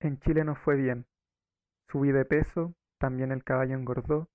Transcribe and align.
En 0.00 0.18
Chile 0.20 0.44
nos 0.44 0.58
fue 0.58 0.76
bien. 0.76 1.06
Subí 1.88 2.12
de 2.12 2.24
peso, 2.24 2.74
también 2.98 3.32
el 3.32 3.42
caballo 3.42 3.74
engordó, 3.74 4.28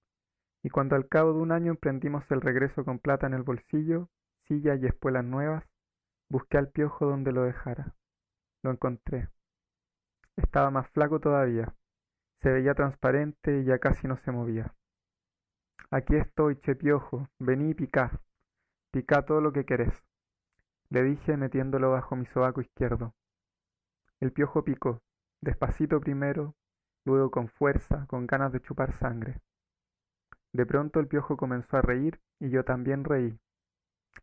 y 0.61 0.69
cuando 0.69 0.95
al 0.95 1.07
cabo 1.07 1.33
de 1.33 1.39
un 1.39 1.51
año 1.51 1.71
emprendimos 1.71 2.29
el 2.31 2.41
regreso 2.41 2.83
con 2.83 2.99
plata 2.99 3.27
en 3.27 3.33
el 3.33 3.43
bolsillo, 3.43 4.09
silla 4.39 4.75
y 4.75 4.85
espuelas 4.85 5.23
nuevas, 5.23 5.65
busqué 6.29 6.57
al 6.57 6.69
piojo 6.69 7.05
donde 7.05 7.31
lo 7.31 7.43
dejara. 7.43 7.95
Lo 8.61 8.71
encontré. 8.71 9.29
Estaba 10.35 10.71
más 10.71 10.89
flaco 10.89 11.19
todavía. 11.19 11.73
Se 12.39 12.51
veía 12.51 12.73
transparente 12.73 13.59
y 13.59 13.65
ya 13.65 13.79
casi 13.79 14.07
no 14.07 14.17
se 14.17 14.31
movía. 14.31 14.73
Aquí 15.91 16.15
estoy, 16.15 16.57
che 16.57 16.75
piojo, 16.75 17.29
vení 17.39 17.71
y 17.71 17.73
picá. 17.73 18.21
Picá 18.91 19.23
todo 19.23 19.41
lo 19.41 19.53
que 19.53 19.65
querés. 19.65 19.93
Le 20.89 21.03
dije 21.03 21.37
metiéndolo 21.37 21.91
bajo 21.91 22.15
mi 22.15 22.25
sobaco 22.27 22.61
izquierdo. 22.61 23.13
El 24.19 24.31
piojo 24.31 24.63
picó, 24.63 25.01
despacito 25.43 25.99
primero, 25.99 26.55
luego 27.05 27.29
con 27.29 27.49
fuerza, 27.49 28.05
con 28.07 28.25
ganas 28.27 28.51
de 28.53 28.61
chupar 28.61 28.93
sangre. 28.93 29.41
De 30.53 30.65
pronto 30.65 30.99
el 30.99 31.07
piojo 31.07 31.35
comenzó 31.35 31.77
a 31.77 31.81
reír 31.81 32.21
y 32.39 32.49
yo 32.49 32.63
también 32.63 33.03
reí, 33.03 33.37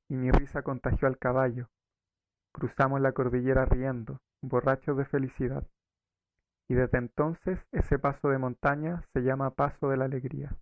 y 0.09 0.17
mi 0.17 0.31
risa 0.31 0.63
contagió 0.63 1.09
al 1.09 1.19
caballo. 1.19 1.69
Cruzamos 2.53 3.01
la 3.01 3.13
cordillera 3.13 3.65
riendo, 3.65 4.21
borrachos 4.43 4.97
de 4.97 5.05
felicidad. 5.05 5.67
Y 6.69 6.75
desde 6.75 6.99
entonces 6.99 7.59
ese 7.73 7.99
paso 7.99 8.29
de 8.29 8.39
montaña 8.39 9.05
se 9.13 9.21
llama 9.21 9.55
Paso 9.55 9.89
de 9.89 9.97
la 9.97 10.07
Alegría. 10.07 10.57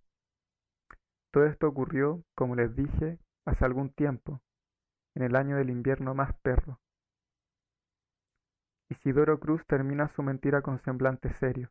Todo 1.31 1.45
esto 1.45 1.67
ocurrió, 1.67 2.23
como 2.35 2.55
les 2.55 2.75
dije, 2.75 3.19
hace 3.45 3.63
algún 3.63 3.91
tiempo, 3.91 4.41
en 5.15 5.23
el 5.23 5.35
año 5.35 5.55
del 5.55 5.69
invierno 5.69 6.15
más 6.15 6.33
perro. 6.41 6.79
Isidoro 8.89 9.39
Cruz 9.39 9.63
termina 9.67 10.07
su 10.07 10.23
mentira 10.23 10.63
con 10.63 10.79
semblante 10.79 11.31
serio. 11.33 11.69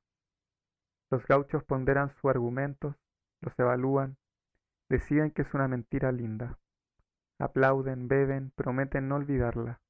Los 1.11 1.27
gauchos 1.27 1.65
ponderan 1.65 2.11
sus 2.11 2.31
argumentos, 2.31 2.95
los 3.41 3.59
evalúan, 3.59 4.17
deciden 4.89 5.33
que 5.33 5.43
es 5.43 5.53
una 5.53 5.67
mentira 5.67 6.13
linda. 6.13 6.59
Aplauden, 7.41 8.07
beben, 8.07 8.53
prometen 8.55 9.09
no 9.09 9.17
olvidarla. 9.17 9.81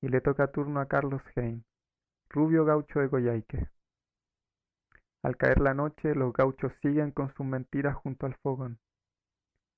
Y 0.00 0.08
le 0.08 0.20
toca 0.20 0.48
turno 0.48 0.80
a 0.80 0.86
Carlos 0.86 1.22
Hein, 1.36 1.64
rubio 2.28 2.64
gaucho 2.64 2.98
de 2.98 3.06
Goyaique. 3.06 3.68
Al 5.22 5.36
caer 5.36 5.60
la 5.60 5.74
noche, 5.74 6.14
los 6.14 6.32
gauchos 6.32 6.72
siguen 6.82 7.12
con 7.12 7.32
sus 7.34 7.46
mentiras 7.46 7.96
junto 7.96 8.26
al 8.26 8.34
fogón. 8.34 8.80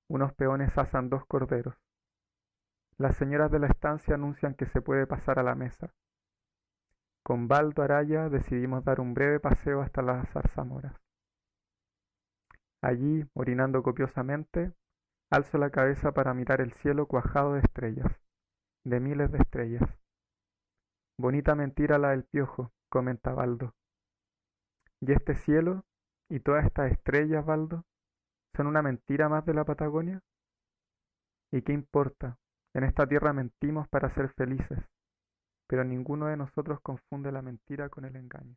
Unos 0.09 0.33
peones 0.33 0.75
asan 0.77 1.09
dos 1.09 1.25
corderos. 1.25 1.75
Las 2.97 3.15
señoras 3.15 3.51
de 3.51 3.59
la 3.59 3.67
estancia 3.67 4.15
anuncian 4.15 4.55
que 4.55 4.65
se 4.65 4.81
puede 4.81 5.05
pasar 5.05 5.37
a 5.39 5.43
la 5.43 5.55
mesa. 5.55 5.93
Con 7.27 7.49
Baldo 7.49 7.83
Araya 7.83 8.29
decidimos 8.29 8.85
dar 8.85 9.01
un 9.01 9.13
breve 9.13 9.41
paseo 9.41 9.81
hasta 9.81 10.01
las 10.01 10.29
zarzamoras. 10.29 10.95
Allí, 12.81 13.25
orinando 13.33 13.83
copiosamente, 13.83 14.71
alzo 15.29 15.57
la 15.57 15.69
cabeza 15.69 16.13
para 16.13 16.33
mirar 16.33 16.61
el 16.61 16.71
cielo 16.75 17.05
cuajado 17.05 17.55
de 17.55 17.59
estrellas, 17.59 18.09
de 18.85 19.01
miles 19.01 19.29
de 19.29 19.39
estrellas. 19.39 19.83
Bonita 21.19 21.53
mentira 21.53 21.97
la 21.97 22.11
del 22.11 22.23
piojo, 22.23 22.71
comenta 22.89 23.33
Baldo. 23.33 23.75
¿Y 25.01 25.11
este 25.11 25.35
cielo 25.35 25.83
y 26.29 26.39
todas 26.39 26.63
estas 26.63 26.93
estrellas, 26.93 27.45
Baldo, 27.45 27.83
son 28.55 28.67
una 28.67 28.81
mentira 28.81 29.27
más 29.27 29.45
de 29.45 29.53
la 29.53 29.65
Patagonia? 29.65 30.21
¿Y 31.51 31.61
qué 31.63 31.73
importa? 31.73 32.37
En 32.73 32.85
esta 32.85 33.05
tierra 33.05 33.33
mentimos 33.33 33.85
para 33.89 34.09
ser 34.11 34.29
felices 34.29 34.79
pero 35.67 35.83
ninguno 35.83 36.27
de 36.27 36.37
nosotros 36.37 36.79
confunde 36.81 37.31
la 37.31 37.41
mentira 37.41 37.89
con 37.89 38.05
el 38.05 38.15
engaño. 38.15 38.55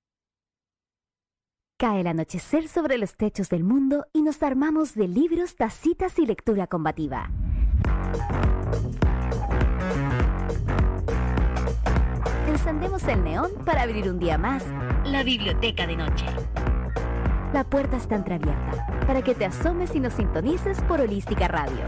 Cae 1.76 2.02
el 2.02 2.06
anochecer 2.06 2.68
sobre 2.68 2.98
los 2.98 3.16
techos 3.16 3.48
del 3.48 3.64
mundo 3.64 4.06
y 4.12 4.22
nos 4.22 4.42
armamos 4.42 4.94
de 4.94 5.08
libros, 5.08 5.56
tacitas 5.56 6.18
y 6.18 6.26
lectura 6.26 6.66
combativa. 6.66 7.30
Encendemos 12.46 13.02
el 13.04 13.24
neón 13.24 13.52
para 13.64 13.82
abrir 13.82 14.10
un 14.10 14.18
día 14.18 14.36
más 14.36 14.64
la 15.06 15.22
biblioteca 15.22 15.86
de 15.86 15.96
noche. 15.96 16.26
La 17.54 17.64
puerta 17.64 17.96
está 17.96 18.14
entreabierta 18.14 18.86
para 19.06 19.22
que 19.22 19.34
te 19.34 19.46
asomes 19.46 19.94
y 19.94 20.00
nos 20.00 20.12
sintonices 20.12 20.80
por 20.82 21.00
Holística 21.00 21.48
Radio. 21.48 21.84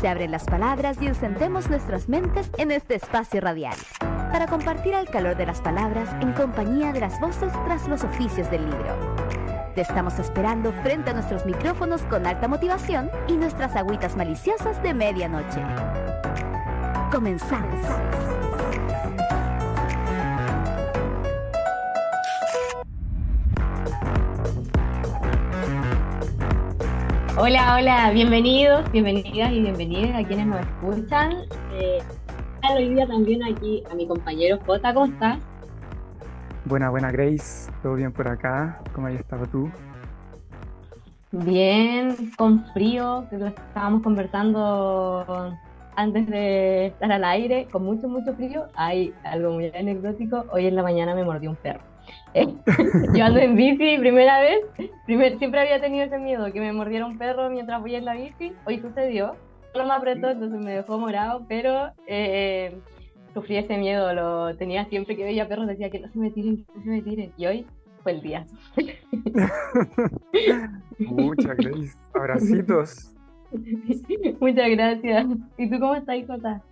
Se 0.00 0.08
abren 0.08 0.32
las 0.32 0.44
palabras 0.44 1.00
y 1.00 1.06
encendemos 1.06 1.70
nuestras 1.70 2.08
mentes 2.08 2.50
en 2.58 2.72
este 2.72 2.96
espacio 2.96 3.40
radial 3.40 3.76
para 4.34 4.48
compartir 4.48 4.94
el 4.94 5.08
calor 5.08 5.36
de 5.36 5.46
las 5.46 5.60
palabras 5.60 6.08
en 6.20 6.32
compañía 6.32 6.92
de 6.92 6.98
las 6.98 7.20
voces 7.20 7.52
tras 7.66 7.86
los 7.86 8.02
oficios 8.02 8.50
del 8.50 8.64
libro. 8.64 9.14
Te 9.76 9.82
estamos 9.82 10.18
esperando 10.18 10.72
frente 10.82 11.10
a 11.10 11.12
nuestros 11.12 11.46
micrófonos 11.46 12.02
con 12.02 12.26
alta 12.26 12.48
motivación 12.48 13.08
y 13.28 13.34
nuestras 13.34 13.76
agüitas 13.76 14.16
maliciosas 14.16 14.82
de 14.82 14.92
medianoche. 14.92 15.62
Comenzamos. 17.12 17.78
Hola, 27.36 27.76
hola, 27.76 28.10
bienvenidos, 28.12 28.90
bienvenidas 28.90 29.52
y 29.52 29.60
bienvenidas 29.60 30.24
a 30.24 30.26
quienes 30.26 30.46
nos 30.48 30.60
escuchan. 30.60 31.34
Eh, 31.74 32.02
hoy 32.72 32.88
día 32.88 33.06
también 33.06 33.42
aquí 33.44 33.82
a 33.90 33.94
mi 33.94 34.06
compañero 34.06 34.58
Jota, 34.64 34.94
¿cómo 34.94 35.06
estás? 35.06 35.38
Buena, 36.64 36.88
buena 36.90 37.12
Grace, 37.12 37.70
todo 37.82 37.94
bien 37.94 38.12
por 38.12 38.26
acá, 38.26 38.80
¿cómo 38.94 39.08
has 39.08 39.14
estado 39.14 39.46
tú? 39.46 39.70
Bien, 41.30 42.16
con 42.38 42.64
frío, 42.72 43.26
que 43.28 43.38
lo 43.38 43.48
estábamos 43.48 44.02
conversando 44.02 45.52
antes 45.96 46.26
de 46.28 46.86
estar 46.86 47.12
al 47.12 47.24
aire, 47.24 47.66
con 47.70 47.84
mucho, 47.84 48.08
mucho 48.08 48.34
frío. 48.34 48.66
Hay 48.74 49.12
algo 49.24 49.52
muy 49.52 49.66
anecdótico, 49.66 50.44
hoy 50.52 50.66
en 50.66 50.76
la 50.76 50.82
mañana 50.82 51.14
me 51.14 51.24
mordió 51.24 51.50
un 51.50 51.56
perro. 51.56 51.80
Yo 53.14 53.24
ando 53.24 53.40
en 53.40 53.56
bici, 53.56 53.98
primera 53.98 54.40
vez, 54.40 54.60
siempre 55.38 55.60
había 55.60 55.80
tenido 55.80 56.04
ese 56.04 56.18
miedo, 56.18 56.52
que 56.52 56.60
me 56.60 56.72
mordiera 56.72 57.04
un 57.04 57.18
perro 57.18 57.50
mientras 57.50 57.80
voy 57.80 57.94
en 57.94 58.04
la 58.04 58.14
bici, 58.14 58.52
hoy 58.64 58.80
sucedió, 58.80 59.34
no 59.74 59.86
me 59.86 59.94
apretó, 59.94 60.30
entonces 60.30 60.60
me 60.60 60.72
dejó 60.72 60.98
morado, 60.98 61.44
pero 61.48 61.92
eh, 62.06 62.78
sufrí 63.32 63.56
ese 63.56 63.76
miedo, 63.76 64.12
lo 64.14 64.56
tenía 64.56 64.84
siempre 64.86 65.16
que 65.16 65.24
veía 65.24 65.48
perros, 65.48 65.66
decía 65.66 65.90
que 65.90 66.00
no 66.00 66.08
se 66.08 66.18
me 66.18 66.30
tiren, 66.30 66.64
que 66.64 66.72
no 66.74 66.82
se 66.82 66.88
me 66.88 67.02
tiren, 67.02 67.32
y 67.36 67.46
hoy 67.46 67.66
fue 68.02 68.12
el 68.12 68.22
día. 68.22 68.46
Muchas 70.98 71.56
gracias, 71.56 71.98
abracitos. 72.14 73.14
Muchas 74.40 74.70
gracias. 74.70 75.26
¿Y 75.58 75.70
tú 75.70 75.80
cómo 75.80 75.94
estás, 75.94 76.16
Jota? 76.26 76.62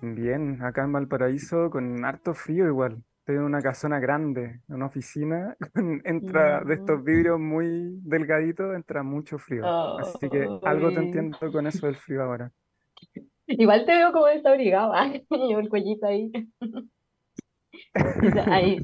Bien, 0.00 0.62
acá 0.62 0.84
en 0.84 0.92
Valparaíso 0.92 1.70
con 1.70 2.04
harto 2.04 2.34
frío 2.34 2.66
igual. 2.66 3.02
Estoy 3.28 3.40
en 3.40 3.44
una 3.44 3.60
casona 3.60 4.00
grande, 4.00 4.62
en 4.70 4.74
una 4.76 4.86
oficina, 4.86 5.54
entra 6.04 6.64
de 6.64 6.72
estos 6.72 7.04
vidrios 7.04 7.38
muy 7.38 8.00
delgaditos, 8.00 8.74
entra 8.74 9.02
mucho 9.02 9.36
frío. 9.36 9.66
Así 9.98 10.30
que 10.30 10.48
algo 10.62 10.90
te 10.90 11.00
entiendo 11.00 11.36
con 11.52 11.66
eso 11.66 11.84
del 11.84 11.96
frío 11.96 12.22
ahora. 12.22 12.50
Igual 13.46 13.84
te 13.84 13.96
veo 13.96 14.12
como 14.12 14.28
desabrigado, 14.28 14.94
llevo 15.30 15.60
el 15.60 15.68
cuellito 15.68 16.06
ahí. 16.06 16.32
ahí. 18.46 18.82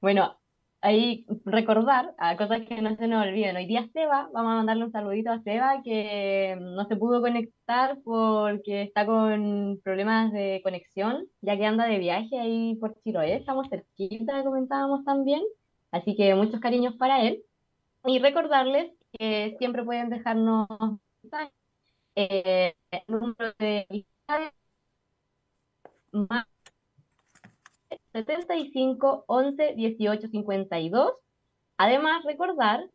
bueno, 0.00 0.38
ahí 0.86 1.26
recordar 1.44 2.14
a 2.18 2.36
cosas 2.36 2.60
que 2.68 2.80
no 2.80 2.96
se 2.96 3.08
nos 3.08 3.26
olviden. 3.26 3.56
Hoy 3.56 3.66
día 3.66 3.88
Seba, 3.92 4.30
vamos 4.32 4.52
a 4.52 4.56
mandarle 4.56 4.84
un 4.84 4.92
saludito 4.92 5.30
a 5.32 5.42
Seba 5.42 5.82
que 5.82 6.56
no 6.60 6.86
se 6.86 6.96
pudo 6.96 7.20
conectar 7.20 7.98
porque 8.04 8.82
está 8.82 9.04
con 9.04 9.80
problemas 9.82 10.32
de 10.32 10.60
conexión, 10.62 11.26
ya 11.42 11.56
que 11.56 11.66
anda 11.66 11.86
de 11.86 11.98
viaje 11.98 12.38
ahí 12.38 12.76
por 12.76 12.94
Chiloé, 13.02 13.34
estamos 13.36 13.68
cerquita, 13.68 14.44
comentábamos 14.44 15.04
también, 15.04 15.42
así 15.90 16.14
que 16.16 16.34
muchos 16.36 16.60
cariños 16.60 16.94
para 16.94 17.22
él. 17.22 17.42
Y 18.04 18.20
recordarles 18.20 18.92
que 19.12 19.56
siempre 19.58 19.84
pueden 19.84 20.10
dejarnos 20.10 20.68
eh, 22.14 22.74
el 22.90 23.34
de 23.58 23.86
más 26.12 26.46
75 28.12 29.24
11 29.26 29.74
18 29.74 30.28
52. 30.28 31.12
Además, 31.76 32.24
recordar 32.24 32.88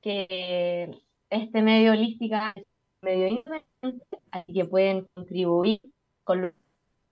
que 0.00 0.90
este 1.30 1.62
medio 1.62 1.92
holística 1.92 2.52
es 2.56 2.64
un 2.64 3.08
medio 3.08 3.28
independiente, 3.28 4.18
así 4.30 4.52
que 4.52 4.64
pueden 4.64 5.08
contribuir 5.14 5.80
con 6.24 6.52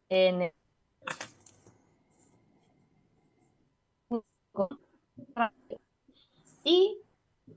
en 0.08 0.52
y 6.64 6.98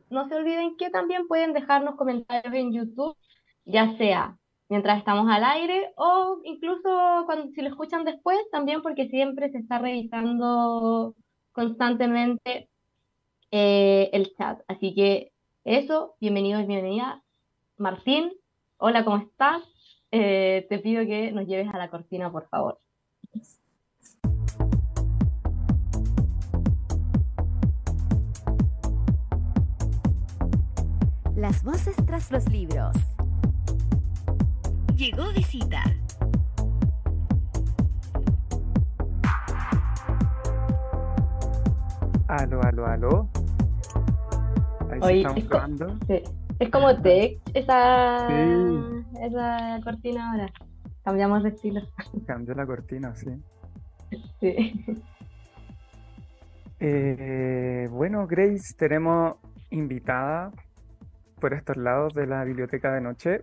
no 0.09 0.27
se 0.27 0.35
olviden 0.35 0.77
que 0.77 0.89
también 0.89 1.27
pueden 1.27 1.53
dejarnos 1.53 1.95
comentarios 1.95 2.53
en 2.53 2.73
YouTube, 2.73 3.17
ya 3.65 3.95
sea 3.97 4.37
mientras 4.69 4.97
estamos 4.97 5.29
al 5.29 5.43
aire 5.43 5.93
o 5.95 6.39
incluso 6.43 7.23
cuando, 7.25 7.51
si 7.53 7.61
lo 7.61 7.69
escuchan 7.69 8.03
después 8.03 8.37
también 8.51 8.81
porque 8.81 9.07
siempre 9.09 9.51
se 9.51 9.59
está 9.59 9.79
revisando 9.79 11.15
constantemente 11.51 12.69
eh, 13.51 14.09
el 14.13 14.33
chat. 14.35 14.59
Así 14.67 14.93
que 14.93 15.31
eso, 15.63 16.15
bienvenido 16.19 16.59
y 16.59 16.65
bienvenida. 16.65 17.23
Martín, 17.77 18.31
hola, 18.77 19.05
¿cómo 19.05 19.17
estás? 19.17 19.63
Eh, 20.11 20.65
te 20.69 20.79
pido 20.79 21.05
que 21.05 21.31
nos 21.31 21.45
lleves 21.45 21.73
a 21.73 21.77
la 21.77 21.89
cortina, 21.89 22.31
por 22.31 22.47
favor. 22.49 22.79
Las 31.35 31.63
voces 31.63 31.97
tras 32.05 32.31
los 32.31 32.49
libros. 32.49 32.95
Llegó 34.95 35.25
visita. 35.33 35.83
Aló, 42.29 42.61
aló, 42.63 42.85
aló. 42.85 43.29
Ahí 45.01 45.23
estamos 45.25 45.99
es, 46.07 46.23
es 46.59 46.69
como 46.69 46.95
tech 47.01 47.39
esa, 47.53 48.27
esa 49.21 49.79
cortina 49.83 50.31
ahora. 50.31 50.53
Cambiamos 51.03 51.43
de 51.43 51.49
estilo. 51.49 51.81
Cambió 52.25 52.55
la 52.55 52.65
cortina, 52.65 53.13
sí. 53.15 53.29
Sí. 54.39 54.85
Eh, 56.79 57.87
bueno, 57.91 58.27
Grace, 58.27 58.75
tenemos 58.77 59.37
invitada 59.69 60.51
por 61.39 61.53
estos 61.53 61.77
lados 61.77 62.13
de 62.13 62.27
la 62.27 62.43
biblioteca 62.43 62.93
de 62.93 63.01
noche. 63.01 63.41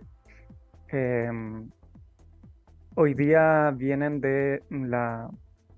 Em, 0.95 1.71
hoy 2.93 3.15
día 3.15 3.71
vienen 3.75 4.21
de 4.21 4.61
la 4.69 5.27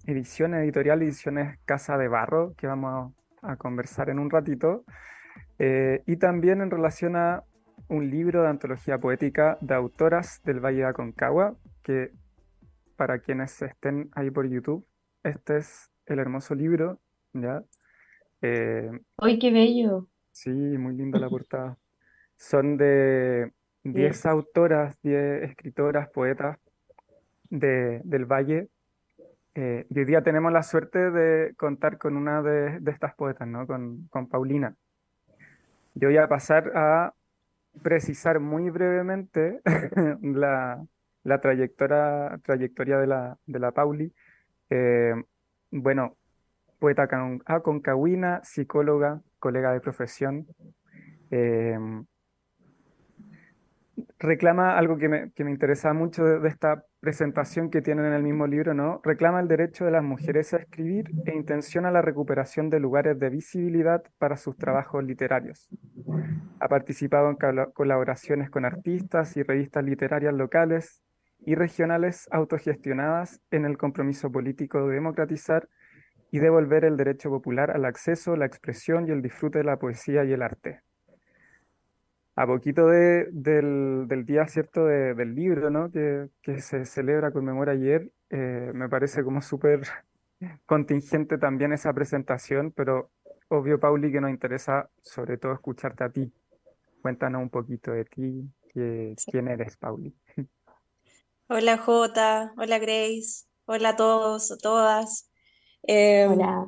edición 0.06 0.54
editorial 0.56 1.02
Ediciones 1.02 1.58
Casa 1.64 1.98
de 1.98 2.10
Barro, 2.10 2.54
que 2.58 2.68
vamos 2.68 3.14
a, 3.42 3.56
conversar 3.56 4.10
en 4.10 4.20
un 4.20 4.30
ratito, 4.30 4.84
eh, 5.58 6.04
y 6.06 6.18
también 6.18 6.60
en 6.60 6.70
relación 6.70 7.16
a 7.16 7.46
un 7.88 8.10
libro 8.10 8.42
de 8.42 8.50
antología 8.50 8.98
poética 8.98 9.58
de 9.62 9.74
autoras 9.74 10.42
del 10.44 10.60
Valle 10.60 10.80
de 10.80 10.88
Aconcagua, 10.88 11.56
que 11.82 12.12
para 12.98 13.20
quienes 13.20 13.62
estén 13.62 14.10
ahí 14.16 14.32
por 14.32 14.50
YouTube, 14.50 14.86
este 15.24 15.60
es 15.60 15.90
el 16.08 16.20
hermoso 16.20 16.56
libro, 16.56 17.00
¿ya? 17.32 17.64
Eh, 18.42 18.92
¡Ay, 19.20 19.40
qué 19.40 19.50
bello! 19.50 20.10
Sí, 20.34 20.50
muy 20.50 20.94
linda 20.94 21.20
la 21.20 21.30
portada. 21.30 21.78
Son 22.36 22.76
de 22.76 23.54
10 23.86 24.26
autoras, 24.26 25.00
10 25.04 25.44
escritoras, 25.44 26.10
poetas 26.10 26.58
de, 27.50 28.02
del 28.04 28.26
Valle. 28.26 28.68
Eh, 29.54 29.86
y 29.90 30.00
hoy 30.00 30.06
día 30.06 30.24
tenemos 30.24 30.52
la 30.52 30.64
suerte 30.64 31.12
de 31.12 31.54
contar 31.56 31.98
con 31.98 32.18
una 32.18 32.42
de, 32.42 32.82
estas 32.88 33.14
poetas, 33.14 33.48
¿no? 33.48 33.68
Con, 33.68 34.08
con 34.10 34.28
Paulina. 34.28 34.76
Yo 35.94 36.10
voy 36.10 36.18
a 36.18 36.28
pasar 36.28 36.72
a 36.76 37.14
precisar 37.84 38.40
muy 38.40 38.70
brevemente 38.72 39.62
la, 40.22 40.84
la 41.24 41.42
trayectoria, 41.42 42.40
trayectoria 42.44 42.98
de 42.98 43.08
la, 43.08 43.38
de 43.46 43.60
la 43.60 43.72
Pauli. 43.72 44.12
Eh, 44.72 45.14
bueno, 45.70 46.18
poeta 46.80 47.08
aconcagüina, 47.46 48.42
psicóloga, 48.44 49.22
colega 49.38 49.74
de 49.74 49.80
profesión. 49.80 50.48
Eh, 51.30 51.78
reclama 54.26 54.78
algo 54.78 54.98
que 54.98 55.08
me, 55.08 55.32
interesa 55.50 55.94
mucho 55.94 56.24
de, 56.24 56.48
esta 56.48 56.84
presentación 57.00 57.70
que 57.70 57.82
tienen 57.82 58.06
en 58.06 58.14
el 58.14 58.24
mismo 58.24 58.48
libro, 58.48 58.74
¿no? 58.74 59.02
Reclama 59.04 59.40
el 59.40 59.48
derecho 59.48 59.86
de 59.86 59.92
las 59.92 60.04
mujeres 60.04 60.54
a 60.54 60.58
escribir 60.58 61.12
e 61.26 61.36
intenciona 61.36 61.92
la 61.92 62.02
recuperación 62.02 62.70
de 62.70 62.80
lugares 62.80 63.20
de 63.20 63.30
visibilidad 63.30 64.04
para 64.18 64.38
sus 64.38 64.58
trabajos 64.58 65.04
literarios. 65.04 65.70
Ha 66.60 66.68
participado 66.68 67.30
en 67.30 67.38
colaboraciones 67.74 68.50
con 68.50 68.66
artistas 68.66 69.38
y 69.38 69.44
revistas 69.44 69.84
literarias 69.84 70.34
locales 70.34 71.02
y 71.40 71.56
regionales 71.56 72.28
autogestionadas 72.32 73.42
en 73.52 73.66
el 73.66 73.78
compromiso 73.78 74.32
político 74.32 74.88
de 74.88 74.96
democratizar 74.96 75.70
y 76.32 76.40
devolver 76.40 76.86
el 76.86 76.98
derecho 76.98 77.30
popular 77.30 77.72
al 77.72 77.86
acceso, 77.86 78.36
la 78.36 78.46
expresión 78.46 79.08
y 79.08 79.12
el 79.12 79.22
disfrute 79.22 79.60
de 79.60 79.66
la 79.66 79.78
poesía 79.78 80.24
y 80.24 80.34
el 80.34 80.42
arte 80.42 80.85
a 82.36 82.46
poquito 82.46 82.88
de, 82.88 83.30
del, 83.32 84.08
del, 84.08 84.26
día 84.26 84.48
cierto 84.48 84.86
del 84.86 85.36
libro, 85.36 85.70
¿no? 85.70 85.90
Que, 85.92 86.28
que, 86.42 86.62
se 86.62 86.86
celebra, 86.86 87.32
conmemora 87.32 87.72
ayer, 87.72 88.12
eh, 88.30 88.72
me 88.74 88.90
parece 88.90 89.24
como 89.24 89.42
súper 89.42 89.82
contingente 90.66 91.38
también 91.38 91.72
esa 91.72 91.94
presentación, 91.94 92.72
pero 92.72 93.10
obvio, 93.48 93.80
Pauli, 93.80 94.12
que 94.12 94.20
nos 94.20 94.32
interesa 94.32 94.90
sobre 95.02 95.38
todo 95.38 95.54
escucharte 95.54 96.04
a 96.04 96.10
ti. 96.10 96.32
Cuéntanos 97.02 97.42
un 97.42 97.50
poquito 97.50 97.92
de 97.92 98.04
ti, 98.06 98.50
quién 98.74 99.48
eres, 99.48 99.78
Pauli. 99.78 100.14
Hola 101.48 101.78
Jota, 101.78 102.54
hola 102.58 102.80
Grace, 102.80 103.46
hola 103.66 103.90
a 103.90 103.96
todos, 103.96 104.58
todas. 104.62 105.30
Em, 105.84 106.32
hola. 106.32 106.66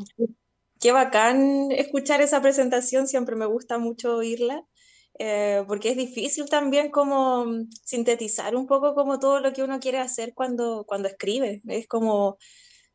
Qué 0.80 0.92
bacán 0.92 1.72
escuchar 1.72 2.22
esa 2.22 2.42
presentación, 2.42 3.08
siempre 3.08 3.36
me 3.36 3.48
gusta 3.48 3.80
mucho 3.80 4.16
oírla. 4.18 4.64
Eh, 5.19 5.64
porque 5.68 5.90
es 5.90 5.98
difícil 5.98 6.50
también 6.50 6.92
como 6.92 7.46
mm, 7.46 7.69
sintetizar 7.84 8.56
un 8.56 8.68
poco 8.68 8.94
como 8.94 9.19
todo 9.19 9.40
lo 9.40 9.54
que 9.54 9.64
uno 9.64 9.80
quiere 9.80 10.00
hacer 10.00 10.34
cuando, 10.36 10.86
cuando 10.88 11.08
escribe, 11.08 11.62
es 11.68 11.88
como, 11.88 12.38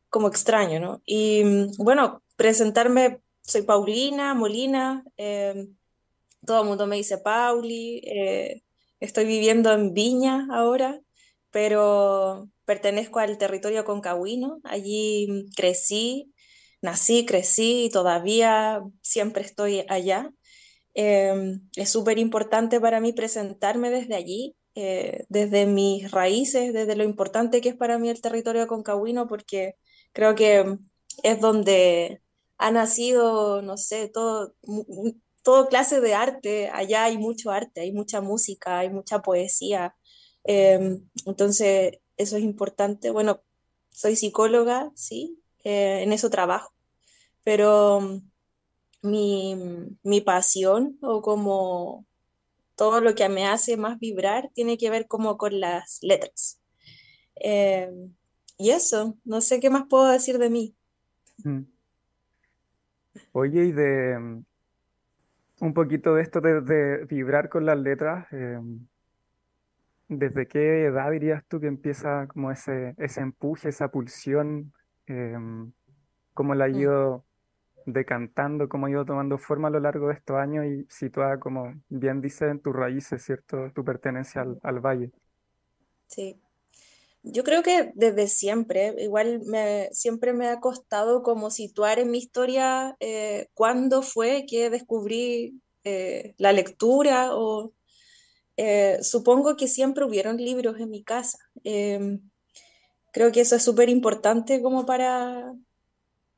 como 0.09 0.27
extraño, 0.29 0.79
¿no? 0.79 1.01
Y 1.05 1.43
mm, 1.43 1.71
bueno, 1.79 2.23
presentarme, 2.35 3.19
soy 3.41 3.63
Paulina 3.63 4.33
Molina, 4.33 5.03
eh, 5.17 5.67
todo 6.45 6.61
el 6.61 6.67
mundo 6.67 6.87
me 6.87 6.97
dice 6.97 7.17
Pauli, 7.17 8.01
eh, 8.05 8.63
estoy 8.99 9.25
viviendo 9.25 9.71
en 9.71 9.93
Viña 9.93 10.47
ahora, 10.51 11.01
pero 11.51 12.49
pertenezco 12.65 13.19
al 13.19 13.37
territorio 13.37 13.85
concagüino, 13.85 14.59
allí 14.63 15.27
mm, 15.29 15.51
crecí, 15.55 16.33
nací, 16.81 17.25
crecí 17.25 17.85
y 17.85 17.89
todavía 17.89 18.81
siempre 19.01 19.43
estoy 19.43 19.85
allá. 19.89 20.31
Em, 20.95 21.67
es 21.75 21.89
súper 21.89 22.19
importante 22.19 22.79
para 22.79 22.99
mí 22.99 23.13
presentarme 23.13 23.89
desde 23.89 24.15
allí, 24.15 24.55
eh, 24.75 25.25
desde 25.29 25.65
mis 25.65 26.11
raíces, 26.11 26.73
desde 26.73 26.95
lo 26.95 27.03
importante 27.03 27.61
que 27.61 27.69
es 27.69 27.75
para 27.75 27.97
mí 27.99 28.09
el 28.09 28.21
territorio 28.21 28.67
concagüino, 28.67 29.27
porque 29.27 29.75
creo 30.13 30.35
que 30.35 30.77
es 31.23 31.39
donde 31.39 32.21
ha 32.57 32.71
nacido, 32.71 33.61
no 33.61 33.77
sé, 33.77 34.09
todo, 34.09 34.55
todo 35.43 35.67
clase 35.67 36.01
de 36.01 36.13
arte. 36.13 36.69
Allá 36.73 37.05
hay 37.05 37.17
mucho 37.17 37.51
arte, 37.51 37.81
hay 37.81 37.91
mucha 37.91 38.21
música, 38.21 38.79
hay 38.79 38.89
mucha 38.89 39.21
poesía. 39.21 39.95
Em, 40.43 41.09
entonces, 41.25 41.99
eso 42.17 42.37
es 42.37 42.43
importante. 42.43 43.11
Bueno, 43.11 43.41
soy 43.89 44.15
psicóloga, 44.15 44.91
sí, 44.95 45.39
eh, 45.63 46.03
en 46.03 46.13
eso 46.13 46.29
trabajo, 46.29 46.73
pero 47.43 48.21
mi, 49.03 49.55
mi 50.01 50.21
pasión 50.21 50.97
o 51.01 51.21
como 51.21 52.05
todo 52.75 53.01
lo 53.01 53.13
que 53.13 53.29
me 53.29 53.45
hace 53.45 53.77
más 53.77 53.99
vibrar 53.99 54.49
tiene 54.53 54.77
que 54.77 54.89
ver 54.89 55.07
como 55.07 55.37
con 55.37 55.59
las 55.59 55.99
letras. 56.01 56.59
Eh, 57.35 57.91
y 58.57 58.71
eso, 58.71 59.17
no 59.25 59.41
sé 59.41 59.59
qué 59.59 59.69
más 59.69 59.85
puedo 59.87 60.11
decir 60.11 60.37
de 60.37 60.49
mí. 60.49 60.75
Mm. 61.43 61.61
Oye, 63.33 63.65
y 63.65 63.71
de 63.71 64.17
mm, 64.17 64.45
un 65.59 65.73
poquito 65.73 66.15
de 66.15 66.23
esto 66.23 66.41
de, 66.41 67.05
vibrar 67.05 67.49
con 67.49 67.65
las 67.65 67.77
letras, 67.77 68.27
eh, 68.31 68.59
¿desde 70.07 70.47
qué 70.47 70.85
edad 70.85 71.11
dirías 71.11 71.43
tú 71.47 71.59
que 71.59 71.67
empieza 71.67 72.27
como 72.27 72.51
ese, 72.51 72.95
ese 72.97 73.21
empuje, 73.21 73.69
esa 73.69 73.89
pulsión? 73.89 74.73
Eh, 75.07 75.37
¿cómo 76.33 76.55
la 76.55 76.65
ha 76.65 76.69
mm. 76.69 76.79
ido 76.79 77.25
decantando, 77.85 78.69
cómo 78.69 78.87
ha 78.87 78.91
ido 78.91 79.05
tomando 79.05 79.37
forma 79.37 79.67
a 79.67 79.71
lo 79.71 79.79
largo 79.79 80.07
de 80.07 80.15
estos 80.15 80.37
años 80.37 80.65
y 80.65 80.85
situada, 80.89 81.39
como 81.39 81.73
bien 81.89 82.21
dice, 82.21 82.49
en 82.49 82.59
tus 82.59 82.75
raíces, 82.75 83.23
¿cierto? 83.23 83.71
Tu 83.73 83.83
pertenencia 83.83 84.41
al, 84.41 84.59
al 84.63 84.79
valle. 84.79 85.11
Sí. 86.07 86.39
Yo 87.23 87.45
creo 87.45 87.63
que 87.63 87.93
desde 87.95 88.27
siempre, 88.27 88.95
igual 88.99 89.41
siempre 89.91 90.33
me 90.33 90.47
ha 90.47 90.59
costado 90.59 91.23
como 91.23 91.51
situar 91.51 91.97
en 91.99 92.11
mi 92.11 92.17
historia 92.17 92.97
eh, 92.99 93.47
cuándo 93.53 94.01
fue 94.01 94.45
que 94.45 94.69
descubrí 94.69 95.61
eh, 95.85 96.35
la 96.37 96.51
lectura 96.51 97.29
o 97.33 97.71
eh, 98.57 98.99
supongo 99.01 99.55
que 99.55 99.69
siempre 99.69 100.03
hubieron 100.03 100.35
libros 100.37 100.79
en 100.79 100.89
mi 100.89 101.01
casa. 101.03 101.37
Em, 101.63 102.29
creo 103.13 103.31
que 103.31 103.41
eso 103.41 103.55
es 103.55 103.63
súper 103.63 103.87
importante 103.89 104.61
como 104.61 104.85
para, 104.85 105.53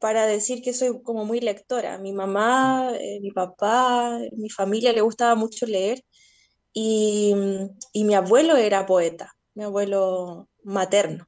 para 0.05 0.27
decir 0.27 0.61
que 0.61 0.71
soy 0.71 1.01
como 1.01 1.25
muy 1.25 1.39
lectora. 1.39 1.97
Mi 1.97 2.13
mamá, 2.13 2.91
eh, 2.93 3.19
mi 3.21 3.31
papá, 3.31 4.19
mi 4.33 4.51
familia 4.51 4.93
le 4.93 5.01
gustaba 5.01 5.33
mucho 5.33 5.65
leer 5.65 6.03
y, 6.73 7.33
mi 7.95 8.13
abuelo 8.13 8.55
era 8.55 8.85
poeta, 8.85 9.33
mi 9.55 9.63
abuelo 9.63 10.47
materno. 10.63 11.27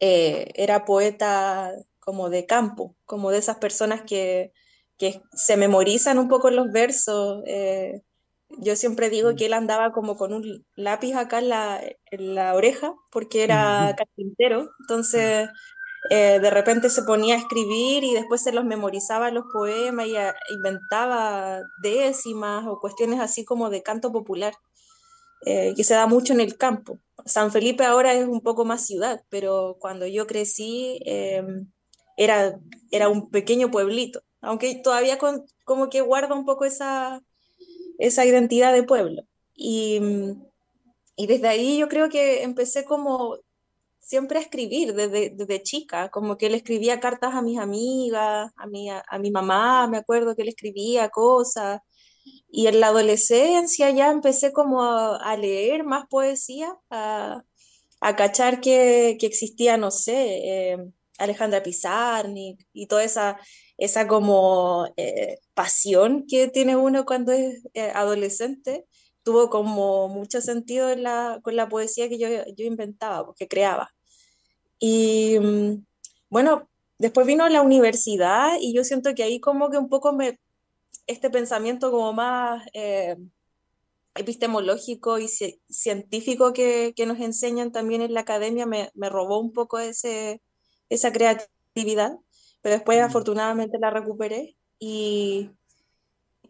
Eh, 0.00 0.52
era 0.54 0.86
poeta 0.86 1.70
como 2.00 2.30
de 2.30 2.46
campo, 2.46 2.96
como 3.04 3.30
de 3.30 3.40
esas 3.40 3.58
personas 3.58 4.00
que, 4.00 4.52
que 4.96 5.20
se 5.34 5.58
memorizan 5.58 6.18
un 6.18 6.28
poco 6.28 6.48
los 6.48 6.72
versos. 6.72 7.42
Eh, 7.44 8.00
yo 8.56 8.74
siempre 8.74 9.10
digo 9.10 9.32
mm. 9.32 9.36
que 9.36 9.46
él 9.46 9.52
andaba 9.52 9.92
como 9.92 10.16
con 10.16 10.32
un 10.32 10.64
lápiz 10.76 11.14
acá 11.14 11.40
en 11.40 11.50
la, 11.50 11.82
en 12.10 12.34
la 12.34 12.54
oreja, 12.54 12.94
porque 13.10 13.44
era 13.44 13.94
carpintero, 13.98 14.70
entonces 14.80 15.50
eh, 16.10 16.38
de 16.40 16.50
repente 16.50 16.90
se 16.90 17.02
ponía 17.02 17.34
a 17.34 17.38
escribir 17.38 18.04
y 18.04 18.14
después 18.14 18.42
se 18.42 18.52
los 18.52 18.64
memorizaba 18.64 19.30
los 19.30 19.44
poemas 19.52 20.06
y 20.06 20.14
inventaba 20.54 21.60
décimas 21.82 22.66
o 22.66 22.78
cuestiones 22.80 23.20
así 23.20 23.44
como 23.44 23.70
de 23.70 23.82
canto 23.82 24.12
popular, 24.12 24.54
eh, 25.44 25.74
que 25.76 25.84
se 25.84 25.94
da 25.94 26.06
mucho 26.06 26.32
en 26.32 26.40
el 26.40 26.56
campo. 26.56 26.98
San 27.24 27.50
Felipe 27.50 27.84
ahora 27.84 28.14
es 28.14 28.26
un 28.26 28.40
poco 28.40 28.64
más 28.64 28.86
ciudad, 28.86 29.22
pero 29.28 29.76
cuando 29.80 30.06
yo 30.06 30.26
crecí 30.26 31.00
em, 31.06 31.70
era, 32.16 32.58
era 32.90 33.08
un 33.08 33.30
pequeño 33.30 33.70
pueblito, 33.70 34.22
aunque 34.40 34.76
todavía 34.76 35.18
como 35.64 35.88
que 35.90 36.00
guarda 36.02 36.34
un 36.34 36.44
poco 36.44 36.64
esa, 36.64 37.22
esa 37.98 38.24
identidad 38.24 38.72
de 38.72 38.82
pueblo. 38.84 39.22
Y, 39.54 40.00
y 41.16 41.26
desde 41.26 41.48
ahí 41.48 41.78
yo 41.78 41.88
creo 41.88 42.08
que 42.08 42.42
empecé 42.42 42.84
como 42.84 43.38
siempre 44.06 44.38
a 44.38 44.42
escribir 44.42 44.94
desde, 44.94 45.62
chica, 45.62 46.10
como 46.10 46.36
que 46.38 46.48
le 46.48 46.58
escribía 46.58 47.00
cartas 47.00 47.34
a 47.34 47.42
mis 47.42 47.58
amigas, 47.58 48.52
a 48.56 48.66
mi, 48.68 48.88
a, 48.90 49.02
mi 49.20 49.30
mamá, 49.32 49.88
me 49.88 49.98
acuerdo 49.98 50.36
que 50.36 50.44
le 50.44 50.50
escribía 50.50 51.10
cosas. 51.10 51.80
Y 52.48 52.68
en 52.68 52.80
la 52.80 52.88
adolescencia 52.88 53.90
ya 53.90 54.10
empecé 54.12 54.52
como 54.52 54.82
a, 54.82 55.36
leer 55.36 55.84
más 55.84 56.06
poesía, 56.08 56.76
a, 56.90 57.42
a 58.00 58.16
cachar 58.16 58.60
que, 58.60 59.16
que, 59.20 59.26
existía, 59.26 59.76
no 59.76 59.90
sé, 59.90 60.72
eh, 60.72 60.78
Alejandra 61.18 61.62
Pizarnik 61.62 62.66
y 62.72 62.86
toda 62.86 63.04
esa, 63.04 63.38
esa 63.78 64.06
como 64.08 64.86
eh, 64.96 65.38
pasión 65.54 66.26
que 66.28 66.48
tiene 66.48 66.76
uno 66.76 67.04
cuando 67.06 67.32
es 67.32 67.66
eh, 67.74 67.90
adolescente 67.94 68.86
tuvo 69.26 69.50
como 69.50 70.08
mucho 70.08 70.40
sentido 70.40 70.88
con 71.42 71.56
la 71.56 71.68
poesía 71.68 72.08
que 72.08 72.18
yo, 72.18 72.28
yo 72.56 72.64
inventaba, 72.64 73.26
porque 73.26 73.48
creaba. 73.48 73.95
Y 74.78 75.38
mm, 75.40 75.84
bueno, 76.30 76.68
después 76.98 77.26
vino 77.26 77.48
la 77.48 77.62
universidad 77.62 78.56
y 78.60 78.74
yo 78.74 78.84
siento 78.84 79.14
que 79.14 79.22
ahí 79.22 79.40
como 79.40 79.70
que 79.70 79.78
un 79.78 79.88
poco 79.88 80.12
me, 80.12 80.38
este 81.06 81.30
pensamiento 81.30 81.90
como 81.90 82.12
más 82.12 82.64
eh, 82.74 83.16
epistemológico 84.14 85.18
y 85.18 85.28
científico 85.28 86.52
que, 86.52 86.92
que, 86.96 87.06
nos 87.06 87.20
enseñan 87.20 87.72
también 87.72 88.02
en 88.02 88.14
la 88.14 88.20
academia 88.20 88.66
me, 88.66 88.90
me 88.94 89.10
robó 89.10 89.38
un 89.40 89.52
poco 89.52 89.78
ese, 89.78 90.42
esa 90.88 91.12
creatividad, 91.12 92.18
pero 92.62 92.74
después 92.76 93.00
afortunadamente 93.00 93.78
la 93.78 93.90
recuperé 93.90 94.56
y, 94.78 95.50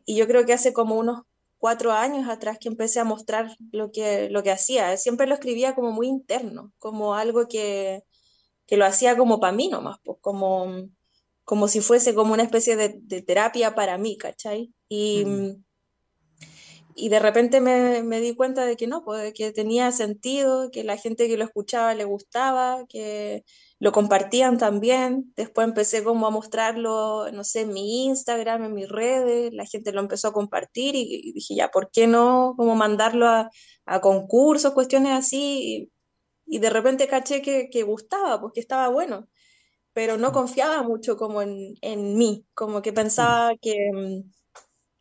y 0.04 0.16
yo 0.16 0.26
creo 0.26 0.46
que 0.46 0.52
hace 0.54 0.72
como 0.72 0.96
unos 0.96 1.22
cuatro 1.58 1.92
años 1.92 2.28
atrás 2.28 2.58
que 2.60 2.68
empecé 2.68 3.00
a 3.00 3.04
mostrar 3.04 3.56
lo 3.72 3.90
que, 3.90 4.30
lo 4.30 4.42
que 4.42 4.52
hacía. 4.52 4.96
Siempre 4.96 5.26
lo 5.26 5.34
escribía 5.34 5.74
como 5.74 5.90
muy 5.90 6.06
interno, 6.06 6.72
como 6.78 7.14
algo 7.14 7.48
que, 7.48 8.04
que 8.66 8.76
lo 8.76 8.84
hacía 8.84 9.16
como 9.16 9.40
para 9.40 9.52
mí 9.52 9.68
nomás, 9.68 9.98
pues, 10.04 10.18
como, 10.20 10.88
como 11.44 11.68
si 11.68 11.80
fuese 11.80 12.14
como 12.14 12.34
una 12.34 12.42
especie 12.42 12.76
de, 12.76 13.22
terapia 13.22 13.74
para 13.74 13.98
mí, 13.98 14.16
¿cachai? 14.18 14.72
Y, 14.88 15.24
mm. 15.24 15.64
y 16.96 17.08
de 17.08 17.18
repente 17.20 17.60
me, 17.60 18.02
me, 18.02 18.20
di 18.20 18.34
cuenta 18.34 18.66
de 18.66 18.76
que 18.76 18.86
no, 18.86 19.04
pues, 19.04 19.32
que 19.32 19.52
tenía 19.52 19.92
sentido, 19.92 20.70
que 20.70 20.84
la 20.84 20.96
gente 20.96 21.28
que 21.28 21.36
lo 21.36 21.44
escuchaba 21.44 21.94
le 21.94 22.04
gustaba, 22.04 22.84
que 22.88 23.44
lo 23.78 23.92
compartían 23.92 24.58
también. 24.58 25.32
Después 25.36 25.68
empecé 25.68 26.02
como 26.02 26.26
a 26.26 26.30
mostrarlo, 26.30 27.30
no 27.32 27.44
sé, 27.44 27.62
en 27.62 27.72
mi 27.72 28.06
Instagram, 28.06 28.64
en 28.64 28.74
mis 28.74 28.88
redes, 28.88 29.52
la 29.52 29.66
gente 29.66 29.92
lo 29.92 30.00
empezó 30.00 30.28
a 30.28 30.32
compartir 30.32 30.96
y, 30.96 31.32
dije, 31.32 31.54
ya, 31.54 31.68
¿por 31.70 31.90
qué 31.90 32.06
no 32.06 32.54
como 32.56 32.74
mandarlo 32.74 33.28
a, 33.28 33.50
a 33.84 34.00
concursos, 34.00 34.72
cuestiones 34.72 35.12
así? 35.12 35.90
Y 36.46 36.58
de 36.60 36.70
repente 36.70 37.08
caché 37.08 37.42
que, 37.42 37.68
que 37.70 37.82
gustaba, 37.82 38.40
porque 38.40 38.60
estaba 38.60 38.88
bueno, 38.88 39.28
pero 39.92 40.16
no 40.18 40.32
confiaba 40.32 40.82
mucho 40.82 41.16
como 41.16 41.42
en, 41.42 41.74
en 41.82 42.16
mí, 42.16 42.46
como 42.54 42.82
que 42.82 42.92
pensaba 42.92 43.56
que, 43.56 43.90
mm, 43.92 44.30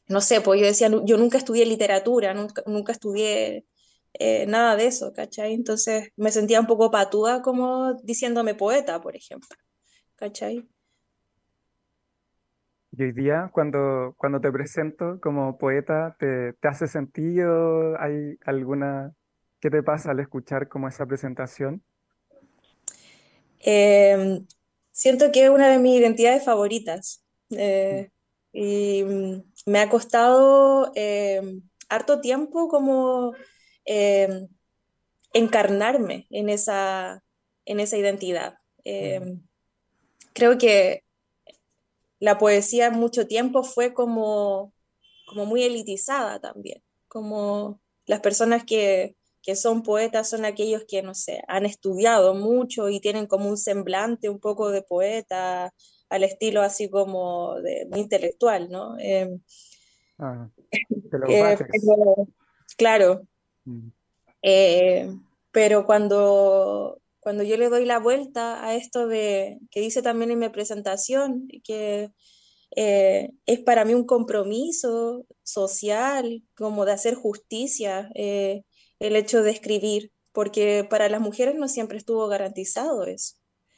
no 0.09 0.21
sé, 0.21 0.41
pues 0.41 0.59
yo 0.61 0.67
decía, 0.67 0.89
yo 1.05 1.17
nunca 1.17 1.37
estudié 1.37 1.65
literatura, 1.65 2.33
nunca, 2.33 2.63
nunca 2.67 2.91
estudié 2.93 3.65
eh, 4.13 4.45
nada 4.47 4.75
de 4.75 4.87
eso, 4.87 5.13
¿cachai? 5.13 5.53
Entonces 5.53 6.09
me 6.15 6.31
sentía 6.31 6.61
un 6.61 6.67
poco 6.67 6.91
patuda 6.91 7.41
como 7.41 7.93
diciéndome 8.03 8.55
poeta, 8.55 9.01
por 9.01 9.15
ejemplo, 9.15 9.49
¿cachai? 10.15 10.67
Y 12.97 13.03
hoy 13.03 13.11
día, 13.11 13.49
cuando, 13.53 14.15
cuando 14.17 14.39
te 14.39 14.51
presento 14.51 15.19
como 15.21 15.57
poeta, 15.57 16.15
¿te, 16.17 16.53
te 16.53 16.67
hace 16.69 16.87
sentido? 16.87 17.99
¿Hay 17.99 18.37
alguna 18.45 19.13
¿Qué 19.65 19.71
te 19.71 19.81
pasa 19.81 20.11
al 20.11 20.19
escuchar 20.19 20.69
como 20.69 20.87
esa 20.87 21.07
presentación? 21.07 21.83
Em, 23.61 24.45
siento 24.91 25.31
que 25.31 25.45
es 25.45 25.49
una 25.49 25.69
de 25.69 25.79
mis 25.79 25.99
identidades 25.99 26.45
favoritas 26.45 27.25
eh, 27.49 28.11
y 28.53 29.03
mm, 29.03 29.41
me 29.65 29.79
ha 29.79 29.89
costado 29.89 30.91
em, 30.93 31.63
harto 31.89 32.21
tiempo 32.21 32.67
como 32.67 33.33
em, 33.85 34.49
encarnarme 35.33 36.27
en 36.29 36.49
esa, 36.49 37.23
en 37.65 37.79
esa 37.79 37.97
identidad. 37.97 38.59
creo 40.33 40.59
que 40.59 41.03
la 42.19 42.37
poesía 42.37 42.91
mucho 42.91 43.25
tiempo 43.25 43.63
fue 43.63 43.95
como, 43.95 44.73
como 45.25 45.47
muy 45.47 45.63
elitizada 45.63 46.39
también, 46.39 46.83
como 47.07 47.81
las 48.05 48.19
personas 48.19 48.63
que, 48.63 49.15
que 49.45 49.55
son 49.55 49.83
poetas 49.83 50.27
son 50.27 50.43
aquellos 50.43 50.85
que, 50.87 51.03
no 51.03 51.13
sé, 51.13 51.43
han 51.47 51.67
estudiado 51.67 52.33
mucho 52.33 52.89
y 52.89 52.99
tienen 52.99 53.27
como 53.27 53.47
un 53.47 53.57
semblante 53.57 54.27
un 54.27 54.39
poco 54.39 54.71
de 54.71 54.81
poeta, 54.81 55.71
al 56.09 56.23
estilo 56.23 56.63
así 56.63 56.89
como 56.89 57.53
de 57.61 57.87
intelectual, 57.95 58.71
¿no? 58.71 58.97
Em, 58.97 59.39
ah, 60.17 60.49
eh, 61.29 61.57
claro. 62.75 63.27
Mm. 63.65 63.89
Eh, 64.41 65.15
pero 65.51 65.85
cuando, 65.85 66.99
cuando 67.19 67.43
yo 67.43 67.55
le 67.55 67.69
doy 67.69 67.85
la 67.85 67.99
vuelta 67.99 68.65
a 68.65 68.73
esto 68.73 69.07
de 69.07 69.59
que 69.69 69.79
dice 69.79 70.01
también 70.01 70.31
en 70.31 70.39
mi 70.39 70.49
presentación, 70.49 71.47
que 71.63 72.09
eh, 72.75 73.29
es 73.45 73.59
para 73.59 73.85
mí 73.85 73.93
un 73.93 74.07
compromiso 74.07 75.27
social, 75.43 76.41
como 76.55 76.85
de 76.85 76.93
hacer 76.93 77.13
justicia, 77.13 78.09
el 78.99 79.15
hecho 79.15 79.43
de 79.43 79.51
escribir, 79.51 80.11
porque 80.31 80.85
para 80.89 81.09
las 81.09 81.21
mujeres 81.21 81.55
no 81.55 81.67
siempre 81.67 81.97
estuvo 81.97 82.27
garantizado 82.27 83.05
eso. 83.05 83.35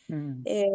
Mm. 0.07 0.41
Eh, 0.45 0.69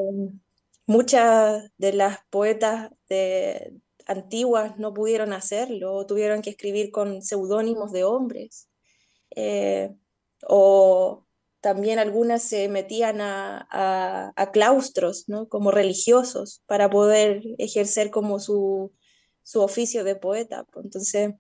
muchas 0.87 1.71
de 1.79 1.93
las 1.93 2.19
poetas 2.31 2.91
de, 3.09 3.75
antiguas 4.07 4.79
no 4.79 4.95
pudieron 4.95 5.33
hacerlo, 5.33 6.07
tuvieron 6.07 6.43
que 6.43 6.51
escribir 6.51 6.91
con 6.91 7.23
seudónimos 7.23 7.93
de 7.93 8.05
hombres, 8.05 8.69
eh, 9.35 9.95
o 10.49 11.25
también 11.61 11.99
algunas 11.99 12.43
se 12.43 12.69
metían 12.69 13.21
a, 13.21 13.69
a, 14.37 14.51
claustros, 14.51 15.29
¿no? 15.29 15.49
como 15.49 15.71
religiosos, 15.71 16.63
para 16.67 16.91
poder 16.91 17.43
ejercer 17.59 18.11
como 18.11 18.41
su, 18.41 18.93
su 19.45 19.61
oficio 19.61 20.03
de 20.03 20.17
poeta. 20.17 20.67
Entonces, 20.83 21.35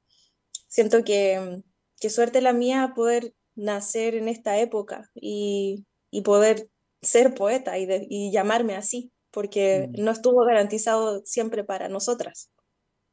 siento 0.68 1.02
que 1.02 1.62
qué 2.02 2.10
suerte 2.10 2.40
la 2.40 2.52
mía 2.52 2.94
poder 2.96 3.32
nacer 3.54 4.16
en 4.16 4.26
esta 4.26 4.58
época 4.58 5.08
y, 5.14 5.84
poder 6.24 6.68
ser 7.00 7.32
poeta 7.34 7.78
y, 7.78 8.32
llamarme 8.32 8.74
así, 8.74 9.12
porque 9.30 9.88
mm. 9.88 10.02
no 10.04 10.10
estuvo 10.10 10.44
garantizado 10.44 11.22
siempre 11.24 11.62
para 11.62 11.88
nosotras. 11.88 12.50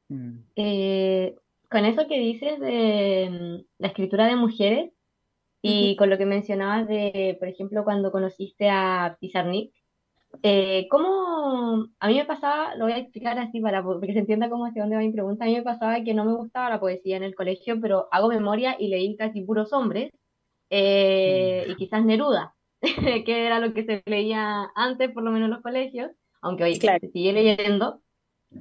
Mm. 0.09 0.39
Eh, 0.55 1.35
con 1.69 1.85
eso 1.85 2.07
que 2.07 2.17
dices 2.17 2.59
de 2.59 3.29
mm, 3.29 3.67
la 3.77 3.87
escritura 3.89 4.25
de 4.25 4.35
mujeres 4.35 4.91
y 5.61 5.95
con 5.97 6.09
lo 6.09 6.17
que 6.17 6.25
mencionabas 6.25 6.87
de, 6.87 7.35
por 7.37 7.47
ejemplo, 7.47 7.83
cuando 7.83 8.11
conociste 8.11 8.69
a 8.69 9.17
Pizarnik, 9.19 9.71
eh, 10.43 10.87
¿cómo? 10.89 11.87
A 11.99 12.07
mí 12.07 12.15
me 12.15 12.25
pasaba, 12.25 12.75
lo 12.75 12.85
voy 12.85 12.93
a 12.93 12.97
explicar 12.97 13.37
así 13.39 13.59
para 13.59 13.83
que 14.01 14.13
se 14.13 14.19
entienda 14.19 14.49
cómo 14.49 14.65
hacia 14.65 14.83
dónde 14.83 14.95
va 14.95 15.01
mi 15.01 15.11
pregunta. 15.11 15.45
A 15.45 15.47
mí 15.47 15.55
me 15.55 15.63
pasaba 15.63 16.03
que 16.03 16.13
no 16.13 16.25
me 16.25 16.33
gustaba 16.33 16.69
la 16.69 16.79
poesía 16.79 17.17
en 17.17 17.23
el 17.23 17.35
colegio, 17.35 17.79
pero 17.81 18.07
hago 18.11 18.29
memoria 18.29 18.75
y 18.79 18.87
leí 18.89 19.15
casi 19.15 19.41
puros 19.41 19.73
hombres 19.73 20.11
eh, 20.69 21.65
y 21.67 21.75
quizás 21.75 22.05
Neruda, 22.05 22.55
que 23.25 23.45
era 23.45 23.59
lo 23.59 23.73
que 23.73 23.85
se 23.85 24.03
leía 24.05 24.69
antes, 24.75 25.11
por 25.11 25.23
lo 25.23 25.31
menos 25.31 25.47
en 25.47 25.53
los 25.53 25.61
colegios, 25.61 26.11
aunque 26.41 26.63
hoy 26.63 26.79
claro. 26.79 26.99
se 27.01 27.11
sigue 27.11 27.33
leyendo. 27.33 28.01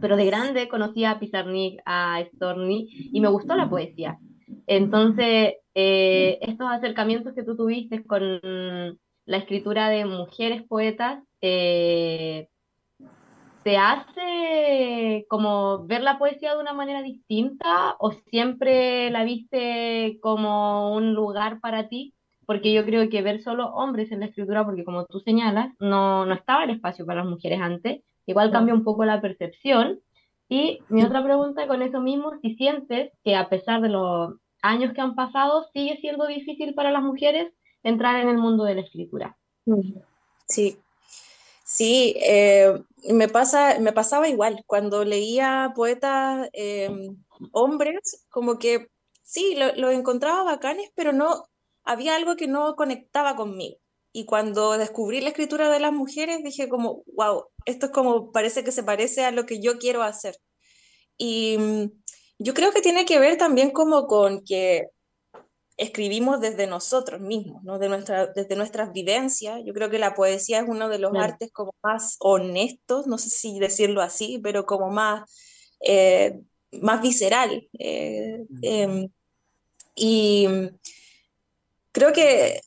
Pero 0.00 0.16
de 0.16 0.26
grande 0.26 0.68
conocí 0.68 1.04
a 1.04 1.18
Pizarnik, 1.18 1.80
a 1.86 2.22
Storni 2.34 2.88
y 2.90 3.20
me 3.20 3.28
gustó 3.28 3.56
la 3.56 3.70
poesía. 3.70 4.18
Entonces, 4.66 5.54
eh, 5.74 6.38
estos 6.42 6.68
acercamientos 6.70 7.34
que 7.34 7.42
tú 7.42 7.56
tuviste 7.56 8.04
con 8.04 8.20
la 8.32 9.36
escritura 9.36 9.88
de 9.88 10.04
mujeres 10.04 10.62
poetas, 10.68 11.22
eh, 11.40 12.48
¿te 13.62 13.76
hace 13.76 15.26
como 15.28 15.86
ver 15.86 16.02
la 16.02 16.18
poesía 16.18 16.54
de 16.54 16.60
una 16.60 16.72
manera 16.72 17.02
distinta 17.02 17.96
o 17.98 18.12
siempre 18.12 19.10
la 19.10 19.24
viste 19.24 20.18
como 20.22 20.94
un 20.94 21.14
lugar 21.14 21.60
para 21.60 21.88
ti? 21.88 22.14
Porque 22.46 22.72
yo 22.72 22.84
creo 22.84 23.10
que 23.10 23.20
ver 23.20 23.42
solo 23.42 23.68
hombres 23.74 24.10
en 24.10 24.20
la 24.20 24.26
escritura, 24.26 24.64
porque 24.64 24.84
como 24.84 25.04
tú 25.04 25.20
señalas, 25.20 25.74
no, 25.80 26.24
no 26.24 26.34
estaba 26.34 26.64
el 26.64 26.70
espacio 26.70 27.04
para 27.04 27.20
las 27.20 27.30
mujeres 27.30 27.60
antes, 27.60 28.02
igual 28.24 28.50
cambia 28.50 28.74
un 28.74 28.84
poco 28.84 29.04
la 29.04 29.20
percepción. 29.20 30.00
Y 30.48 30.78
mi 30.88 31.02
otra 31.02 31.22
pregunta 31.22 31.66
con 31.66 31.82
eso 31.82 32.00
mismo, 32.00 32.32
si 32.40 32.54
sientes 32.54 33.12
que 33.22 33.36
a 33.36 33.50
pesar 33.50 33.82
de 33.82 33.90
los 33.90 34.32
años 34.62 34.94
que 34.94 35.00
han 35.02 35.14
pasado, 35.14 35.66
sigue 35.74 35.98
siendo 36.00 36.26
difícil 36.26 36.72
para 36.74 36.90
las 36.90 37.02
mujeres 37.02 37.52
entrar 37.82 38.18
en 38.20 38.28
el 38.28 38.38
mundo 38.38 38.64
de 38.64 38.76
la 38.76 38.80
escritura. 38.80 39.36
Sí, 40.46 40.78
sí, 41.78 42.14
eh, 42.18 42.74
me, 43.12 43.28
pasa, 43.28 43.78
me 43.78 43.92
pasaba 43.92 44.28
igual. 44.28 44.64
Cuando 44.66 45.04
leía 45.04 45.72
poetas 45.76 46.48
em, 46.52 47.16
hombres, 47.52 48.26
como 48.30 48.58
que 48.58 48.88
sí, 49.22 49.54
los 49.56 49.76
lo 49.78 49.90
encontraba 49.90 50.42
bacanes, 50.42 50.90
pero 50.96 51.12
no, 51.12 51.48
había 51.84 52.16
algo 52.16 52.36
que 52.36 52.48
no 52.48 52.74
conectaba 52.76 53.36
conmigo. 53.36 53.78
Y 54.12 54.24
cuando 54.26 54.76
descubrí 54.78 55.20
la 55.20 55.28
escritura 55.30 55.70
de 55.70 55.80
las 55.80 55.92
mujeres, 55.92 56.42
dije 56.42 56.68
como, 56.68 57.04
wow, 57.14 57.44
esto 57.64 57.86
es 57.86 57.92
como, 57.92 58.32
parece 58.32 58.64
que 58.64 58.72
se 58.72 58.82
parece 58.82 59.24
a 59.24 59.30
lo 59.30 59.46
que 59.46 59.60
yo 59.60 59.78
quiero 59.78 60.02
hacer. 60.02 60.36
Y 61.18 61.58
mm, 61.58 61.84
yo 62.38 62.54
creo 62.54 62.72
que 62.72 62.82
tiene 62.82 63.04
que 63.04 63.20
ver 63.20 63.38
también 63.38 63.70
como 63.70 64.06
con 64.08 64.44
que 64.44 64.88
escribimos 65.78 66.40
desde 66.40 66.66
nosotros 66.66 67.20
mismos, 67.20 67.62
¿no? 67.62 67.78
de 67.78 67.88
nuestra, 67.88 68.26
desde 68.26 68.56
nuestras 68.56 68.92
vivencias. 68.92 69.62
Yo 69.64 69.72
creo 69.72 69.88
que 69.88 70.00
la 70.00 70.12
poesía 70.14 70.58
es 70.58 70.68
uno 70.68 70.88
de 70.88 70.98
los 70.98 71.14
artes 71.14 71.50
como 71.52 71.72
más 71.82 72.16
honestos, 72.18 73.06
no 73.06 73.16
sé 73.16 73.30
si 73.30 73.60
decirlo 73.60 74.02
así, 74.02 74.40
pero 74.42 74.66
como 74.66 74.90
más, 74.90 75.30
eh, 75.80 76.40
más 76.72 77.00
visceral. 77.00 77.68
Eh, 77.78 78.44
em, 78.62 79.08
y 79.94 80.48
creo 81.92 82.12
que, 82.12 82.60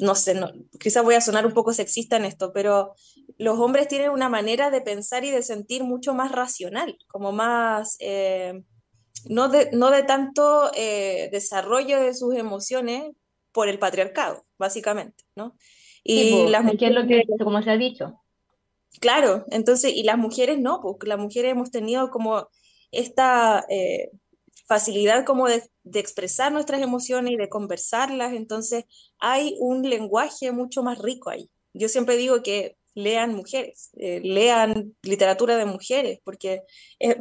no 0.00 0.16
sé, 0.16 0.34
no, 0.34 0.50
quizás 0.80 1.04
voy 1.04 1.14
a 1.14 1.20
sonar 1.20 1.46
un 1.46 1.54
poco 1.54 1.72
sexista 1.72 2.16
en 2.16 2.24
esto, 2.24 2.52
pero 2.52 2.94
los 3.38 3.60
hombres 3.60 3.86
tienen 3.86 4.10
una 4.10 4.28
manera 4.28 4.70
de 4.70 4.80
pensar 4.80 5.24
y 5.24 5.30
de 5.30 5.44
sentir 5.44 5.84
mucho 5.84 6.14
más 6.14 6.32
racional, 6.32 6.98
como 7.06 7.30
más... 7.30 7.96
No 9.28 9.48
de, 9.48 9.70
no 9.72 9.90
de 9.90 10.02
tanto 10.02 10.70
eh, 10.74 11.28
desarrollo 11.32 12.00
de 12.00 12.14
sus 12.14 12.34
emociones 12.34 13.10
por 13.52 13.68
el 13.68 13.78
patriarcado, 13.78 14.44
básicamente, 14.58 15.24
¿no? 15.34 15.56
Y 16.02 16.48
las 16.48 16.64
mujeres, 16.64 16.94
lo 16.94 17.06
que, 17.06 17.24
como 17.42 17.62
se 17.62 17.70
ha 17.70 17.76
dicho. 17.76 18.20
Claro, 19.00 19.44
entonces, 19.50 19.92
y 19.94 20.02
las 20.02 20.18
mujeres 20.18 20.58
no, 20.58 20.80
porque 20.80 21.06
las 21.06 21.18
mujeres 21.18 21.52
hemos 21.52 21.70
tenido 21.70 22.10
como 22.10 22.48
esta 22.90 23.64
eh, 23.68 24.10
facilidad 24.66 25.24
como 25.24 25.48
de, 25.48 25.62
expresar 25.94 26.52
nuestras 26.52 26.80
emociones 26.80 27.32
y 27.32 27.36
de 27.36 27.48
conversarlas, 27.48 28.32
entonces 28.32 28.84
hay 29.18 29.56
un 29.58 29.88
lenguaje 29.88 30.52
mucho 30.52 30.82
más 30.82 30.98
rico 30.98 31.30
ahí. 31.30 31.50
Yo 31.72 31.88
siempre 31.88 32.16
digo 32.16 32.42
que 32.42 32.76
lean 32.94 33.34
mujeres, 33.34 33.90
eh, 33.96 34.20
lean 34.22 34.94
literatura 35.02 35.56
de 35.56 35.66
mujeres, 35.66 36.20
porque 36.24 36.62
es 36.98 37.16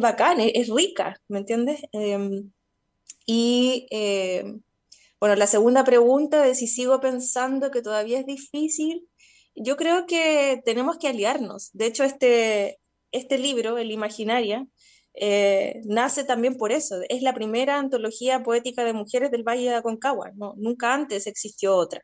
bacán, 0.00 0.40
es, 0.40 0.68
rica, 0.68 1.20
¿me 1.28 1.38
entiendes? 1.38 1.80
Em, 1.92 2.50
y 3.26 3.86
em, 3.90 4.62
bueno, 5.20 5.36
la 5.36 5.46
segunda 5.46 5.84
pregunta 5.84 6.42
de 6.42 6.54
si 6.54 6.66
sigo 6.66 7.00
pensando 7.00 7.70
que 7.70 7.82
todavía 7.82 8.20
es 8.20 8.26
difícil, 8.26 9.08
yo 9.54 9.76
creo 9.76 10.06
que 10.06 10.62
tenemos 10.64 10.98
que 10.98 11.08
aliarnos. 11.08 11.70
De 11.72 11.86
hecho, 11.86 12.04
este, 12.04 12.78
este 13.12 13.38
libro, 13.38 13.78
El 13.78 13.90
Imaginaria, 13.90 14.66
eh, 15.14 15.80
nace 15.84 16.24
también 16.24 16.56
por 16.58 16.72
eso. 16.72 16.96
Es 17.08 17.22
la 17.22 17.34
primera 17.34 17.78
antología 17.78 18.42
poética 18.42 18.84
de 18.84 18.92
mujeres 18.92 19.30
del 19.30 19.44
Valle 19.44 19.70
de 19.70 19.76
Aconcagua. 19.76 20.32
¿no? 20.36 20.54
Nunca 20.58 20.94
antes 20.94 21.26
existió 21.26 21.76
otra. 21.76 22.02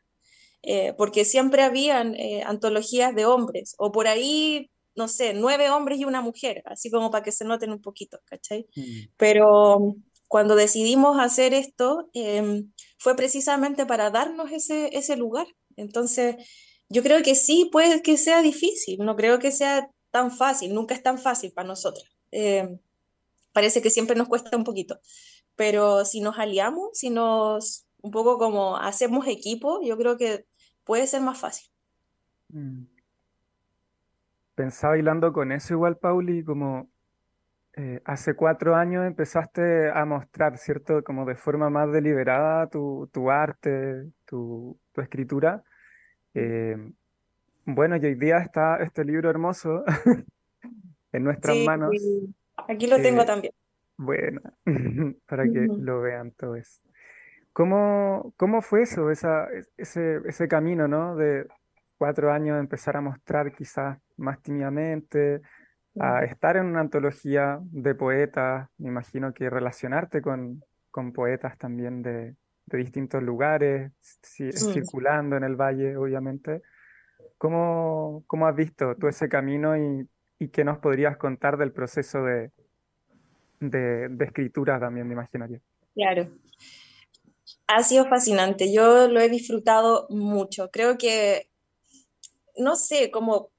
Eh, 0.63 0.93
porque 0.97 1.25
siempre 1.25 1.63
habían 1.63 2.15
eh, 2.15 2.41
antologías 2.45 3.13
de 3.15 3.25
hombres, 3.25 3.75
o 3.77 3.91
por 3.91 4.07
ahí 4.07 4.71
no 4.95 5.07
sé, 5.07 5.33
nueve 5.33 5.69
hombres 5.69 5.99
y 5.99 6.05
una 6.05 6.21
mujer, 6.21 6.63
así 6.65 6.91
como 6.91 7.11
para 7.11 7.23
que 7.23 7.31
se 7.31 7.45
noten 7.45 7.71
un 7.71 7.81
poquito, 7.81 8.19
¿cachai? 8.25 8.67
Mm. 8.75 9.07
Pero 9.17 9.95
cuando 10.27 10.55
decidimos 10.55 11.19
hacer 11.19 11.53
esto, 11.53 12.09
em, 12.13 12.71
fue 12.97 13.15
precisamente 13.15 13.85
para 13.85 14.09
darnos 14.09 14.51
ese, 14.51 14.95
ese 14.97 15.15
lugar. 15.15 15.47
Entonces, 15.75 16.35
yo 16.89 17.03
creo 17.03 17.21
que 17.23 17.35
sí, 17.35 17.69
puede 17.71 18.01
que 18.01 18.17
sea 18.17 18.41
difícil, 18.41 18.99
no 18.99 19.15
creo 19.15 19.39
que 19.39 19.51
sea 19.51 19.89
tan 20.11 20.31
fácil, 20.31 20.73
nunca 20.73 20.93
es 20.93 21.03
tan 21.03 21.17
fácil 21.19 21.51
para 21.53 21.67
nosotras. 21.67 22.05
Em, 22.31 22.79
parece 23.51 23.81
que 23.81 23.89
siempre 23.89 24.15
nos 24.15 24.27
cuesta 24.27 24.55
un 24.57 24.63
poquito, 24.63 24.99
pero 25.55 26.05
si 26.05 26.21
nos 26.21 26.37
aliamos, 26.39 26.89
si 26.93 27.09
nos 27.09 27.85
un 28.01 28.11
poco 28.11 28.37
como 28.37 28.77
hacemos 28.77 29.27
equipo, 29.27 29.81
yo 29.83 29.97
creo 29.97 30.17
que 30.17 30.45
puede 30.83 31.07
ser 31.07 31.21
más 31.21 31.39
fácil. 31.39 31.69
Mm 32.49 32.92
pensaba 34.55 34.97
hilando 34.97 35.33
con 35.33 35.51
eso 35.51 35.73
igual, 35.73 35.97
Pauli, 35.97 36.43
como 36.43 36.89
eh, 37.75 38.01
hace 38.05 38.35
cuatro 38.35 38.75
años 38.75 39.05
empezaste 39.05 39.89
a 39.89 40.05
mostrar, 40.05 40.57
¿cierto? 40.57 41.03
Como 41.03 41.25
de 41.25 41.35
forma 41.35 41.69
más 41.69 41.91
deliberada 41.91 42.67
tu, 42.67 43.09
arte, 43.31 44.11
tu, 44.25 44.77
escritura. 44.95 45.63
Eh, 46.35 46.77
bueno, 47.65 47.95
y 47.95 48.05
hoy 48.05 48.15
día 48.15 48.37
está 48.39 48.77
este 48.77 49.03
libro 49.03 49.29
hermoso 49.29 49.83
en 51.11 51.23
nuestras 51.23 51.57
manos. 51.65 51.91
Aquí 52.67 52.87
lo 52.87 52.97
tengo 52.97 53.25
también. 53.25 53.53
Bueno, 53.97 54.41
para 55.27 55.43
que 55.45 55.67
lo 55.67 56.01
vean 56.01 56.31
todos. 56.31 56.81
¿Cómo, 57.53 58.33
cómo 58.37 58.61
fue 58.61 58.83
eso, 58.83 59.09
esa, 59.11 59.47
ese, 59.77 60.21
ese 60.25 60.47
camino, 60.47 60.87
¿no? 60.87 61.15
De 61.15 61.47
cuatro 61.97 62.31
años 62.31 62.59
empezar 62.59 62.97
a 62.97 63.01
mostrar 63.01 63.53
quizás 63.53 63.97
más 64.17 64.41
tímidamente, 64.41 65.41
a 65.99 66.23
estar 66.23 66.57
en 66.57 66.65
una 66.65 66.81
antología 66.81 67.59
de 67.61 67.93
poetas, 67.93 68.67
me 68.77 68.89
imagino 68.89 69.33
que 69.33 69.49
relacionarte 69.49 70.21
con, 70.21 70.63
con 70.89 71.13
poetas 71.13 71.57
también 71.57 72.01
de, 72.01 72.35
de 72.65 72.77
distintos 72.77 73.21
lugares, 73.21 73.91
circulando 74.21 75.37
en 75.37 75.43
el 75.43 75.55
valle, 75.55 75.95
obviamente. 75.95 76.61
¿Cómo, 77.37 78.23
¿Cómo, 78.27 78.47
has 78.47 78.55
visto 78.55 78.95
tú 78.95 79.07
ese 79.07 79.29
camino 79.29 79.77
y, 79.77 80.07
y, 80.39 80.47
qué 80.49 80.63
nos 80.63 80.79
podrías 80.79 81.17
contar 81.17 81.57
del 81.57 81.71
proceso 81.71 82.23
de, 82.23 82.51
de, 83.59 84.07
de 84.09 84.25
escritura 84.25 84.79
también, 84.79 85.07
me 85.07 85.13
imaginaría? 85.13 85.59
Claro. 85.93 86.29
Ha 87.67 87.83
sido 87.83 88.05
fascinante, 88.05 88.73
yo 88.73 89.07
lo 89.07 89.19
he 89.19 89.29
disfrutado 89.29 90.07
mucho. 90.09 90.69
Creo 90.71 90.97
que, 90.97 91.49
no 92.57 92.75
sé, 92.75 93.11
como 93.11 93.51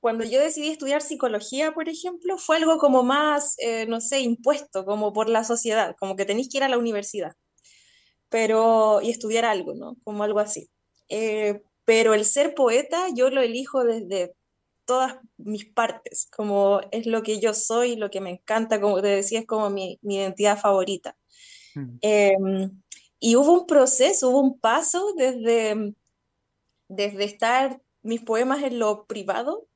cuando 0.00 0.24
yo 0.24 0.40
decidí 0.40 0.68
estudiar 0.68 1.02
psicología, 1.02 1.72
por 1.72 1.88
ejemplo, 1.88 2.38
fue 2.38 2.56
algo 2.56 2.78
como 2.78 3.02
más, 3.02 3.56
eh, 3.58 3.86
no 3.86 4.00
sé, 4.00 4.20
impuesto, 4.20 4.84
como 4.84 5.12
por 5.12 5.28
la 5.28 5.44
sociedad, 5.44 5.96
como 5.98 6.14
que 6.14 6.24
tenéis 6.24 6.48
que 6.48 6.58
ir 6.58 6.64
a 6.64 6.68
la 6.68 6.78
universidad, 6.78 7.32
pero, 8.28 9.00
y 9.02 9.10
estudiar 9.10 9.44
algo, 9.44 9.74
¿no? 9.74 9.96
Como 10.04 10.22
algo 10.22 10.38
así. 10.38 10.68
Eh, 11.08 11.62
pero 11.84 12.14
el 12.14 12.24
ser 12.24 12.54
poeta 12.54 13.06
yo 13.14 13.30
lo 13.30 13.40
elijo 13.40 13.82
desde 13.82 14.34
todas 14.84 15.18
mis 15.36 15.66
partes, 15.66 16.28
como 16.34 16.80
es 16.92 17.06
lo 17.06 17.22
que 17.22 17.40
yo 17.40 17.52
soy, 17.52 17.96
lo 17.96 18.10
que 18.10 18.20
me 18.20 18.30
encanta, 18.30 18.80
como 18.80 19.02
te 19.02 19.08
decía, 19.08 19.40
es 19.40 19.46
como 19.46 19.68
mi, 19.68 19.98
mi 20.02 20.16
identidad 20.16 20.58
favorita. 20.58 21.16
Mm. 21.74 21.98
Em, 22.00 22.82
y 23.20 23.36
hubo 23.36 23.52
un 23.52 23.66
proceso, 23.66 24.30
hubo 24.30 24.40
un 24.40 24.58
paso 24.58 25.12
desde, 25.16 25.94
desde 26.88 27.24
estar 27.24 27.80
mis 28.02 28.20
poemas 28.22 28.62
en 28.62 28.78
lo 28.78 29.06
privado 29.06 29.66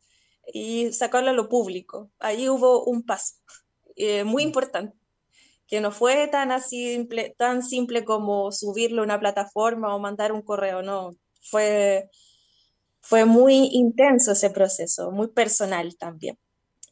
y 0.53 0.93
sacarlo 0.93 1.31
a 1.31 1.35
lo 1.35 1.49
público. 1.49 2.11
Ahí 2.19 2.49
hubo 2.49 2.85
un 2.85 3.03
paso 3.03 3.35
eh, 3.97 4.25
muy 4.25 4.45
mm. 4.45 4.47
importante, 4.49 4.97
que 5.67 5.81
no 5.81 5.93
fue 5.93 6.29
tan, 6.29 6.61
simple, 6.61 7.35
tan 7.39 7.63
simple 7.63 8.05
como 8.05 8.53
subirlo 8.53 9.03
a 9.03 9.05
una 9.05 9.21
plataforma 9.21 9.95
o 9.95 9.99
mandar 9.99 10.33
un 10.33 10.43
correo, 10.43 10.83
no, 10.83 11.17
fue, 11.41 12.09
fue 13.01 13.25
muy 13.25 13.69
intenso 13.73 14.33
ese 14.33 14.51
proceso, 14.51 15.11
muy 15.11 15.29
personal 15.29 15.97
también. 15.97 16.39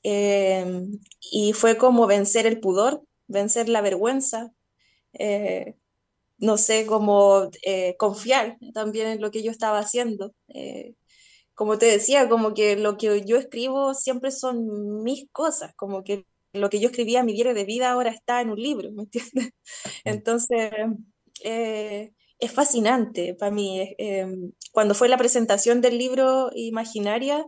Em, 0.03 0.99
y 1.31 1.53
fue 1.53 1.77
como 1.77 2.07
vencer 2.07 2.47
el 2.47 2.61
pudor, 2.61 3.03
vencer 3.27 3.69
la 3.69 3.83
vergüenza, 3.83 4.53
eh, 5.13 5.77
no 6.39 6.57
sé, 6.57 6.87
cómo 6.87 7.51
eh, 7.65 7.97
confiar 7.99 8.57
también 8.73 9.09
en 9.09 9.21
lo 9.21 9.31
que 9.31 9.43
yo 9.43 9.51
estaba 9.51 9.79
haciendo 9.79 10.33
como 11.61 11.77
te 11.77 11.85
decía, 11.85 12.27
como 12.27 12.55
que 12.55 12.75
lo 12.77 12.97
que 12.97 13.23
yo 13.27 13.37
escribo 13.37 13.93
siempre 13.93 14.31
son 14.31 15.03
mis 15.03 15.29
cosas, 15.31 15.75
como 15.77 16.03
que 16.03 16.25
lo 16.55 16.71
que 16.71 16.81
yo 16.81 16.89
escribía, 16.89 17.23
mi 17.23 17.35
diario 17.35 17.53
de 17.53 17.67
vida, 17.67 17.91
ahora 17.91 18.09
está 18.09 18.41
en 18.41 18.49
un 18.49 18.59
libro, 18.59 18.91
¿me 18.93 19.03
entiendes? 19.03 19.53
Entonces, 20.05 20.73
eh, 21.45 22.15
es 22.39 22.51
fascinante 22.51 23.35
para 23.35 23.51
mí. 23.53 23.95
Em, 23.99 24.53
cuando 24.73 24.95
fue 24.95 25.11
la 25.11 25.19
presentación 25.19 25.83
del 25.83 25.99
libro 25.99 26.51
Imaginaria, 26.55 27.45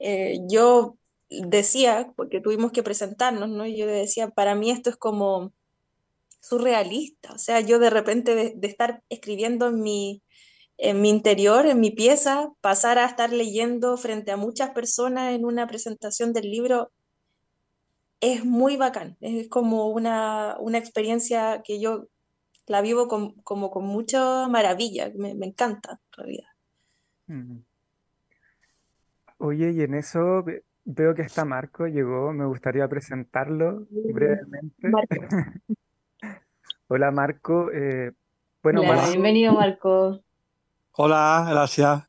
eh, 0.00 0.40
yo 0.50 0.98
decía, 1.28 2.12
porque 2.16 2.40
tuvimos 2.40 2.72
que 2.72 2.82
presentarnos, 2.82 3.48
¿no? 3.48 3.64
yo 3.64 3.86
decía, 3.86 4.30
para 4.30 4.56
mí 4.56 4.72
esto 4.72 4.90
es 4.90 4.96
como 4.96 5.52
surrealista, 6.40 7.32
o 7.32 7.38
sea, 7.38 7.60
yo 7.60 7.78
de 7.78 7.90
repente 7.90 8.34
de, 8.34 8.66
estar 8.66 9.04
escribiendo 9.08 9.68
en 9.68 9.82
mi, 9.82 10.20
en 10.78 11.00
mi 11.00 11.10
interior, 11.10 11.66
en 11.66 11.80
mi 11.80 11.90
pieza, 11.90 12.50
pasar 12.60 12.98
a 12.98 13.06
estar 13.06 13.32
leyendo 13.32 13.96
frente 13.96 14.30
a 14.32 14.36
muchas 14.36 14.70
personas 14.70 15.32
en 15.34 15.44
una 15.44 15.66
presentación 15.66 16.32
del 16.32 16.50
libro, 16.50 16.90
es 18.20 18.44
muy 18.44 18.76
bacán, 18.76 19.16
es 19.20 19.48
como 19.48 19.88
una, 19.88 20.56
una 20.60 20.78
experiencia 20.78 21.62
que 21.64 21.80
yo 21.80 22.06
la 22.66 22.80
vivo 22.80 23.08
como 23.08 23.70
con 23.70 23.84
mucha 23.84 24.48
maravilla, 24.48 25.10
me, 25.16 25.34
me 25.34 25.46
encanta 25.46 25.92
en 25.92 26.12
realidad. 26.12 26.48
Oye, 29.38 29.72
y 29.72 29.82
en 29.82 29.94
eso 29.94 30.44
veo 30.84 31.14
que 31.14 31.22
está 31.22 31.44
Marco, 31.44 31.86
llegó, 31.86 32.32
me 32.32 32.46
gustaría 32.46 32.86
presentarlo 32.88 33.86
brevemente. 33.90 34.76
Hola 36.88 37.10
Marco, 37.10 37.70
eh, 37.72 38.12
bueno, 38.62 38.82
bienvenido 39.10 39.54
Marco. 39.54 40.22
Hola, 40.94 41.46
gracias. 41.50 42.06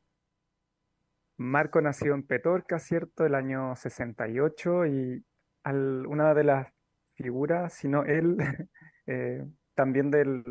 Marco 1.38 1.80
nació 1.80 2.16
en 2.16 2.24
Petorca, 2.24 2.80
¿cierto? 2.80 3.26
El 3.26 3.34
año 3.34 3.78
68 3.78 4.86
y 4.88 5.26
una 5.64 6.34
de 6.34 6.44
las 6.44 6.68
figuras, 7.16 7.74
sino 7.74 8.04
él, 8.04 8.36
eh, 9.08 9.46
también 9.74 10.12
del, 10.12 10.44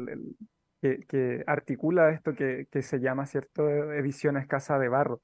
que, 0.80 1.44
articula 1.46 2.08
esto 2.08 2.34
que, 2.34 2.66
se 2.80 3.00
llama, 3.00 3.26
¿cierto? 3.26 3.68
Ediciones 3.68 4.46
Casa 4.46 4.78
de 4.78 4.88
Barro. 4.88 5.20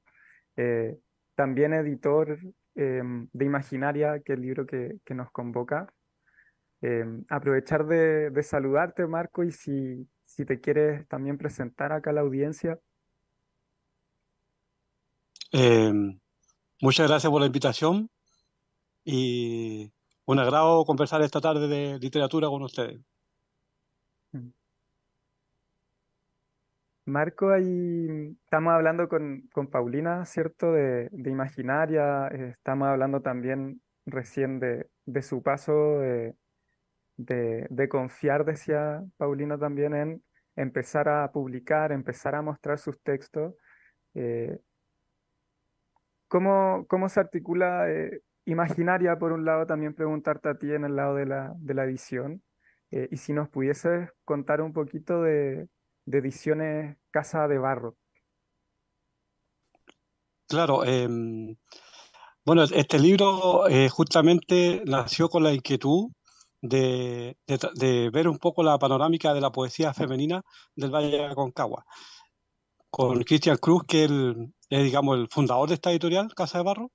Eh, 0.56 0.98
también 1.34 1.72
editor 1.72 2.38
em, 2.74 3.26
de 3.32 3.44
Imaginaria, 3.46 4.20
que 4.20 4.34
es 4.34 4.38
el 4.38 4.42
libro 4.42 4.66
que, 4.66 5.00
nos 5.14 5.30
convoca. 5.30 5.86
Em, 6.82 7.24
aprovechar 7.30 7.86
de, 7.86 8.42
saludarte, 8.42 9.06
Marco, 9.06 9.44
y 9.44 9.50
si, 9.50 10.06
si 10.26 10.44
te 10.44 10.60
quieres 10.60 11.08
también 11.08 11.38
presentar 11.38 11.92
acá 11.92 12.10
a 12.10 12.12
la 12.12 12.20
audiencia. 12.20 12.78
Em, 15.50 16.18
muchas 16.80 17.08
gracias 17.08 17.30
por 17.30 17.40
la 17.40 17.46
invitación 17.46 18.10
y 19.04 19.90
un 20.26 20.38
agrado 20.38 20.84
conversar 20.84 21.22
esta 21.22 21.40
tarde 21.40 21.68
de 21.68 21.98
literatura 21.98 22.48
con 22.48 22.62
ustedes. 22.62 23.00
Marco, 27.06 27.48
ahí 27.48 28.36
estamos 28.44 28.74
hablando 28.74 29.08
con, 29.08 29.48
Paulina, 29.70 30.26
¿cierto? 30.26 30.72
De, 30.72 31.08
Imaginaria, 31.24 32.28
eh, 32.28 32.50
estamos 32.50 32.88
hablando 32.88 33.22
también 33.22 33.80
recién 34.04 34.60
de, 34.60 35.22
su 35.22 35.42
paso 35.42 36.00
de, 36.00 36.34
de, 37.16 37.88
confiar, 37.88 38.44
decía 38.44 39.02
Paulina 39.16 39.58
también, 39.58 39.94
en 39.94 40.22
empezar 40.54 41.08
a 41.08 41.32
publicar, 41.32 41.92
empezar 41.92 42.34
a 42.34 42.42
mostrar 42.42 42.78
sus 42.78 43.00
textos. 43.00 43.54
Eh, 44.14 44.58
¿cómo, 46.28 47.08
se 47.08 47.20
articula 47.20 47.90
eh, 47.90 48.22
Imaginaria, 48.44 49.18
por 49.18 49.32
un 49.32 49.44
lado, 49.44 49.66
también 49.66 49.94
preguntarte 49.94 50.48
a 50.48 50.54
ti 50.54 50.72
en 50.72 50.84
el 50.84 50.96
lado 50.96 51.14
de 51.14 51.26
la, 51.26 51.52
de 51.58 51.74
la 51.74 51.84
edición? 51.84 52.42
y 52.90 53.18
si 53.18 53.34
nos 53.34 53.50
pudieses 53.50 54.08
contar 54.24 54.62
un 54.62 54.72
poquito 54.72 55.20
de 55.20 55.68
de 56.08 56.18
ediciones 56.18 56.96
Casa 57.10 57.46
de 57.46 57.58
Barro. 57.58 57.96
Claro, 60.48 60.84
em, 60.84 61.54
bueno, 62.44 62.64
este 62.64 62.98
libro 62.98 63.68
eh, 63.68 63.90
justamente 63.90 64.82
nació 64.86 65.28
con 65.28 65.42
la 65.42 65.52
inquietud 65.52 66.10
de, 66.62 67.36
ver 68.10 68.28
un 68.28 68.38
poco 68.38 68.62
la 68.62 68.78
panorámica 68.78 69.34
de 69.34 69.42
la 69.42 69.52
poesía 69.52 69.92
femenina 69.92 70.42
del 70.74 70.90
Valle 70.90 71.10
de 71.10 71.26
Aconcagua. 71.26 71.84
Con 72.90 73.22
Cristian 73.22 73.58
Cruz, 73.58 73.82
que 73.86 74.04
es, 74.68 74.84
digamos, 74.84 75.18
el 75.18 75.28
fundador 75.28 75.68
de 75.68 75.74
esta 75.74 75.90
editorial, 75.90 76.34
Casa 76.34 76.58
de 76.58 76.64
Barro, 76.64 76.92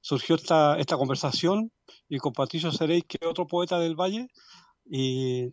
surgió 0.00 0.36
esta, 0.36 0.78
esta 0.78 0.96
conversación 0.96 1.72
y 2.08 2.18
con 2.18 2.32
Patricio 2.32 2.72
Seréis, 2.72 3.04
que 3.06 3.18
es 3.20 3.28
otro 3.28 3.46
poeta 3.46 3.78
del 3.78 3.96
Valle, 3.96 4.28
y 4.84 5.52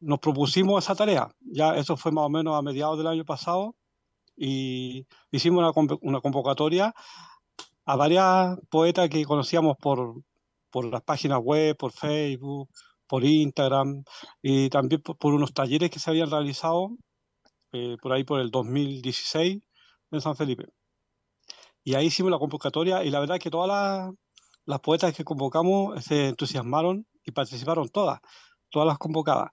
nos 0.00 0.18
propusimos 0.20 0.84
esa 0.84 0.94
tarea. 0.94 1.28
Ya 1.40 1.76
eso 1.76 1.96
fue 1.96 2.12
más 2.12 2.24
o 2.24 2.30
menos 2.30 2.56
a 2.56 2.62
mediados 2.62 2.98
del 2.98 3.06
año 3.06 3.24
pasado 3.24 3.74
y 4.36 5.06
hicimos 5.30 5.74
una, 6.02 6.20
convocatoria 6.20 6.94
a 7.84 7.96
varias 7.96 8.58
poetas 8.70 9.08
que 9.08 9.24
conocíamos 9.24 9.76
por, 9.78 10.22
por 10.70 10.86
las 10.86 11.02
páginas 11.02 11.40
web, 11.40 11.76
por 11.76 11.92
Facebook, 11.92 12.68
por 13.06 13.24
Instagram 13.24 14.04
y 14.42 14.68
también 14.70 15.02
por, 15.02 15.34
unos 15.34 15.52
talleres 15.52 15.90
que 15.90 15.98
se 15.98 16.10
habían 16.10 16.30
realizado 16.30 16.90
eh, 17.72 17.96
por 18.00 18.12
ahí 18.12 18.24
por 18.24 18.40
el 18.40 18.50
2016 18.50 19.62
en 20.14 20.22
San 20.22 20.36
Felipe. 20.36 20.68
Y 21.84 21.94
ahí 21.94 22.06
hicimos 22.06 22.30
la 22.30 22.38
convocatoria 22.38 23.04
y 23.04 23.10
la 23.10 23.20
verdad 23.20 23.36
es 23.36 23.42
que 23.42 23.50
todas 23.50 23.68
las, 23.68 24.14
las 24.64 24.80
poetas 24.80 25.14
que 25.14 25.24
convocamos 25.24 26.02
se 26.04 26.28
entusiasmaron 26.28 27.06
y 27.24 27.32
participaron 27.32 27.88
todas, 27.88 28.20
todas 28.70 28.86
las 28.88 28.98
convocadas. 28.98 29.50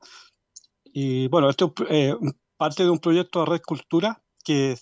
Y 0.84 1.28
bueno, 1.28 1.50
esto 1.50 1.74
es 1.90 2.14
eh, 2.14 2.16
parte 2.58 2.84
de 2.84 2.90
un 2.90 3.00
proyecto 3.00 3.40
de 3.40 3.46
Red 3.46 3.62
Cultura 3.62 4.22
que 4.44 4.78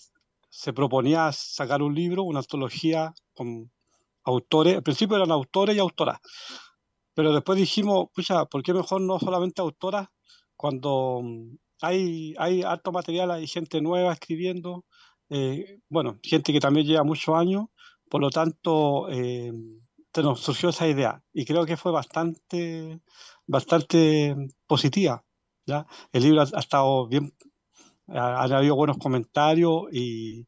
se 0.48 0.72
proponía 0.72 1.30
sacar 1.32 1.82
un 1.82 1.94
libro, 1.94 2.24
una 2.24 2.40
antología 2.40 3.14
con 3.32 3.70
autores, 4.24 4.76
al 4.76 4.82
principio 4.82 5.16
eran 5.16 5.30
autores 5.30 5.76
y 5.76 5.78
autoras, 5.78 6.18
pero 7.14 7.32
después 7.32 7.58
dijimos, 7.58 8.08
pucha, 8.14 8.44
¿por 8.46 8.62
qué 8.62 8.74
mejor 8.74 9.00
no 9.00 9.18
solamente 9.18 9.62
autoras 9.62 10.08
cuando 10.56 11.22
hay, 11.80 12.34
hay 12.38 12.62
alto 12.62 12.92
material, 12.92 13.30
hay 13.30 13.46
gente 13.46 13.80
nueva 13.80 14.12
escribiendo, 14.12 14.84
eh, 15.30 15.80
bueno, 15.88 16.18
gente 16.22 16.52
que 16.52 16.60
también 16.60 16.86
lleva 16.86 17.04
muchos 17.04 17.34
años, 17.36 17.66
por 18.08 18.20
lo 18.20 18.30
tanto, 18.30 19.08
eh, 19.10 19.52
nos 20.22 20.40
surgió 20.40 20.70
esa 20.70 20.88
idea 20.88 21.22
y 21.32 21.44
creo 21.44 21.64
que 21.64 21.76
fue 21.76 21.92
bastante, 21.92 23.00
bastante 23.46 24.36
positiva. 24.66 25.24
El 26.12 26.22
libro 26.22 26.42
ha, 26.42 26.58
estado 26.58 27.06
bien, 27.06 27.32
ha, 28.08 28.42
habido 28.42 28.74
buenos 28.74 28.98
comentarios 28.98 29.84
y, 29.92 30.46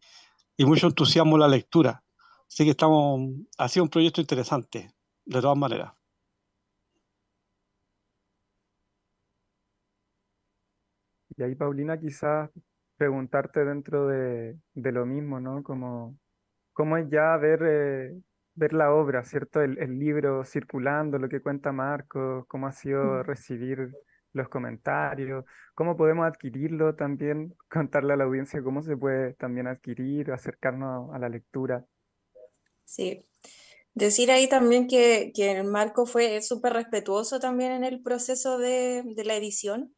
mucho 0.58 0.86
entusiasmo 0.88 1.36
en 1.36 1.40
la 1.40 1.48
lectura. 1.48 2.04
Así 2.48 2.64
que 2.64 2.70
estamos, 2.70 3.30
ha 3.58 3.68
sido 3.68 3.84
un 3.84 3.90
proyecto 3.90 4.20
interesante, 4.20 4.92
de 5.24 5.40
todas 5.40 5.56
maneras. 5.56 5.92
Y 11.36 11.42
ahí, 11.42 11.54
Paulina, 11.54 11.98
quizás 11.98 12.50
preguntarte 13.02 13.64
dentro 13.64 14.06
de, 14.06 14.56
lo 14.74 15.04
mismo, 15.06 15.40
¿no? 15.40 15.64
Como, 15.64 16.16
¿Cómo 16.72 16.96
es 16.96 17.10
ya 17.10 17.36
ver, 17.36 17.60
eh, 17.64 18.14
ver 18.54 18.72
la 18.72 18.94
obra, 18.94 19.24
¿cierto? 19.24 19.60
El, 19.60 19.76
el, 19.78 19.98
libro 19.98 20.44
circulando, 20.44 21.18
lo 21.18 21.28
que 21.28 21.40
cuenta 21.40 21.72
Marcos, 21.72 22.44
cómo 22.46 22.68
ha 22.68 22.72
sido 22.72 23.24
recibir 23.24 23.90
los 24.32 24.48
comentarios, 24.48 25.44
cómo 25.74 25.96
podemos 25.96 26.26
adquirirlo 26.26 26.94
también, 26.94 27.56
contarle 27.68 28.12
a 28.12 28.16
la 28.16 28.22
audiencia 28.22 28.62
cómo 28.62 28.84
se 28.84 28.96
puede 28.96 29.34
también 29.34 29.66
adquirir, 29.66 30.30
acercarnos 30.30 31.12
a 31.12 31.18
la 31.18 31.28
lectura. 31.28 31.84
Sí, 32.84 33.26
decir 33.94 34.30
ahí 34.30 34.48
también 34.48 34.86
que, 34.86 35.32
que 35.34 35.60
Marco 35.64 36.06
fue 36.06 36.40
súper 36.40 36.74
respetuoso 36.74 37.40
también 37.40 37.72
en 37.72 37.82
el 37.82 38.00
proceso 38.00 38.58
de, 38.58 39.02
la 39.24 39.34
edición. 39.34 39.92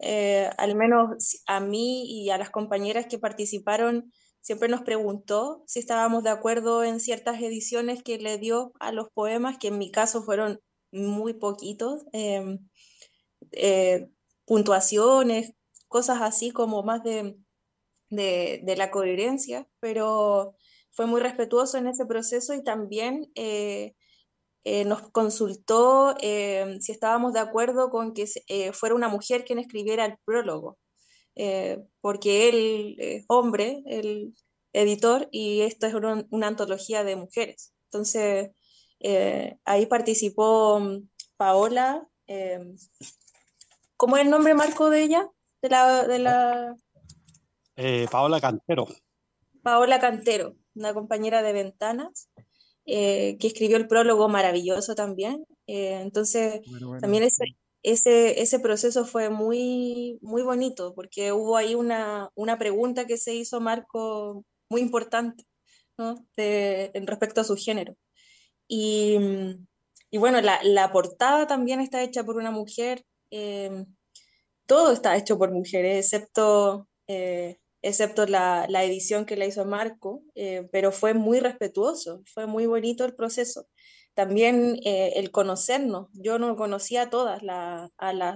Eh, 0.00 0.50
al 0.58 0.74
menos 0.74 1.42
a 1.46 1.60
mí 1.60 2.04
y 2.08 2.30
a 2.30 2.38
las 2.38 2.50
compañeras 2.50 3.06
que 3.06 3.18
participaron, 3.18 4.12
siempre 4.40 4.68
nos 4.68 4.82
preguntó 4.82 5.62
si 5.66 5.78
estábamos 5.78 6.24
de 6.24 6.30
acuerdo 6.30 6.84
en 6.84 7.00
ciertas 7.00 7.40
ediciones 7.40 8.02
que 8.02 8.18
le 8.18 8.38
dio 8.38 8.72
a 8.80 8.92
los 8.92 9.08
poemas, 9.14 9.58
que 9.58 9.68
en 9.68 9.78
mi 9.78 9.90
caso 9.90 10.22
fueron 10.22 10.60
muy 10.92 11.34
poquitos. 11.34 12.04
Em, 12.12 12.58
eh, 13.52 14.08
puntuaciones, 14.46 15.54
cosas 15.88 16.20
así 16.22 16.50
como 16.50 16.82
más 16.82 17.02
de, 17.02 17.36
de, 18.10 18.74
la 18.76 18.90
coherencia, 18.90 19.68
pero 19.80 20.56
fue 20.90 21.06
muy 21.06 21.20
respetuoso 21.20 21.78
en 21.78 21.86
ese 21.88 22.06
proceso 22.06 22.54
y 22.54 22.62
también 22.62 23.30
eh, 23.34 23.94
eh, 24.64 24.84
nos 24.84 25.10
consultó 25.10 26.16
si 26.20 26.92
estábamos 26.92 27.32
de 27.32 27.40
acuerdo 27.40 27.90
con 27.90 28.14
que 28.14 28.26
fuera 28.72 28.94
una 28.94 29.08
mujer 29.08 29.44
quien 29.44 29.58
escribiera 29.58 30.04
el 30.04 30.16
prólogo, 30.24 30.78
porque 32.00 32.48
él 32.48 32.96
es 32.98 33.24
hombre, 33.28 33.82
el 33.86 34.34
editor, 34.72 35.28
y 35.30 35.60
esto 35.60 35.86
es 35.86 35.94
una, 35.94 36.26
una 36.30 36.46
antología 36.48 37.04
de 37.04 37.16
mujeres. 37.16 37.72
Entonces, 37.86 38.50
ahí 39.64 39.86
participó 39.86 40.80
Paola, 41.36 42.06
eh, 42.26 42.74
¿cómo 43.96 44.16
es 44.16 44.22
el 44.22 44.30
nombre 44.30 44.54
marco 44.54 44.90
de 44.90 45.02
ella? 45.02 45.28
De 45.60 45.68
la, 45.68 46.06
de 46.06 46.18
la... 46.18 46.74
Eh, 47.76 48.06
Paola 48.10 48.40
Cantero. 48.40 48.86
Paola 49.62 49.98
Cantero, 49.98 50.56
una 50.74 50.94
compañera 50.94 51.42
de 51.42 51.52
Ventanas, 51.52 52.30
que 52.86 53.38
escribió 53.40 53.76
el 53.76 53.88
prólogo 53.88 54.28
maravilloso 54.28 54.94
también. 54.94 55.44
entonces, 55.66 56.60
también 57.00 57.24
ese, 57.24 57.44
ese, 57.82 58.40
ese, 58.42 58.60
proceso 58.60 59.04
fue 59.04 59.30
muy, 59.30 60.18
muy 60.22 60.42
bonito, 60.42 60.94
porque 60.94 61.32
hubo 61.32 61.56
ahí 61.56 61.74
una, 61.74 62.30
una 62.34 62.58
pregunta 62.58 63.06
que 63.06 63.18
se 63.18 63.34
hizo 63.34 63.60
Marco 63.60 64.44
muy 64.70 64.80
importante, 64.80 65.44
¿no? 65.98 66.26
De, 66.36 66.90
en 66.94 67.06
respecto 67.06 67.40
a 67.42 67.44
su 67.44 67.56
género. 67.56 67.94
Y, 68.68 69.18
y 70.10 70.18
bueno, 70.18 70.40
la, 70.40 70.60
la, 70.62 70.92
portada 70.92 71.46
también 71.46 71.80
está 71.80 72.02
hecha 72.02 72.24
por 72.24 72.36
una 72.36 72.50
mujer. 72.50 73.04
Eh, 73.30 73.84
todo 74.66 74.92
está 74.92 75.16
hecho 75.16 75.38
por 75.38 75.52
mujeres, 75.52 76.06
excepto, 76.06 76.88
eh, 77.06 77.58
excepto 77.84 78.26
la, 78.26 78.66
la, 78.68 78.84
edición 78.84 79.26
que 79.26 79.36
la 79.36 79.46
hizo 79.46 79.64
Marco, 79.64 80.22
eh, 80.34 80.68
pero 80.72 80.92
fue 80.92 81.14
muy 81.14 81.40
respetuoso, 81.40 82.22
fue 82.32 82.46
muy 82.46 82.66
bonito 82.66 83.04
el 83.04 83.14
proceso. 83.14 83.68
También 84.14 84.78
el 84.84 85.32
conocernos, 85.32 86.08
yo 86.12 86.38
no 86.38 86.54
conocía 86.56 87.02
a 87.02 87.10
todas, 87.10 87.42
la, 87.42 87.90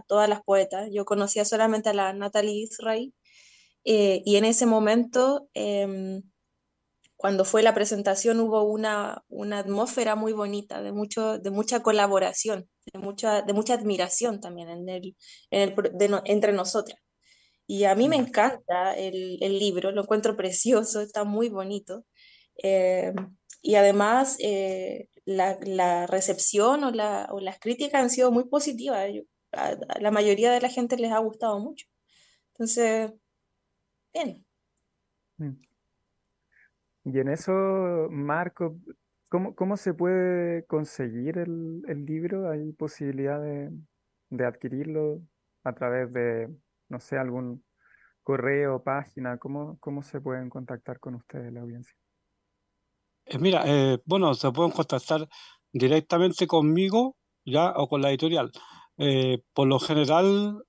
todas 0.09 0.29
las 0.29 0.43
poetas, 0.43 0.89
yo 0.93 1.05
conocía 1.05 1.45
solamente 1.45 1.91
a 1.91 1.95
la 1.95 2.13
Natalie 2.13 2.65
Israel, 2.65 3.15
y 3.85 4.37
en 4.37 4.45
ese 4.45 4.67
momento 4.67 5.49
em, 5.55 6.23
cuando 7.19 7.45
fue 7.45 7.65
la 7.65 7.75
presentación 7.75 8.39
hubo 8.39 8.63
una, 8.63 9.25
una 9.29 9.59
atmósfera 9.59 10.15
muy 10.15 10.33
bonita, 10.33 10.81
de, 10.83 10.93
mucho, 10.93 11.39
de 11.39 11.51
mucha 11.51 11.83
colaboración, 11.83 12.71
de 12.93 12.99
mucha, 13.01 13.43
de 13.43 13.53
mucha 13.53 13.75
admiración 13.75 14.41
también 14.41 14.69
en 14.69 14.89
el, 14.89 15.17
entre 15.51 16.53
nosotras. 16.53 16.99
Y 17.71 17.85
a 17.85 17.95
mí 17.95 18.09
me 18.09 18.17
encanta 18.17 18.97
el, 18.97 19.37
el, 19.43 19.59
libro, 19.59 19.93
lo 19.93 20.01
encuentro 20.01 20.35
precioso, 20.35 21.03
está 21.03 21.25
muy 21.25 21.51
bonito. 21.51 22.07
Eh, 22.63 23.13
y 23.61 23.75
además 23.75 24.39
eh, 24.41 25.11
la, 25.27 25.59
la, 25.61 26.07
recepción 26.07 26.83
o, 26.85 26.91
la, 26.91 27.29
o, 27.31 27.41
las 27.41 27.59
críticas 27.61 28.03
han 28.03 28.09
sido 28.09 28.33
muy 28.33 28.45
positivas. 28.49 29.11
a, 29.53 29.77
la 30.01 30.11
mayoría 30.11 30.51
de 30.51 30.63
la 30.63 30.71
gente 30.71 30.97
les 30.97 31.13
ha 31.13 31.19
gustado 31.19 31.61
mucho. 31.61 31.87
Entonces, 32.55 33.13
bien. 34.15 34.47
Mm. 35.37 35.61
Y 37.05 37.19
en 37.19 37.29
eso, 37.29 37.53
Marco, 38.11 38.79
¿cómo, 39.29 39.55
cómo 39.55 39.77
se 39.77 39.93
puede 39.93 40.65
conseguir 40.65 41.37
el, 41.37 41.83
el 41.87 42.07
libro? 42.07 42.51
¿Hay 42.51 42.73
posibilidad 42.73 43.43
de, 43.43 43.71
de 44.31 44.47
adquirirlo 44.47 45.21
a 45.65 45.75
través 45.75 46.11
de, 46.15 46.49
no 46.89 47.01
sé, 47.01 47.19
algún 47.19 47.65
correo, 48.23 48.83
página? 48.83 49.39
¿Cómo, 49.39 49.79
cómo 49.81 50.03
se 50.03 50.21
pueden 50.21 50.49
contactar 50.49 51.01
con 51.01 51.15
ustedes, 51.15 51.53
la 51.53 51.61
audiencia? 51.61 51.95
Eh, 53.27 53.39
mira, 53.39 53.63
eh, 53.67 53.99
bueno, 54.05 54.35
se 54.35 54.51
pueden 54.51 54.73
contactar 54.73 55.29
directamente 55.73 56.47
conmigo 56.47 57.17
ya 57.45 57.73
o 57.77 57.89
con 57.89 58.03
la 58.03 58.11
editorial. 58.11 58.51
Eh, 58.97 59.43
por 59.53 59.69
lo 59.69 59.79
general, 59.79 60.65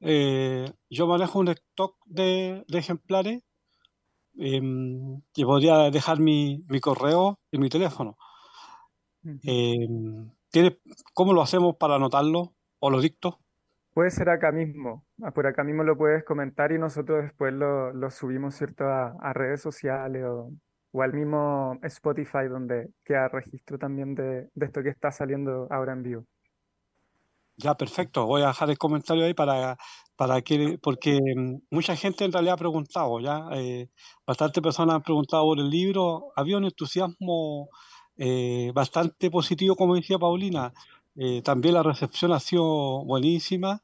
yo 0.00 1.06
manejo 1.06 1.38
un 1.38 1.48
stock 1.48 1.96
de, 2.06 2.64
de 2.66 2.78
ejemplares 2.78 3.42
Em, 4.34 5.20
y 5.34 5.44
podría 5.44 5.90
dejar 5.90 6.18
mi, 6.18 6.64
mi, 6.68 6.80
correo 6.80 7.38
y 7.50 7.58
mi 7.58 7.68
teléfono. 7.68 8.16
Em, 9.24 10.30
¿tiene, 10.50 10.78
¿Cómo 11.12 11.32
lo 11.32 11.42
hacemos 11.42 11.76
para 11.76 11.96
anotarlo 11.96 12.54
o 12.78 12.90
lo 12.90 13.00
dicto? 13.00 13.40
Puede 13.94 14.10
ser 14.10 14.30
acá 14.30 14.52
mismo, 14.52 15.04
ah, 15.22 15.32
por 15.32 15.46
acá 15.46 15.64
mismo 15.64 15.84
lo 15.84 15.98
puedes 15.98 16.24
comentar 16.24 16.72
y 16.72 16.78
nosotros 16.78 17.24
después 17.24 17.52
lo, 17.52 18.10
subimos 18.10 18.54
¿cierto? 18.54 18.84
A, 18.84 19.32
redes 19.34 19.60
sociales 19.60 20.24
o, 20.24 20.50
al 21.02 21.12
mismo 21.12 21.78
Spotify 21.82 22.48
donde 22.48 22.88
queda 23.04 23.28
registro 23.28 23.78
también 23.78 24.14
de, 24.14 24.48
esto 24.58 24.82
que 24.82 24.88
está 24.88 25.10
saliendo 25.10 25.66
ahora 25.70 25.92
en 25.92 26.02
vivo. 26.02 26.24
Ya, 27.58 27.74
perfecto. 27.74 28.24
Voy 28.24 28.42
a 28.42 28.48
dejar 28.48 28.70
el 28.70 28.78
comentario 28.78 29.24
ahí 29.24 29.34
para, 29.34 29.76
para 30.16 30.40
que, 30.40 30.78
porque 30.82 31.20
mm, 31.36 31.56
mucha 31.70 31.94
gente 31.94 32.24
en 32.24 32.32
realidad 32.32 32.54
ha 32.54 32.56
preguntado, 32.56 33.20
ya, 33.20 33.46
eh, 33.52 33.90
bastantes 34.26 34.62
personas 34.62 34.96
han 34.96 35.02
preguntado 35.02 35.44
por 35.44 35.58
el 35.58 35.68
libro. 35.68 36.32
Había 36.34 36.56
un 36.56 36.64
entusiasmo 36.64 37.68
eh, 38.16 38.72
bastante 38.74 39.30
positivo, 39.30 39.76
como 39.76 39.94
decía 39.94 40.18
Paulina. 40.18 40.72
Eh, 41.16 41.42
también 41.42 41.74
la 41.74 41.82
recepción 41.82 42.32
ha 42.32 42.40
sido 42.40 43.04
buenísima. 43.04 43.80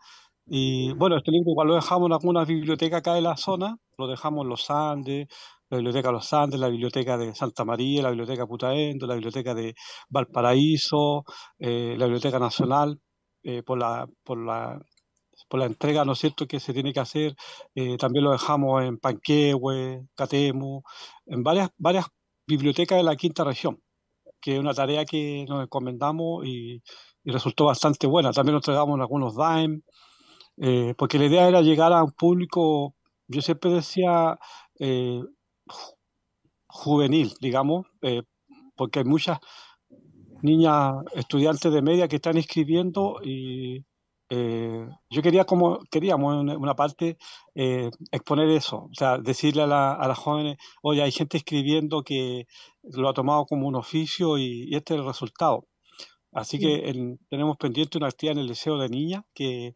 Y 0.46 0.92
bueno, 0.94 1.18
este 1.18 1.30
libro 1.30 1.50
igual 1.50 1.68
lo 1.68 1.74
dejamos 1.74 2.06
en 2.08 2.14
alguna 2.14 2.44
biblioteca 2.44 2.98
acá 2.98 3.14
de 3.14 3.20
la 3.22 3.36
zona, 3.36 3.76
lo 3.98 4.06
dejamos 4.06 4.44
en 4.44 4.48
Los 4.48 4.70
Andes, 4.70 5.28
la 5.70 5.76
Biblioteca 5.78 6.10
Los 6.12 6.32
Andes, 6.32 6.58
la 6.60 6.68
Biblioteca 6.68 7.18
de 7.18 7.34
Santa 7.34 7.64
María, 7.64 8.02
la 8.02 8.10
Biblioteca 8.10 8.46
Putaendo, 8.46 9.06
la 9.06 9.14
Biblioteca 9.14 9.54
de 9.54 9.74
Valparaíso, 10.08 11.24
la 11.58 12.06
Biblioteca 12.06 12.38
Nacional 12.38 12.98
eh, 13.44 13.62
por, 13.62 13.78
la, 13.78 14.06
por, 14.24 14.38
la, 14.44 14.80
por 15.48 15.60
la 15.60 15.66
entrega, 15.66 16.04
¿no 16.04 16.12
es 16.12 16.18
cierto?, 16.18 16.46
que 16.46 16.60
se 16.60 16.72
tiene 16.74 16.92
que 16.92 17.00
hacer. 17.00 17.36
Eh, 17.74 17.96
también 17.96 18.24
lo 18.24 18.32
dejamos 18.32 18.82
en 18.84 18.98
Panquehue, 18.98 20.06
Catemu, 20.14 20.82
en 21.26 21.42
varias, 21.42 21.70
varias 21.78 22.06
bibliotecas 22.46 22.98
de 22.98 23.04
la 23.04 23.16
quinta 23.16 23.44
región, 23.44 23.80
que 24.40 24.54
es 24.54 24.60
una 24.60 24.74
tarea 24.74 25.04
que 25.04 25.46
nos 25.48 25.62
encomendamos 25.64 26.46
y, 26.46 26.82
resultó 27.24 27.66
bastante 27.66 28.07
buena. 28.07 28.33
También 28.33 28.54
nos 28.54 28.62
entregamos 28.62 28.98
algunos 29.00 29.37
DAEM, 29.37 29.83
eh, 30.59 30.94
porque 30.96 31.18
la 31.18 31.26
idea 31.26 31.48
era 31.48 31.61
llegar 31.62 31.92
a 31.92 32.04
un 32.04 32.12
público, 32.12 32.94
yo 33.28 33.42
siempre 33.42 33.70
decía, 33.70 34.38
juvenil, 36.66 37.35
digamos, 37.40 37.87
porque 38.76 39.00
hay 39.00 39.04
muchas 39.04 39.38
niñas 40.42 40.94
estudiantes 41.14 41.72
de 41.72 41.83
media 41.83 42.09
que 42.09 42.16
están 42.16 42.37
escribiendo 42.37 43.20
y 43.22 43.85
eh, 44.31 44.87
yo 45.09 45.22
quería 45.22 45.44
como 45.44 45.78
queríamos 45.90 46.42
en 46.42 46.50
una 46.50 46.74
parte 46.74 47.16
eh, 47.54 47.90
exponer 48.12 48.48
eso, 48.50 48.88
o 48.90 48.94
sea, 48.94 49.16
decirle 49.18 49.62
a, 49.62 49.66
la, 49.66 49.92
a, 49.94 50.07
las 50.07 50.18
jóvenes, 50.18 50.59
oye, 50.83 51.02
hay 51.02 51.12
gente 51.12 51.38
escribiendo 51.38 52.02
que 52.02 52.46
lo 52.83 53.09
ha 53.09 53.14
tomado 53.14 53.46
como 53.46 53.66
un 53.66 53.76
oficio 53.76 54.37
y, 54.38 54.74
este 54.74 54.94
es 54.94 55.00
el 55.00 55.07
resultado. 55.07 55.66
Así 56.32 56.58
que 56.58 57.16
tenemos 57.30 57.56
pendiente 57.56 57.98
una 57.98 58.08
actividad 58.08 58.32
en 58.34 58.40
el 58.40 58.46
Liceo 58.48 58.78
de 58.78 58.88
Niñas 58.88 59.24
que 59.34 59.74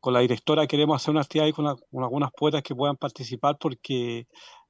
con 0.00 0.14
la 0.14 0.20
directora 0.20 0.66
queremos 0.66 0.96
hacer 0.96 1.12
una 1.12 1.22
actividad 1.22 1.46
ahí 1.46 1.52
con, 1.52 1.66
con 1.90 2.02
algunas 2.02 2.30
poetas 2.32 2.62
que 2.62 2.74
puedan 2.74 2.96
participar 2.96 3.58
porque 3.58 4.26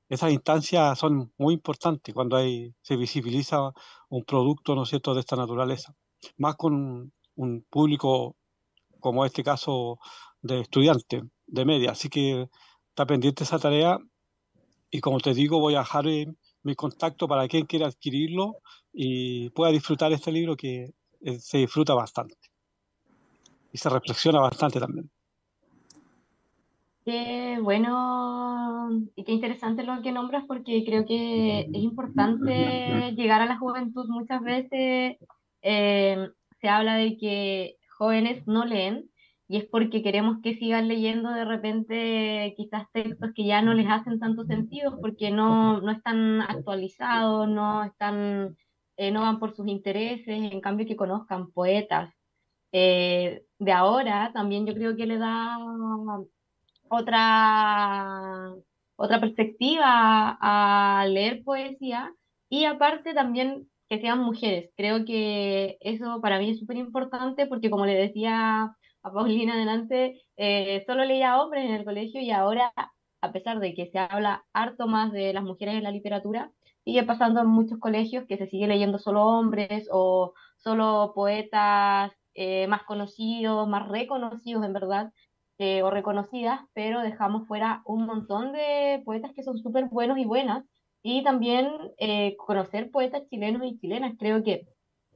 esas 0.08 0.32
instancias 0.32 0.98
son 0.98 1.32
muy 1.36 1.54
importantes 1.54 2.14
cuando 2.14 2.36
hay, 2.36 2.74
se 2.82 2.96
visibiliza 2.96 3.72
un 4.08 4.24
producto, 4.24 4.74
¿no 4.74 4.84
es 4.84 4.88
cierto?, 4.88 5.14
de 5.14 5.20
esta 5.20 5.36
naturaleza. 5.36 5.94
Más 6.38 6.56
con 6.56 7.12
un 7.36 7.66
público 7.70 8.36
como 9.00 9.24
este 9.24 9.44
caso 9.44 9.98
de 10.40 10.60
estudiantes 10.60 11.22
de 11.46 11.64
media. 11.64 11.92
Así 11.92 12.08
que 12.08 12.48
está 12.88 13.06
pendiente 13.06 13.44
esa 13.44 13.58
tarea 13.58 13.98
y 14.90 15.00
como 15.00 15.20
te 15.20 15.34
digo, 15.34 15.60
voy 15.60 15.74
a 15.74 15.80
dejar 15.80 16.06
mi 16.62 16.74
contacto 16.74 17.28
para 17.28 17.48
quien 17.48 17.66
quiera 17.66 17.86
adquirirlo 17.86 18.58
y 18.92 19.50
pueda 19.50 19.72
disfrutar 19.72 20.12
este 20.12 20.32
libro 20.32 20.56
que 20.56 20.92
eh, 21.20 21.38
se 21.38 21.58
disfruta 21.58 21.94
bastante 21.94 22.36
y 23.72 23.78
se 23.78 23.88
reflexiona 23.88 24.40
bastante 24.40 24.80
también. 24.80 25.10
Qué 27.04 27.58
bueno 27.62 28.90
y 29.16 29.24
qué 29.24 29.32
interesante 29.32 29.82
lo 29.82 30.02
que 30.02 30.12
nombras 30.12 30.44
porque 30.46 30.84
creo 30.84 31.06
que 31.06 31.60
es 31.60 31.82
importante 31.82 33.12
llegar 33.16 33.40
a 33.40 33.46
la 33.46 33.58
juventud. 33.58 34.06
Muchas 34.08 34.42
veces 34.42 35.16
eh, 35.62 36.28
se 36.60 36.68
habla 36.68 36.96
de 36.96 37.16
que 37.16 37.76
jóvenes 37.96 38.46
no 38.46 38.66
leen 38.66 39.10
y 39.48 39.56
es 39.56 39.64
porque 39.64 40.02
queremos 40.02 40.38
que 40.42 40.56
sigan 40.56 40.88
leyendo 40.88 41.30
de 41.32 41.44
repente 41.46 42.54
quizás 42.56 42.86
textos 42.92 43.30
que 43.34 43.46
ya 43.46 43.62
no 43.62 43.72
les 43.72 43.88
hacen 43.88 44.20
tanto 44.20 44.44
sentido 44.44 45.00
porque 45.00 45.30
no, 45.30 45.80
no 45.80 45.90
están 45.90 46.42
actualizados, 46.42 47.48
no, 47.48 47.82
están, 47.84 48.56
eh, 48.98 49.10
no 49.10 49.22
van 49.22 49.38
por 49.40 49.56
sus 49.56 49.66
intereses, 49.68 50.28
en 50.28 50.60
cambio 50.60 50.86
que 50.86 50.96
conozcan 50.96 51.50
poetas. 51.52 52.14
Eh, 52.72 53.44
de 53.58 53.72
ahora 53.72 54.32
también 54.34 54.66
yo 54.66 54.74
creo 54.74 54.96
que 54.96 55.06
le 55.06 55.16
da 55.18 55.58
otra, 56.90 58.52
otra 58.96 59.20
perspectiva 59.20 60.36
a 60.40 61.06
leer 61.08 61.42
poesía 61.44 62.12
y 62.50 62.64
aparte 62.66 63.14
también 63.14 63.68
que 63.88 64.00
sean 64.00 64.20
mujeres. 64.20 64.70
Creo 64.76 65.04
que 65.06 65.78
eso 65.80 66.20
para 66.20 66.38
mí 66.38 66.50
es 66.50 66.58
súper 66.58 66.76
importante 66.76 67.46
porque 67.46 67.70
como 67.70 67.86
le 67.86 67.94
decía 67.94 68.74
a 69.02 69.12
Paulina 69.12 69.54
adelante, 69.54 70.22
eh, 70.36 70.82
solo 70.86 71.04
leía 71.04 71.40
hombres 71.40 71.64
en 71.64 71.74
el 71.74 71.84
colegio 71.84 72.20
y 72.20 72.30
ahora, 72.30 72.72
a 73.20 73.32
pesar 73.32 73.60
de 73.60 73.74
que 73.74 73.86
se 73.86 73.98
habla 73.98 74.44
harto 74.52 74.86
más 74.86 75.12
de 75.12 75.32
las 75.32 75.44
mujeres 75.44 75.74
en 75.74 75.84
la 75.84 75.90
literatura, 75.90 76.52
sigue 76.84 77.02
pasando 77.04 77.40
en 77.40 77.48
muchos 77.48 77.78
colegios 77.78 78.26
que 78.26 78.38
se 78.38 78.46
sigue 78.48 78.66
leyendo 78.66 78.98
solo 78.98 79.24
hombres 79.24 79.88
o 79.92 80.34
solo 80.56 81.12
poetas 81.14 82.12
eh, 82.34 82.66
más 82.68 82.84
conocidos, 82.84 83.68
más 83.68 83.88
reconocidos 83.88 84.64
en 84.64 84.72
verdad, 84.72 85.12
eh, 85.58 85.82
o 85.82 85.90
reconocidas, 85.90 86.60
pero 86.72 87.00
dejamos 87.02 87.48
fuera 87.48 87.82
un 87.84 88.06
montón 88.06 88.52
de 88.52 89.02
poetas 89.04 89.32
que 89.34 89.42
son 89.42 89.58
súper 89.58 89.86
buenos 89.86 90.18
y 90.18 90.24
buenas, 90.24 90.64
y 91.02 91.22
también 91.22 91.68
conocer 92.36 92.90
poetas 92.90 93.22
chilenos 93.30 93.62
y 93.64 93.78
chilenas. 93.78 94.14
Creo 94.18 94.42
que 94.42 94.66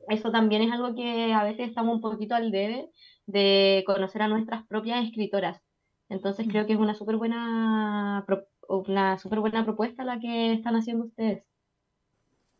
eso 0.08 0.30
también 0.30 0.62
es 0.62 0.72
algo 0.72 0.94
que 0.94 1.32
a 1.32 1.44
veces 1.44 1.68
estamos 1.68 1.96
un 1.96 2.00
poquito 2.00 2.34
al 2.34 2.50
debe 2.50 2.90
de 3.26 3.82
conocer 3.86 4.22
a 4.22 4.28
nuestras 4.28 4.66
propias 4.66 5.04
escritoras. 5.04 5.60
Entonces 6.08 6.46
creo 6.48 6.66
que 6.66 6.74
es 6.74 6.78
una 6.78 6.94
súper 6.94 7.16
buena, 7.16 8.24
una 8.68 9.18
super 9.18 9.40
buena 9.40 9.64
propuesta 9.64 10.04
la 10.04 10.20
que 10.20 10.52
están 10.52 10.76
haciendo 10.76 11.06
ustedes. 11.06 11.44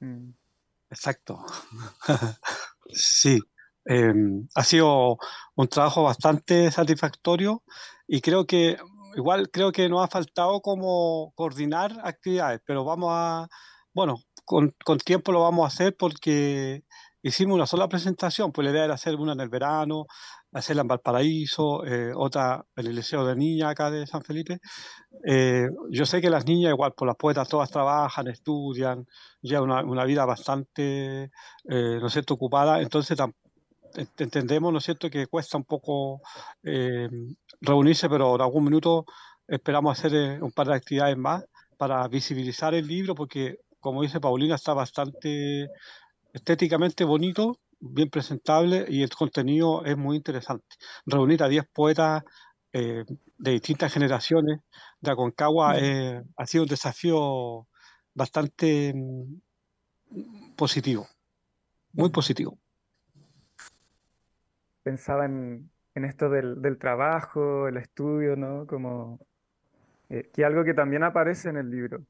Mm. 0.00 0.30
Exacto. 0.92 1.44
sí, 2.90 3.40
em, 3.86 4.46
ha 4.54 4.62
sido 4.62 5.16
un 5.54 5.68
trabajo 5.68 6.02
bastante 6.02 6.70
satisfactorio 6.70 7.62
y 8.06 8.20
creo 8.20 8.46
que 8.46 8.76
igual 9.16 9.50
creo 9.50 9.72
que 9.72 9.88
nos 9.88 10.04
ha 10.04 10.08
faltado 10.08 10.60
como 10.60 11.32
coordinar 11.34 11.92
actividades, 12.04 12.60
pero 12.66 12.84
vamos 12.84 13.10
a, 13.12 13.48
bueno, 13.94 14.16
con, 14.44 14.74
con 14.84 14.98
tiempo 14.98 15.32
lo 15.32 15.40
vamos 15.40 15.64
a 15.64 15.68
hacer 15.68 15.96
porque 15.96 16.84
hicimos 17.22 17.54
una 17.54 17.66
sola 17.66 17.88
presentación, 17.88 18.52
pues 18.52 18.64
la 18.64 18.72
idea 18.72 18.84
era 18.84 18.94
hacer 18.94 19.14
una 19.16 19.32
en 19.32 19.40
el 19.40 19.48
verano, 19.48 20.06
hacerla 20.52 20.82
en 20.82 20.88
Valparaíso, 20.88 21.84
eh, 21.86 22.12
otra 22.14 22.64
en 22.76 22.86
el 22.86 22.94
Liceo 22.96 23.24
de 23.24 23.36
Niñas 23.36 23.70
acá 23.70 23.90
de 23.90 24.06
San 24.06 24.22
Felipe. 24.22 24.58
Eh, 25.26 25.66
yo 25.90 26.04
sé 26.04 26.20
que 26.20 26.30
las 26.30 26.46
niñas, 26.46 26.72
igual, 26.72 26.90
por 26.90 26.98
pues 26.98 27.06
las 27.08 27.16
poetas 27.16 27.48
todas 27.48 27.70
trabajan, 27.70 28.28
estudian, 28.28 29.06
llevan 29.40 29.64
una, 29.70 29.84
una 29.84 30.04
vida 30.04 30.24
bastante, 30.24 31.24
eh, 31.24 31.30
¿no 32.00 32.06
es 32.06 32.12
cierto?, 32.12 32.34
ocupada, 32.34 32.80
entonces 32.80 33.16
entendemos, 34.18 34.72
¿no 34.72 34.78
es 34.78 34.84
cierto?, 34.84 35.08
que 35.10 35.26
cuesta 35.26 35.58
un 35.58 35.64
poco 35.64 36.20
reunirse, 37.60 38.08
pero 38.08 38.34
en 38.34 38.40
algún 38.40 38.64
minuto 38.64 39.04
esperamos 39.46 39.98
hacer 39.98 40.42
un 40.42 40.50
par 40.52 40.68
de 40.68 40.74
actividades 40.74 41.16
más 41.16 41.44
para 41.76 42.06
visibilizar 42.08 42.74
el 42.74 42.86
libro, 42.86 43.14
porque, 43.14 43.56
como 43.80 44.02
dice 44.02 44.20
Paulina, 44.20 44.54
está 44.54 44.72
bastante 44.72 45.68
estéticamente 46.32 47.04
bonito, 47.04 47.58
bien 47.80 48.08
presentable 48.08 48.86
y 48.88 49.02
el 49.02 49.10
contenido 49.10 49.84
es 49.84 49.96
muy 49.96 50.16
interesante. 50.16 50.76
Reunir 51.06 51.42
a 51.42 51.48
10 51.48 51.66
poetas 51.72 52.22
eh, 52.72 53.04
de 53.38 53.50
distintas 53.50 53.92
generaciones 53.92 54.60
de 55.00 55.10
Aconcagua 55.10 55.78
eh, 55.78 56.22
ha 56.36 56.46
sido 56.46 56.64
un 56.64 56.70
desafío 56.70 57.66
bastante 58.14 58.94
mm, 58.94 60.54
positivo, 60.56 61.06
muy 61.92 62.10
positivo. 62.10 62.58
Pensaba 64.82 65.26
en, 65.26 65.70
esto 65.94 66.30
del, 66.30 66.78
trabajo, 66.78 67.68
el 67.68 67.76
estudio, 67.76 68.36
¿no? 68.36 68.66
Como 68.66 69.20
eh, 70.08 70.30
que 70.32 70.44
algo 70.44 70.64
que 70.64 70.74
también 70.74 71.04
aparece 71.04 71.50
en 71.50 71.58
el 71.58 71.70
libro, 71.70 72.04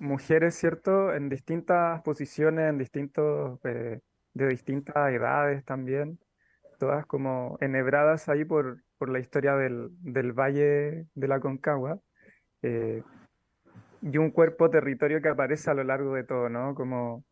mujeres, 0.00 0.54
¿cierto? 0.54 1.14
En 1.14 1.28
distintas 1.28 2.02
posiciones, 2.02 2.70
en 2.70 2.78
distintos, 2.78 3.58
eh, 3.64 4.00
de 4.34 4.48
distintas 4.48 5.12
edades 5.12 5.64
también, 5.64 6.18
todas 6.78 7.06
como 7.06 7.58
enhebradas 7.60 8.28
ahí 8.28 8.44
por, 8.44 8.82
por 8.98 9.08
la 9.10 9.18
historia 9.18 9.54
del, 9.56 9.88
del 10.00 10.32
Valle 10.32 11.06
de 11.14 11.28
la 11.28 11.40
Concagua. 11.40 12.00
Eh, 12.62 13.02
y 14.02 14.18
un 14.18 14.30
cuerpo 14.30 14.70
territorio 14.70 15.20
que 15.20 15.28
aparece 15.28 15.70
a 15.70 15.74
lo 15.74 15.84
largo 15.84 16.14
de 16.14 16.24
todo, 16.24 16.48
¿no? 16.48 16.74
Como 16.74 17.24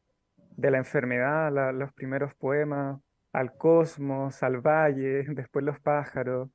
de 0.56 0.70
la 0.70 0.78
enfermedad, 0.78 1.52
los 1.72 1.92
primeros 1.92 2.34
poemas, 2.34 3.00
al 3.32 3.56
cosmos, 3.56 4.42
al 4.42 4.60
valle, 4.60 5.24
después 5.28 5.64
los 5.64 5.80
pájaros. 5.80 6.50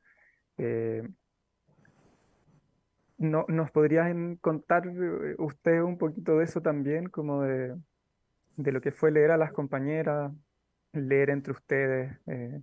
Eh, 0.58 1.04
no, 3.20 3.46
¿Nos 3.50 3.70
podrían 3.72 4.38
contar 4.38 4.88
eh, 4.88 5.36
usted 5.38 5.82
un 5.82 5.98
poquito 5.98 6.38
de 6.38 6.46
eso 6.46 6.62
también, 6.62 7.10
como 7.10 7.44
de, 7.44 7.76
lo 8.56 8.82
que 8.82 8.94
fue 8.94 9.12
leer 9.12 9.32
a 9.32 9.38
las 9.38 9.52
compañeras, 9.52 10.32
leer 10.94 11.30
entre 11.30 11.52
ustedes? 11.52 12.18
Eh, 12.28 12.62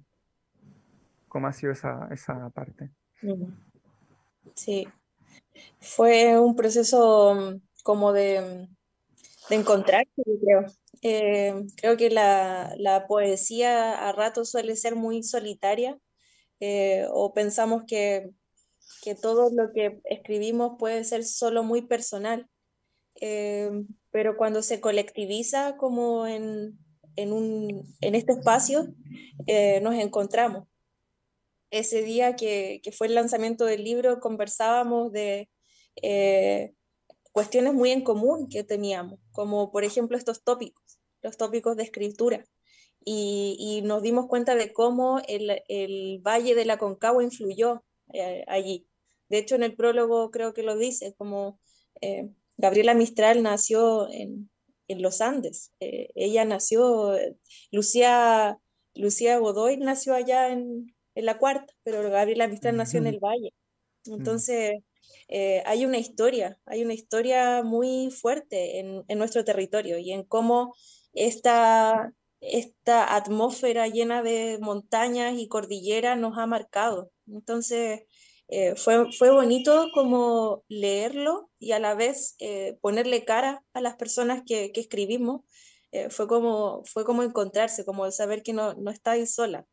¿Cómo 1.29 1.47
ha 1.47 1.53
sido 1.53 1.73
esa, 1.73 2.09
esa 2.11 2.49
parte? 2.51 2.91
Sí, 4.55 4.89
fue 5.79 6.39
un 6.41 6.57
proceso 6.57 7.61
como 7.83 8.15
de, 8.15 8.67
de 9.51 9.57
encontrarse, 9.57 10.23
creo. 10.43 10.65
Eh, 11.03 11.67
creo 11.77 11.99
que 11.99 12.09
la, 12.09 12.73
la, 12.79 13.07
poesía 13.07 14.09
a 14.09 14.13
rato 14.13 14.47
suele 14.47 14.75
ser 14.77 14.97
muy 14.97 15.23
solitaria 15.23 15.99
o 17.11 17.35
pensamos 17.35 17.85
que 17.87 18.31
que 19.03 19.15
todo 19.15 19.51
lo 19.51 19.73
que 19.73 20.01
escribimos 20.05 20.77
puede 20.79 21.05
ser 21.05 21.25
solo 21.25 21.63
muy 21.63 21.83
personal, 21.83 22.49
eh, 23.21 23.71
pero 24.11 24.37
cuando 24.37 24.63
se 24.63 24.81
colectiviza 24.81 25.77
como 25.77 26.27
en, 26.27 26.79
en, 27.17 27.33
un, 27.33 27.95
en 28.01 28.15
este 28.15 28.33
espacio, 28.33 28.95
eh, 29.47 29.81
nos 29.81 29.95
encontramos. 29.95 30.69
Ese 31.71 32.03
día 32.03 32.37
que, 32.37 32.81
que, 32.83 32.93
fue 32.93 33.09
el 33.09 33.15
lanzamiento 33.15 33.65
del 33.65 33.85
libro, 33.85 34.21
conversábamos 34.21 35.13
de 35.13 35.51
eh, 36.03 36.75
cuestiones 37.33 37.75
muy 37.75 37.91
en 37.91 38.03
común 38.03 38.49
que 38.49 38.65
teníamos, 38.65 39.19
como 39.33 39.73
por 39.73 39.85
ejemplo 39.85 40.17
estos 40.17 40.43
tópicos, 40.43 40.99
los 41.23 41.37
tópicos 41.37 41.77
de 41.77 41.83
escritura. 41.83 42.45
Y, 43.05 43.57
y 43.59 43.83
nos 43.83 44.03
dimos 44.03 44.27
cuenta 44.27 44.57
de 44.57 44.73
cómo 44.73 45.21
el, 45.29 45.63
el 45.69 46.21
Valle 46.27 46.57
de 46.57 46.65
la 46.65 46.77
Concagua 46.77 47.23
influyó 47.23 47.85
allí. 48.47 48.87
De 49.29 49.39
hecho, 49.39 49.55
en 49.55 49.63
el 49.63 49.75
prólogo 49.75 50.31
creo 50.31 50.55
que 50.55 50.63
lo 50.63 50.77
dice, 50.77 51.15
como 51.17 51.59
eh, 52.01 52.29
Gabriela 52.57 52.95
Mistral 52.95 53.43
nació 53.43 54.09
en, 54.11 54.51
los 54.89 55.21
Andes. 55.21 55.73
Eh, 55.81 56.11
ella 56.15 56.45
nació, 56.45 57.17
Lucía, 57.73 58.59
Lucía 58.95 59.39
Godoy 59.39 59.79
nació 59.79 60.15
allá 60.15 60.53
en, 60.53 60.95
la 61.15 61.39
cuarta, 61.39 61.73
pero 61.83 62.09
Gabriela 62.11 62.47
Mistral 62.47 62.77
nació 62.77 63.01
en 63.01 63.07
el 63.07 63.19
Valle. 63.19 63.53
Mm. 64.07 64.15
Entonces, 64.15 64.83
eh, 65.29 65.63
hay 65.67 65.85
una 65.87 65.99
historia, 65.99 66.61
hay 66.67 66.85
una 66.85 66.95
historia 66.95 67.63
muy 67.63 68.11
fuerte 68.11 68.79
en, 68.79 69.19
nuestro 69.19 69.45
territorio 69.45 69.99
y 69.99 70.13
en 70.13 70.23
cómo 70.25 70.75
esta, 71.15 72.13
esta 72.53 73.15
atmósfera 73.17 73.89
llena 73.89 74.23
de 74.23 74.59
montañas 74.61 75.35
y 75.39 75.49
cordilleras 75.49 76.19
nos 76.19 76.39
ha 76.39 76.47
marcado. 76.47 77.11
Entonces, 77.27 78.03
eh, 78.49 78.77
fue, 78.77 79.13
fue 79.13 79.31
bonito 79.31 79.89
como 79.95 80.65
leerlo 80.69 81.51
y 81.59 81.73
a 81.73 81.81
la 81.81 81.95
vez 81.95 82.37
eh, 82.39 82.79
ponerle 82.81 83.25
cara 83.25 83.63
a 83.75 83.81
las 83.81 83.97
personas 83.97 84.43
que, 84.47 84.71
escribimos. 84.75 85.43
Eh, 85.93 86.11
fue, 86.11 86.29
como, 86.29 86.83
fue 86.85 87.05
como 87.05 87.23
encontrarse, 87.23 87.85
como 87.85 88.11
saber 88.11 88.43
que 88.43 88.53
no, 88.53 88.75
no 88.75 88.91
estáis 88.91 89.35
sola. 89.35 89.67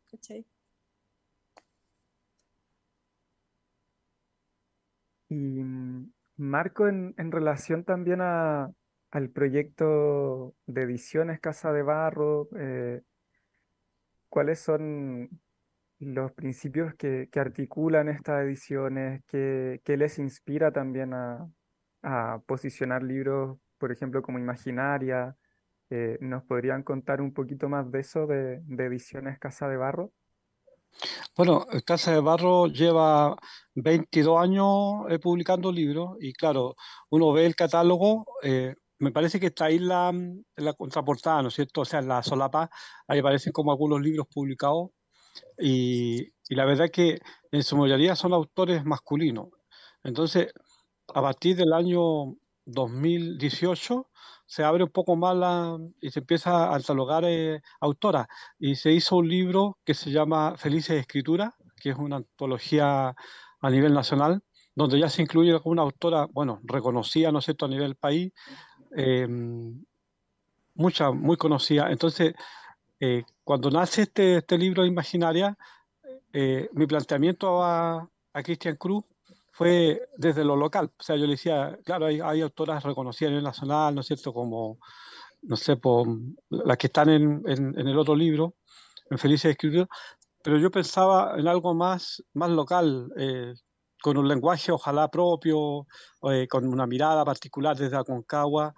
Y 5.28 5.34
mm, 5.34 6.12
Marco, 6.36 6.88
en 6.88 7.32
relación 7.32 7.84
también 7.84 8.20
a, 8.20 8.72
al 9.14 9.30
proyecto 9.30 10.54
de 10.66 10.82
ediciones 10.82 11.40
Casa 11.40 11.72
de 11.72 11.82
Barro, 11.82 12.48
¿cuáles 14.28 14.58
son 14.58 15.30
los 16.00 16.32
principios 16.32 16.94
que, 16.94 17.28
articulan 17.34 18.08
estas 18.08 18.44
ediciones, 18.44 19.22
que, 19.26 19.80
les 19.86 20.18
inspira 20.18 20.72
también 20.72 21.12
a, 21.14 21.48
posicionar 22.46 23.02
libros, 23.02 23.58
por 23.78 23.90
ejemplo, 23.90 24.20
como 24.20 24.38
Imaginaria. 24.38 25.34
Eh, 25.88 26.18
¿nos 26.20 26.42
podrían 26.44 26.82
contar 26.82 27.20
un 27.22 27.32
poquito 27.32 27.68
más 27.68 27.90
de 27.90 28.00
eso, 28.00 28.26
de, 28.26 28.62
ediciones 28.78 29.38
Casa 29.38 29.68
de 29.68 29.76
Barro? 29.76 30.12
Bueno, 31.36 31.66
Casa 31.86 32.12
de 32.12 32.20
Barro 32.20 32.66
lleva 32.66 33.36
22 33.74 34.42
años 34.42 35.06
eh, 35.08 35.18
publicando 35.18 35.72
libros 35.72 36.16
y 36.20 36.32
claro, 36.32 36.74
uno 37.10 37.32
ve 37.32 37.46
el 37.46 37.56
catálogo, 37.56 38.26
eh, 38.42 38.74
me 38.98 39.10
parece 39.12 39.40
que 39.40 39.46
está 39.46 39.66
ahí 39.66 39.78
la, 39.78 40.12
la 40.56 40.72
contraportada, 40.74 41.42
¿no 41.42 41.48
es 41.48 41.54
cierto? 41.54 41.82
O 41.82 41.84
sea, 41.84 42.00
en 42.00 42.08
la 42.08 42.22
solapa, 42.22 42.70
ahí 43.08 43.18
aparecen 43.18 43.52
como 43.52 43.72
algunos 43.72 44.00
libros 44.00 44.26
publicados 44.32 44.90
y, 45.58 46.32
la 46.48 46.64
verdad 46.64 46.90
que 46.90 47.20
en 47.50 47.62
su 47.62 47.76
mayoría 47.76 48.16
son 48.16 48.32
autores 48.32 48.84
masculinos. 48.84 49.48
Entonces, 50.02 50.52
a 51.14 51.22
partir 51.22 51.56
del 51.56 51.72
año 51.72 52.36
2018 52.66 54.10
se 54.46 54.62
abre 54.62 54.84
un 54.84 54.90
poco 54.90 55.16
más 55.16 55.36
la, 55.36 55.78
y 56.00 56.10
se 56.10 56.20
empieza 56.20 56.72
a 56.72 56.78
catalogar 56.78 57.24
eh, 57.26 57.60
autoras. 57.80 58.26
Y 58.58 58.76
se 58.76 58.92
hizo 58.92 59.16
un 59.16 59.28
libro 59.28 59.78
que 59.84 59.94
se 59.94 60.10
llama 60.10 60.56
Felices 60.56 61.00
Escrituras, 61.00 61.54
que 61.76 61.90
es 61.90 61.96
una 61.96 62.16
antología 62.16 63.14
a 63.60 63.70
nivel 63.70 63.94
nacional, 63.94 64.42
donde 64.74 64.98
ya 64.98 65.08
se 65.08 65.22
incluye 65.22 65.58
una 65.64 65.82
autora, 65.82 66.26
bueno, 66.32 66.60
reconocida, 66.64 67.32
¿no 67.32 67.38
es 67.38 67.46
cierto?, 67.46 67.66
a 67.66 67.68
nivel 67.68 67.96
país, 67.96 68.32
eh, 68.96 69.26
mucha, 70.74 71.10
muy 71.10 71.36
conocida. 71.36 71.90
Entonces, 71.90 72.34
eh, 73.00 73.24
cuando 73.42 73.70
nace 73.70 74.02
este, 74.02 74.38
este 74.38 74.58
libro 74.58 74.84
Imaginaria, 74.84 75.56
eh, 76.32 76.68
mi 76.72 76.86
planteamiento 76.86 77.62
a, 77.62 78.08
a 78.32 78.42
Christian 78.42 78.76
Cruz 78.76 79.04
fue 79.52 80.08
desde 80.16 80.44
lo 80.44 80.56
local. 80.56 80.90
O 80.98 81.02
sea, 81.02 81.16
yo 81.16 81.26
le 81.26 81.32
decía, 81.32 81.78
claro, 81.84 82.06
hay, 82.06 82.20
hay 82.20 82.40
autoras 82.40 82.82
reconocidas 82.82 83.28
a 83.28 83.30
nivel 83.30 83.44
nacional, 83.44 83.94
¿no 83.94 84.00
es 84.00 84.08
cierto? 84.08 84.32
Como, 84.32 84.78
no 85.42 85.56
sé, 85.56 85.76
por, 85.76 86.08
las 86.50 86.76
que 86.76 86.88
están 86.88 87.08
en, 87.08 87.42
en, 87.46 87.86
el 87.86 87.96
otro 87.96 88.16
libro, 88.16 88.54
en 89.10 89.18
Felices 89.18 89.52
Escritura, 89.52 89.86
pero 90.42 90.58
yo 90.58 90.70
pensaba 90.72 91.38
en 91.38 91.46
algo 91.46 91.72
más, 91.72 92.24
más 92.32 92.50
local, 92.50 93.12
eh, 93.16 93.54
con 94.04 94.18
un 94.18 94.28
lenguaje 94.28 94.70
ojalá 94.70 95.08
propio, 95.08 95.86
eh, 96.30 96.46
con 96.46 96.66
una 96.68 96.86
mirada 96.86 97.24
particular 97.24 97.74
desde 97.74 97.96
Aconcagua, 97.96 98.74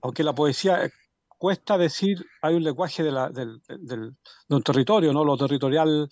aunque 0.00 0.24
la 0.24 0.34
poesía 0.34 0.84
eh, 0.84 0.90
cuesta 1.38 1.78
decir, 1.78 2.26
hay 2.42 2.56
un 2.56 2.64
lenguaje 2.64 3.04
de, 3.04 3.12
del, 3.32 3.62
del, 3.68 4.16
de 4.48 4.56
un 4.56 4.62
territorio, 4.64 5.12
¿no? 5.12 5.24
Lo 5.24 5.36
territorial 5.36 6.08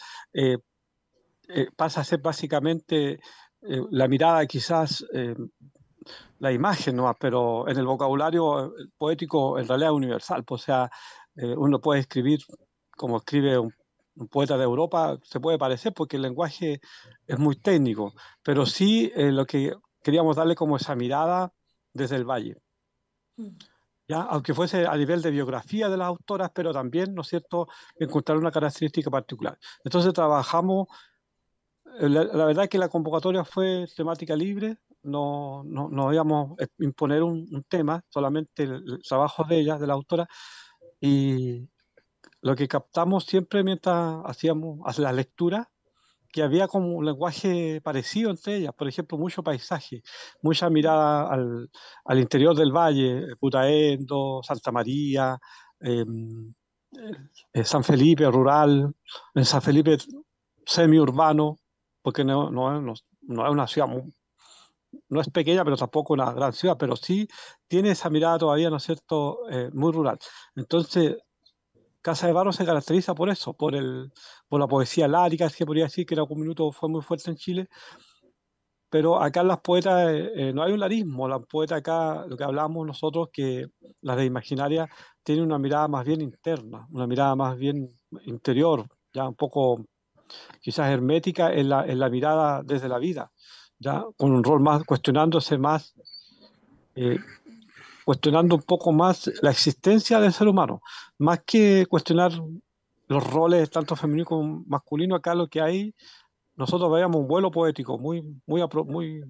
pasa 1.76 2.02
a 2.02 2.04
ser 2.04 2.20
básicamente 2.20 3.18
eh, 3.62 3.82
la 3.90 4.06
mirada 4.06 4.46
quizás, 4.46 5.04
eh, 5.12 5.34
la 6.38 6.52
imagen 6.52 6.96
no 6.96 7.12
pero 7.18 7.68
en 7.68 7.76
el 7.76 7.84
vocabulario 7.84 8.72
poético 8.96 9.58
en 9.58 9.66
realidad 9.66 9.90
es 9.90 9.96
universal, 9.96 10.44
pues, 10.44 10.62
o 10.62 10.64
sea, 10.66 10.90
eh, 11.34 11.54
uno 11.56 11.80
puede 11.80 12.00
escribir 12.00 12.38
como 12.96 13.18
escribe 13.18 13.58
un, 13.58 13.74
poeta 14.30 14.56
de 14.56 14.64
Europa, 14.64 15.18
se 15.22 15.40
puede 15.40 15.58
parecer 15.58 15.92
porque 15.94 16.16
el 16.16 16.22
lenguaje 16.22 16.80
es 17.26 17.38
muy 17.38 17.56
técnico, 17.56 18.14
pero 18.42 18.66
sí 18.66 19.12
lo 19.16 19.46
que 19.46 19.74
queríamos 20.02 20.36
darle 20.36 20.54
como 20.54 20.76
esa 20.76 20.94
mirada 20.94 21.52
desde 21.92 22.16
el 22.16 22.24
valle. 22.24 22.56
¿Ya? 24.08 24.22
aunque 24.22 24.54
fuese 24.54 24.86
a 24.86 24.96
nivel 24.96 25.22
de 25.22 25.30
biografía 25.30 25.88
de 25.88 25.96
las 25.96 26.08
autoras, 26.08 26.50
pero 26.52 26.72
también, 26.72 27.14
¿no 27.14 27.22
es 27.22 27.28
cierto?, 27.28 27.68
encontrar 27.96 28.36
una 28.38 28.50
característica 28.50 29.08
particular. 29.08 29.56
Entonces 29.84 30.12
trabajamos 30.12 30.88
la, 31.98 32.44
verdad 32.46 32.64
es 32.64 32.70
que 32.70 32.78
la 32.78 32.88
convocatoria 32.88 33.44
fue 33.44 33.86
temática 33.96 34.36
libre, 34.36 34.78
no, 35.02 35.62
no, 35.64 35.88
no 35.88 36.12
íbamos 36.12 36.58
a 36.60 36.66
imponer 36.78 37.22
un, 37.22 37.64
tema, 37.68 38.02
solamente 38.08 38.64
el, 38.64 39.02
trabajo 39.06 39.44
de 39.44 39.60
ella, 39.60 39.78
de 39.78 39.86
la 39.86 39.94
autora, 39.94 40.28
y 41.00 41.68
lo 42.42 42.56
que 42.56 42.68
captamos 42.68 43.24
siempre 43.24 43.62
mientras 43.64 44.22
hacíamos 44.24 44.98
la 44.98 45.12
lectura, 45.12 45.70
que 46.32 46.42
había 46.42 46.68
como 46.68 46.94
un 46.96 47.04
lenguaje 47.04 47.80
parecido 47.82 48.30
entre 48.30 48.56
ellas, 48.56 48.72
por 48.74 48.88
ejemplo, 48.88 49.18
mucho 49.18 49.42
paisaje, 49.42 50.02
mucha 50.42 50.70
mirada 50.70 51.28
al, 51.28 51.70
al 52.04 52.18
interior 52.20 52.54
del 52.56 52.72
valle, 52.72 53.36
Putaendo, 53.38 54.40
Santa 54.42 54.70
María, 54.72 55.38
em, 55.80 56.54
eh, 57.52 57.64
San 57.64 57.84
Felipe 57.84 58.30
rural, 58.30 58.94
en 59.34 59.44
San 59.44 59.62
Felipe 59.62 59.98
semi-urbano, 60.64 61.58
porque 62.02 62.24
no, 62.24 62.50
no, 62.50 62.80
no, 62.80 62.94
no 63.22 63.46
es 63.46 63.52
una 63.52 63.66
ciudad 63.66 63.88
muy, 63.88 64.02
no 65.08 65.20
es 65.20 65.30
pequeña, 65.30 65.64
pero 65.64 65.76
tampoco 65.76 66.12
una 66.14 66.32
gran 66.32 66.52
ciudad, 66.52 66.76
pero 66.78 66.96
sí 66.96 67.28
tiene 67.68 67.90
esa 67.90 68.10
mirada 68.10 68.38
todavía, 68.38 68.70
¿no 68.70 68.76
es 68.76 68.84
cierto?, 68.84 69.48
eh, 69.50 69.70
muy 69.72 69.92
rural. 69.92 70.18
Entonces, 70.56 71.16
Casa 72.02 72.26
de 72.26 72.32
Barro 72.32 72.52
se 72.52 72.64
caracteriza 72.64 73.14
por 73.14 73.28
eso, 73.28 73.52
por, 73.54 73.74
el, 73.74 74.12
por 74.48 74.60
la 74.60 74.66
poesía 74.66 75.06
lárica, 75.06 75.48
que 75.50 75.66
podría 75.66 75.84
decir 75.84 76.06
que 76.06 76.14
en 76.14 76.20
algún 76.20 76.40
minuto 76.40 76.72
fue 76.72 76.88
muy 76.88 77.02
fuerte 77.02 77.30
en 77.30 77.36
Chile, 77.36 77.68
pero 78.90 79.22
acá 79.22 79.42
las 79.44 79.60
poetas 79.60 80.10
eh, 80.10 80.30
eh, 80.34 80.52
no 80.52 80.62
hay 80.62 80.72
un 80.72 80.80
larismo, 80.80 81.28
las 81.28 81.46
poetas 81.46 81.78
acá, 81.78 82.26
lo 82.26 82.36
que 82.36 82.44
hablamos 82.44 82.86
nosotros, 82.86 83.28
que 83.32 83.66
las 84.00 84.16
de 84.16 84.24
Imaginaria 84.24 84.88
tienen 85.22 85.44
una 85.44 85.58
mirada 85.58 85.86
más 85.88 86.04
bien 86.04 86.20
interna, 86.20 86.86
una 86.90 87.06
mirada 87.06 87.36
más 87.36 87.56
bien 87.56 87.88
interior, 88.24 88.84
ya 89.12 89.28
un 89.28 89.36
poco 89.36 89.84
quizás 90.60 90.90
hermética 90.90 91.52
en 91.52 91.68
la, 91.68 91.86
en 91.86 91.98
la 92.00 92.08
mirada 92.08 92.62
desde 92.64 92.88
la 92.88 92.98
vida, 92.98 93.30
ya 93.78 94.04
con 94.16 94.32
un 94.32 94.42
rol 94.42 94.60
más, 94.60 94.84
cuestionándose 94.84 95.56
más, 95.56 95.94
eh, 96.96 97.18
cuestionando 98.04 98.56
un 98.56 98.62
poco 98.62 98.92
más 98.92 99.30
la 99.42 99.50
existencia 99.50 100.20
del 100.20 100.32
ser 100.32 100.48
humano, 100.48 100.80
más 101.18 101.40
que 101.44 101.86
cuestionar 101.86 102.32
los 103.08 103.26
roles 103.30 103.70
tanto 103.70 103.96
femenino 103.96 104.24
como 104.26 104.64
masculino, 104.66 105.16
acá 105.16 105.34
lo 105.34 105.48
que 105.48 105.60
hay, 105.60 105.94
nosotros 106.56 106.90
veíamos 106.92 107.16
un 107.16 107.28
vuelo 107.28 107.50
poético 107.50 107.98
muy, 107.98 108.22
muy, 108.46 108.62
muy 108.86 109.22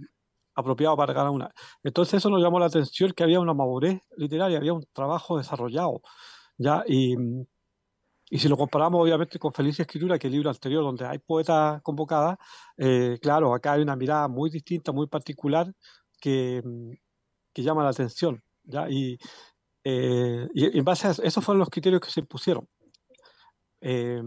apropiado 0.54 0.96
para 0.96 1.14
cada 1.14 1.30
una. 1.30 1.50
Entonces 1.82 2.14
eso 2.14 2.30
nos 2.30 2.42
llamó 2.42 2.58
la 2.58 2.66
atención 2.66 3.12
que 3.12 3.22
había 3.22 3.40
una 3.40 3.54
madurez 3.54 4.00
literaria, 4.16 4.58
había 4.58 4.74
un 4.74 4.84
trabajo 4.92 5.38
desarrollado, 5.38 6.02
ya, 6.58 6.84
y 6.86 7.16
y 8.30 8.38
si 8.38 8.48
lo 8.48 8.56
comparamos 8.56 9.02
obviamente 9.02 9.40
con 9.40 9.52
Feliz 9.52 9.80
Escritura, 9.80 10.16
que 10.16 10.28
es 10.28 10.30
el 10.30 10.36
libro 10.36 10.50
anterior 10.50 10.84
donde 10.84 11.04
hay 11.04 11.18
poetas 11.18 11.82
convocadas, 11.82 12.38
eh, 12.76 13.18
claro, 13.20 13.52
acá 13.52 13.72
hay 13.72 13.82
una 13.82 13.96
mirada 13.96 14.28
muy 14.28 14.50
distinta, 14.50 14.92
muy 14.92 15.08
particular 15.08 15.74
que, 16.20 16.62
que 17.52 17.62
llama 17.62 17.82
la 17.82 17.90
atención. 17.90 18.40
¿Ya? 18.70 18.88
Y, 18.88 19.18
eh, 19.84 20.48
y, 20.54 20.78
en 20.78 20.84
base 20.84 21.08
a 21.08 21.10
eso, 21.10 21.22
esos 21.22 21.44
fueron 21.44 21.60
los 21.60 21.70
criterios 21.70 22.00
que 22.00 22.10
se 22.10 22.20
impusieron. 22.20 22.66
Eh, 23.80 24.22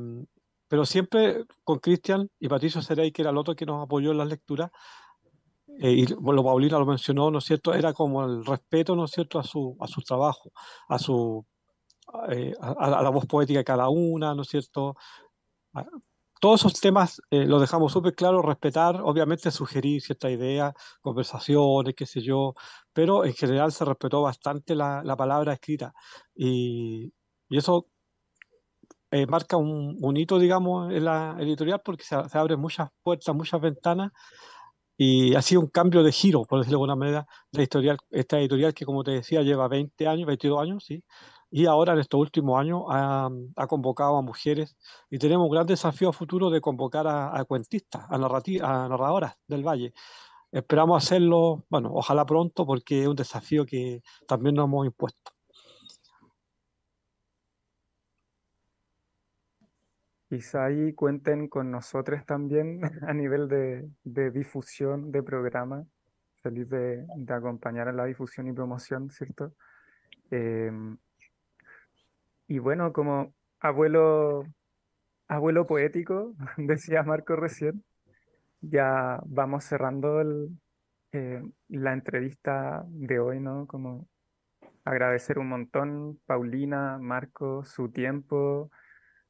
pero 0.68 0.86
siempre 0.86 1.46
con 1.64 1.80
Cristian 1.80 2.30
y 2.40 2.48
Patricio 2.48 2.82
Serey, 2.82 3.12
que 3.12 3.22
era 3.22 3.32
el 3.32 3.38
otro 3.38 3.56
que 3.56 3.66
nos 3.66 3.84
apoyó 3.84 4.12
en 4.12 4.18
las 4.18 4.28
lecturas, 4.28 4.72
y 5.80 6.14
bueno, 6.16 6.44
Paulina 6.44 6.78
lo 6.78 6.86
mencionó, 6.86 7.32
¿no 7.32 7.40
es 7.40 7.46
cierto? 7.46 7.74
Era 7.74 7.94
como 7.94 8.24
el 8.24 8.46
respeto, 8.46 8.96
¿no 8.96 9.06
es 9.06 9.12
cierto?, 9.12 9.40
a 9.40 9.44
su, 9.44 9.76
a 9.80 9.88
su 9.88 10.02
trabajo, 10.02 10.52
a 10.88 11.00
su, 11.00 11.46
eh, 12.30 12.54
a, 12.60 13.02
la 13.02 13.10
voz 13.10 13.26
poética 13.26 13.60
de 13.60 13.66
cada 13.66 13.90
una, 13.90 14.36
¿no 14.36 14.44
es 14.44 14.50
cierto? 14.50 14.96
Todos 16.44 16.60
esos 16.60 16.82
temas 16.82 17.22
eh, 17.32 17.46
los 17.46 17.62
dejamos 17.62 17.94
súper 17.94 18.16
claro, 18.16 18.42
respetar, 18.42 19.00
obviamente 19.02 19.50
sugerir 19.50 20.02
cierta 20.02 20.30
idea, 20.30 20.74
conversaciones, 21.00 21.96
qué 21.96 22.06
sé 22.06 22.20
yo, 22.22 22.54
pero 22.92 23.24
en 23.24 23.34
general 23.34 23.72
se 23.72 23.86
respetó 23.86 24.22
bastante 24.24 24.76
la, 24.76 25.02
la 25.06 25.16
palabra 25.16 25.54
escrita 25.54 25.94
y, 26.36 27.14
y 27.48 27.58
eso 27.58 27.88
eh, 29.12 29.26
marca 29.26 29.56
un, 29.56 29.98
un, 30.02 30.18
hito, 30.18 30.38
digamos, 30.38 30.92
en 30.92 31.06
la 31.06 31.38
editorial 31.40 31.82
porque 31.82 32.04
se, 32.04 32.18
se 32.28 32.38
abren 32.38 32.60
muchas 32.60 32.90
puertas, 33.04 33.34
muchas 33.34 33.62
ventanas 33.62 34.12
y 34.98 35.36
ha 35.36 35.42
sido 35.42 35.62
un 35.62 35.68
cambio 35.68 36.04
de 36.04 36.12
giro, 36.12 36.44
por 36.44 36.60
decirlo 36.60 36.80
de 36.80 36.84
alguna 36.84 36.96
manera, 36.98 37.28
la 37.52 37.62
editorial, 37.62 37.98
esta 38.10 38.38
editorial 38.38 38.74
que, 38.74 38.84
como 38.84 39.06
te 39.06 39.12
decía, 39.12 39.44
lleva 39.44 39.70
20 39.70 40.08
años, 40.08 40.28
22 40.28 40.62
años, 40.62 40.84
¿sí? 40.86 41.04
Y 41.56 41.68
ahora 41.68 41.94
en 41.94 42.00
estos 42.00 42.20
últimos 42.20 42.60
años 42.60 42.82
ha, 42.90 43.30
convocado 43.70 44.18
a 44.18 44.24
mujeres 44.24 44.76
y 45.12 45.20
tenemos 45.20 45.46
un 45.46 45.52
gran 45.52 45.68
desafío 45.68 46.12
futuro 46.12 46.50
de 46.50 46.60
convocar 46.60 47.06
a, 47.08 47.46
cuentistas, 47.46 48.02
a, 48.10 48.16
a 48.16 48.90
narradoras 48.90 49.36
del 49.48 49.62
Valle. 49.64 49.94
Esperamos 50.52 51.04
hacerlo, 51.04 51.64
bueno, 51.70 51.92
ojalá 51.94 52.26
pronto 52.26 52.66
porque 52.66 53.04
es 53.04 53.08
un 53.08 53.16
desafío 53.16 53.68
que 53.68 54.02
también 54.28 54.56
nos 54.56 54.66
hemos 54.66 54.88
impuesto. 54.88 55.32
Quizá 60.28 60.66
ahí 60.66 60.94
cuenten 60.94 61.50
con 61.50 61.70
nosotros 61.70 62.26
también 62.26 62.82
a 63.08 63.14
nivel 63.14 63.48
de, 63.48 64.32
difusión 64.32 65.12
de 65.12 65.22
programa. 65.22 65.86
Feliz 66.42 66.68
de, 66.68 67.06
acompañar 67.30 67.90
en 67.90 67.98
la 67.98 68.06
difusión 68.06 68.48
y 68.48 68.54
promoción, 68.54 69.12
¿cierto? 69.12 69.54
Em, 70.32 70.98
y 72.48 72.60
bueno, 72.60 72.94
como 72.94 73.34
abuelo, 73.60 74.44
abuelo 75.28 75.66
poético, 75.68 76.36
decía 76.58 77.04
Marco 77.04 77.36
recién, 77.36 77.84
ya 78.62 79.22
vamos 79.26 79.64
cerrando 79.66 80.22
eh, 81.12 81.42
la 81.70 81.94
entrevista 81.94 82.84
de 82.88 83.20
hoy, 83.20 83.40
¿no? 83.40 83.68
Como 83.68 84.08
agradecer 84.86 85.40
un 85.40 85.50
montón, 85.50 86.20
Paulina, 86.26 86.98
Marco, 87.00 87.64
su 87.64 87.90
tiempo, 87.90 88.70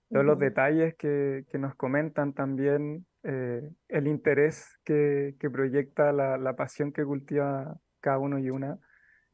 todos 0.10 0.26
los 0.26 0.38
detalles 0.38 0.96
que, 0.96 1.46
nos 1.54 1.76
comentan 1.76 2.34
también, 2.34 3.06
eh, 3.24 3.68
el 3.88 4.08
interés 4.08 4.80
que, 4.84 5.36
proyecta 5.52 6.12
la, 6.12 6.56
pasión 6.56 6.92
que 6.92 7.04
cultiva 7.04 7.76
cada 8.00 8.20
uno 8.20 8.38
y 8.38 8.50
una. 8.52 8.78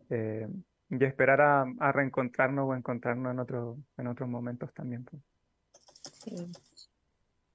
Eh, 0.09 0.47
y 0.89 1.03
esperar 1.03 1.41
a, 1.41 1.91
reencontrarnos 1.91 2.67
o 2.67 2.75
encontrarnos 2.75 3.31
en, 3.31 3.39
otro, 3.39 3.77
en 3.97 4.07
otros 4.07 4.27
momentos 4.27 4.73
también. 4.73 5.05
Pues. 5.05 5.21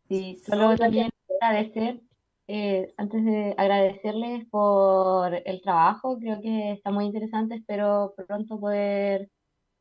Sí. 0.08 0.40
solo 0.46 0.76
también 0.76 1.10
agradecer, 1.40 2.00
eh, 2.46 2.92
antes 2.96 3.24
de 3.24 3.54
agradecerles 3.56 4.46
por 4.50 5.34
el 5.34 5.62
trabajo, 5.62 6.18
creo 6.18 6.40
que 6.40 6.72
está 6.72 6.90
muy 6.90 7.06
interesante, 7.06 7.56
espero 7.56 8.14
pronto 8.16 8.60
poder 8.60 9.28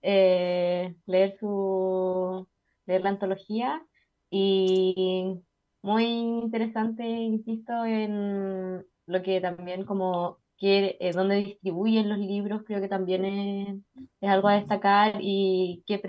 eh, 0.02 0.96
leer 1.06 1.38
su 1.40 2.48
leer 2.86 3.02
la 3.02 3.10
antología 3.10 3.86
y 4.30 5.42
muy 5.82 6.06
interesante, 6.06 7.04
insisto, 7.04 7.86
en 7.86 8.86
lo 9.06 9.22
que 9.22 9.42
también 9.42 9.86
como 9.86 10.40
que, 10.64 11.12
dónde 11.14 11.36
distribuyen 11.38 12.10
los 12.10 12.20
libros, 12.20 12.64
creo 12.66 12.80
que 12.82 12.88
también 12.88 13.26
es, 13.26 14.30
algo 14.30 14.48
a 14.48 14.56
destacar 14.56 15.18
y 15.22 15.84
que, 15.88 16.00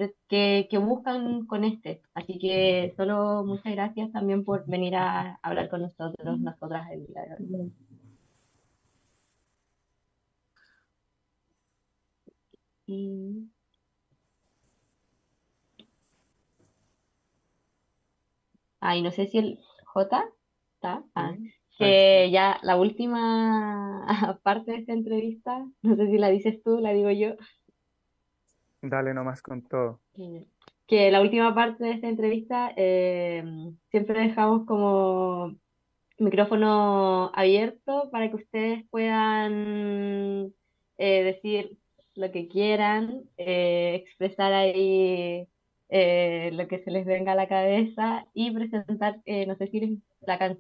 que, 0.69 0.79
buscan 0.79 1.47
con 1.47 1.65
este. 1.65 2.03
Así 2.15 2.39
que 2.39 2.95
solo 2.97 3.45
muchas 3.45 3.73
gracias 3.73 4.13
también 4.13 4.45
por 4.45 4.65
venir 4.67 4.95
a 4.97 5.41
hablar 5.43 5.69
con 5.71 5.83
nosotros, 5.83 6.39
nosotras 6.41 6.89
el 6.93 7.07
día 7.07 7.23
de 7.23 7.73
hoy. 12.87 13.51
Ay, 18.81 19.03
no 19.03 19.11
sé 19.11 19.27
si 19.27 19.39
el 19.39 19.59
J 19.85 20.25
está. 20.77 21.03
Ah, 21.15 21.35
que 21.79 22.31
ya 22.31 22.59
la 22.63 22.77
última 22.77 24.07
parte 24.43 24.73
de 24.73 24.79
esta 24.79 24.93
entrevista, 24.93 25.67
no 25.83 25.97
sé 25.97 26.07
si 26.07 26.19
la 26.19 26.29
dices 26.29 26.63
tú, 26.63 26.79
la 26.79 26.93
digo 26.93 27.11
yo. 27.11 27.35
Dale 28.83 29.15
nomás 29.15 29.43
con 29.43 29.63
todo. 29.63 30.01
Que 30.87 31.11
la 31.11 31.21
última 31.23 31.55
parte 31.55 31.85
de 31.85 31.93
esta 31.93 32.09
entrevista 32.09 32.73
eh, 32.77 33.43
siempre 33.91 34.21
dejamos 34.21 34.67
como 34.67 35.57
micrófono 36.19 37.31
abierto 37.35 38.11
para 38.13 38.29
que 38.29 38.37
ustedes 38.37 38.85
puedan 38.91 40.53
eh, 40.99 41.23
decir 41.25 41.79
lo 42.15 42.31
que 42.31 42.47
quieran, 42.47 43.25
eh, 43.39 44.03
expresar 44.05 44.53
ahí 44.53 45.49
lo 45.91 46.67
que 46.67 46.83
se 46.85 46.91
les 46.91 47.07
venga 47.07 47.33
a 47.33 47.37
la 47.37 47.47
cabeza 47.47 48.27
y 48.35 48.51
presentar, 48.51 49.21
no 49.47 49.55
sé 49.55 49.69
si 49.69 50.03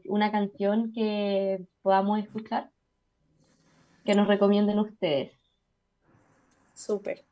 una 0.06 0.30
canción 0.30 0.92
que 0.92 1.64
podamos 1.82 2.18
escuchar, 2.18 2.70
que 4.04 4.14
nos 4.14 4.28
recomienden 4.28 4.78
ustedes. 4.78 5.32
Súper. 6.74 7.24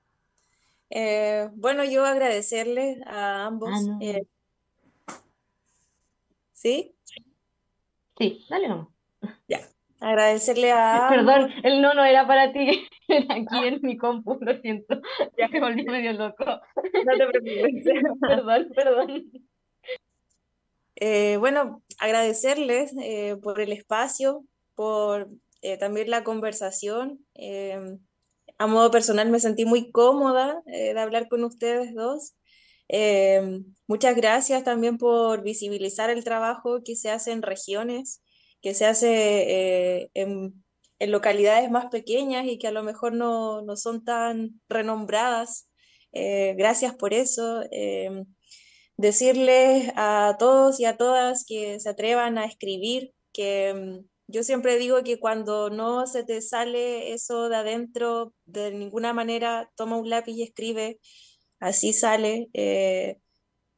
Eh, 0.91 1.49
bueno, 1.55 1.85
yo 1.85 2.05
agradecerles 2.05 3.01
a 3.07 3.47
ambos. 3.47 3.71
Ah, 3.73 3.99
eh, 4.01 4.27
¿Sí? 6.53 6.95
Sí, 8.19 8.45
dale 8.49 8.69
nomás. 8.69 8.89
Ya. 9.49 9.61
Agradecerle 10.03 10.73
a. 10.73 11.07
Perdón, 11.11 11.51
el 11.63 11.81
no 11.81 11.95
no 11.95 12.05
era 12.05 12.27
para 12.27 12.53
ti, 12.53 12.89
era 13.09 13.35
aquí 13.35 13.67
en 13.67 13.81
mi 13.83 13.97
compu, 13.97 14.37
lo 14.41 14.61
siento. 14.61 15.01
Ya 15.39 15.49
me 15.53 15.61
volví 15.61 15.85
medio 15.85 16.13
loco. 16.13 16.45
No 16.45 17.17
te 17.17 17.27
preocupes. 17.27 17.85
perdón, 18.21 18.69
perdón. 18.75 19.33
Eh, 21.05 21.37
bueno, 21.39 21.83
agradecerles 21.99 22.93
eh, 23.03 23.35
por 23.43 23.61
el 23.61 23.73
espacio, 23.73 24.45
por 24.77 25.29
eh, 25.61 25.77
también 25.77 26.09
la 26.11 26.23
conversación. 26.23 27.27
a 28.59 28.67
modo 28.69 28.93
personal 28.93 29.29
me 29.29 29.41
sentí 29.41 29.65
muy 29.65 29.91
cómoda 29.91 30.63
de 30.65 30.97
hablar 31.01 31.29
con 31.29 31.43
ustedes 31.43 31.93
dos. 31.95 32.35
muchas 33.89 34.15
gracias 34.15 34.63
también 34.63 34.97
por 34.97 35.43
visibilizar 35.43 36.09
el 36.11 36.23
trabajo 36.23 36.83
que 36.85 36.95
se 36.95 37.11
hace 37.11 37.33
en 37.33 37.43
regiones, 37.43 38.23
que 38.61 38.73
se 38.75 38.87
hace 38.87 40.09
en, 40.15 40.55
en, 41.01 41.11
localidades 41.11 41.69
más 41.71 41.87
pequeñas 41.87 42.47
y 42.47 42.59
que 42.59 42.69
a 42.69 42.73
lo 42.73 42.85
mejor 42.85 43.13
no, 43.13 43.63
no 43.63 43.77
son 43.77 44.05
tan 44.05 44.61
renombradas. 44.69 45.69
gracias 46.13 46.95
por 46.95 47.13
eso 47.13 47.63
decirles 48.97 49.93
a 49.97 50.37
todos 50.39 50.81
y 50.81 50.85
a 50.87 50.97
todas 50.97 51.45
que 51.47 51.81
se 51.81 51.89
atrevan 51.89 52.39
a 52.39 52.45
escribir, 52.47 53.13
que 53.33 53.75
mm, 53.75 54.07
yo 54.29 54.43
siempre 54.45 54.77
digo 54.79 55.03
que 55.05 55.19
cuando 55.21 55.71
no 55.71 56.07
se 56.07 56.25
te 56.25 56.41
sale 56.43 57.13
eso 57.13 57.49
de 57.49 57.57
adentro, 57.57 58.35
de 58.47 58.73
ninguna 58.73 59.13
manera, 59.13 59.71
toma 59.77 59.97
un 59.99 60.09
lápiz 60.11 60.33
y 60.35 60.43
escribe, 60.43 61.01
así 61.61 61.93
sale, 61.93 62.49
eh, 62.55 63.19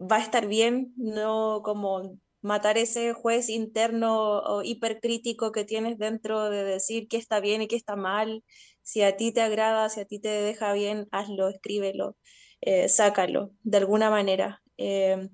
va 0.00 0.16
a 0.16 0.22
estar 0.22 0.46
bien, 0.46 0.92
no 0.96 1.62
como 1.64 2.18
matar 2.42 2.78
ese 2.78 3.14
juez 3.14 3.48
interno 3.48 4.38
o 4.40 4.62
hipercrítico 4.62 5.52
que 5.52 5.64
tienes 5.64 5.98
dentro 5.98 6.50
de 6.50 6.64
decir 6.64 7.08
qué 7.08 7.16
está 7.16 7.40
bien 7.40 7.62
y 7.62 7.68
qué 7.68 7.76
está 7.76 7.96
mal. 7.96 8.44
Si 8.82 9.02
a 9.02 9.16
ti 9.16 9.32
te 9.32 9.40
agrada, 9.42 9.88
si 9.88 10.00
a 10.00 10.04
ti 10.06 10.20
te 10.20 10.28
deja 10.28 10.72
bien, 10.74 11.08
hazlo, 11.10 11.48
escríbelo, 11.48 12.16
eh, 12.60 12.88
sácalo 12.88 13.52
de 13.62 13.78
alguna 13.78 14.10
manera. 14.10 14.63
Em, 14.76 15.28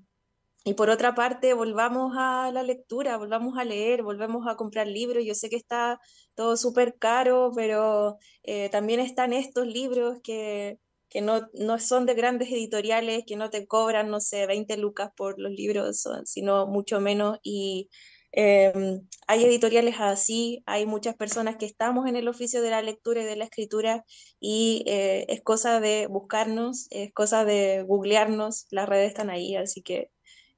y 0.63 0.75
por 0.75 0.89
otra 0.89 1.15
parte, 1.15 1.53
volvamos 1.53 2.13
a 2.17 2.51
la 2.53 2.63
lectura, 2.63 3.17
volvamos 3.17 3.57
a 3.57 3.63
leer, 3.63 4.03
volvemos 4.03 4.47
a 4.47 4.55
comprar 4.55 4.87
libros. 4.87 5.25
Yo 5.25 5.33
sé 5.35 5.49
que 5.49 5.55
está 5.55 5.99
todo 6.35 6.55
súper 6.57 6.97
caro, 6.99 7.51
pero 7.55 8.17
eh, 8.43 8.69
también 8.69 8.99
están 8.99 9.33
estos 9.33 9.65
libros 9.67 10.19
que, 10.23 10.79
que 11.09 11.21
no, 11.21 11.49
no, 11.53 11.79
son 11.79 12.05
de 12.05 12.13
grandes 12.13 12.49
editoriales, 12.51 13.23
que 13.25 13.37
no 13.37 13.49
te 13.49 13.67
cobran, 13.67 14.09
no 14.09 14.19
sé, 14.19 14.45
20 14.47 14.77
lucas 14.77 15.11
por 15.17 15.39
los 15.39 15.51
libros, 15.51 16.07
sino 16.25 16.67
mucho 16.67 17.01
menos. 17.01 17.39
Y 17.43 17.89
Em, 18.33 19.01
hay 19.27 19.43
editoriales 19.43 19.95
así, 19.99 20.63
hay 20.65 20.85
muchas 20.85 21.15
personas 21.15 21.57
que 21.57 21.65
estamos 21.65 22.07
en 22.07 22.15
el 22.15 22.29
oficio 22.29 22.61
de 22.61 22.69
la 22.69 22.81
lectura 22.81 23.21
y 23.21 23.25
de 23.25 23.35
la 23.35 23.43
escritura 23.43 24.05
y 24.39 24.83
eh, 24.87 25.25
es 25.27 25.41
cosa 25.41 25.81
de 25.81 26.07
buscarnos, 26.07 26.87
es 26.91 27.13
cosa 27.13 27.43
de 27.43 27.83
googlearnos, 27.83 28.67
las 28.71 28.87
redes 28.87 29.09
están 29.09 29.29
ahí, 29.29 29.55
así 29.55 29.81
que 29.81 30.11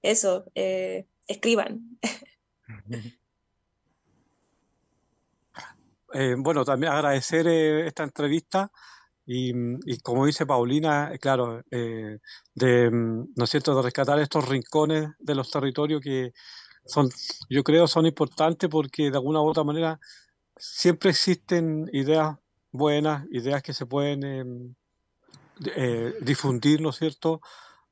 eso, 0.04 0.46
eh, 0.56 1.08
escriban. 1.28 1.98
Eh, 6.16 6.36
bueno, 6.38 6.64
también 6.64 6.94
agradecer 6.94 7.48
esta 7.48 8.04
entrevista 8.04 8.72
y, 9.26 9.52
como 10.04 10.28
dice 10.28 10.46
Paulina, 10.46 11.12
claro, 11.20 11.64
de, 11.72 12.20
¿no 12.92 13.44
es 13.44 13.50
cierto?, 13.50 13.76
de 13.76 13.82
rescatar 13.82 14.20
estos 14.20 14.48
rincones 14.48 15.10
de 15.18 15.34
los 15.34 15.50
territorios 15.50 16.02
que 16.02 16.34
son, 16.86 17.10
yo 17.50 17.64
creo 17.64 17.88
son 17.88 18.06
importantes 18.06 18.70
porque 18.70 19.10
de 19.10 19.18
alguna 19.18 19.42
u 19.42 19.48
otra 19.48 19.64
manera 19.64 20.00
siempre 20.58 21.12
existen 21.12 21.90
ideas 21.94 22.38
buenas, 22.72 23.26
ideas 23.32 23.62
que 23.62 23.74
se 23.74 23.86
pueden 23.86 24.24
em, 24.24 24.76
eh, 25.76 26.16
difundir, 26.22 26.82
¿no 26.82 26.90
es 26.90 26.98
cierto? 26.98 27.42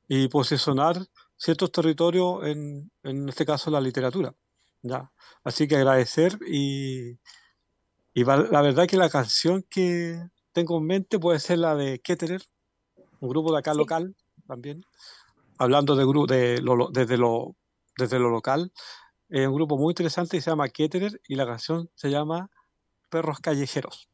Y 0.08 0.28
posicionar 0.28 0.96
ciertos 1.36 1.72
territorios, 1.72 2.44
en, 2.44 2.90
en 3.02 3.28
este 3.28 3.46
caso 3.46 3.70
la 3.70 3.80
literatura. 3.80 4.34
¿ya? 4.82 5.10
Así 5.44 5.66
que 5.66 5.76
agradecer 5.76 6.38
y, 6.46 7.18
y 8.14 8.24
la 8.24 8.62
verdad 8.62 8.86
que 8.86 8.96
la 8.96 9.10
canción 9.10 9.64
que 9.68 10.20
tengo 10.52 10.78
en 10.78 10.86
mente 10.86 11.18
puede 11.18 11.38
ser 11.38 11.58
la 11.58 11.74
de 11.74 12.00
Ketterer, 12.00 12.42
un 13.20 13.28
grupo 13.28 13.52
de 13.52 13.58
acá 13.58 13.74
local 13.74 14.14
también, 14.46 14.84
hablando 15.58 15.94
de, 15.96 16.36
de 16.36 16.60
lo, 16.60 16.88
desde 16.88 17.16
lo 17.16 17.56
desde 17.96 18.18
lo 18.18 18.30
local. 18.30 18.72
Es 19.28 19.46
un 19.46 19.54
grupo 19.54 19.78
muy 19.78 19.92
interesante 19.92 20.36
y 20.36 20.40
se 20.40 20.50
llama 20.50 20.68
Ketterer 20.68 21.20
y 21.26 21.36
la 21.36 21.46
canción 21.46 21.88
se 21.94 22.10
llama 22.10 22.50
Perros 23.08 23.40
Callejeros. 23.40 24.08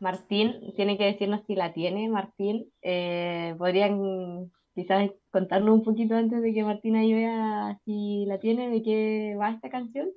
Martín, 0.00 0.72
tiene 0.76 0.98
que 0.98 1.04
decirnos 1.04 1.42
si 1.46 1.54
la 1.54 1.72
tiene, 1.72 2.08
Martín. 2.08 2.70
Eh, 2.82 3.54
¿Podrían 3.58 4.50
quizás 4.74 5.10
contarnos 5.30 5.74
un 5.74 5.84
poquito 5.84 6.14
antes 6.14 6.42
de 6.42 6.52
que 6.52 6.64
Martín 6.64 6.96
ahí 6.96 7.12
vea 7.12 7.80
si 7.84 8.24
la 8.26 8.38
tiene, 8.38 8.70
de 8.70 8.82
qué 8.82 9.36
va 9.40 9.50
esta 9.50 9.70
canción? 9.70 10.10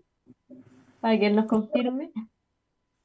Para 0.99 1.17
que 1.17 1.27
él 1.27 1.35
nos 1.35 1.45
confirme. 1.45 2.11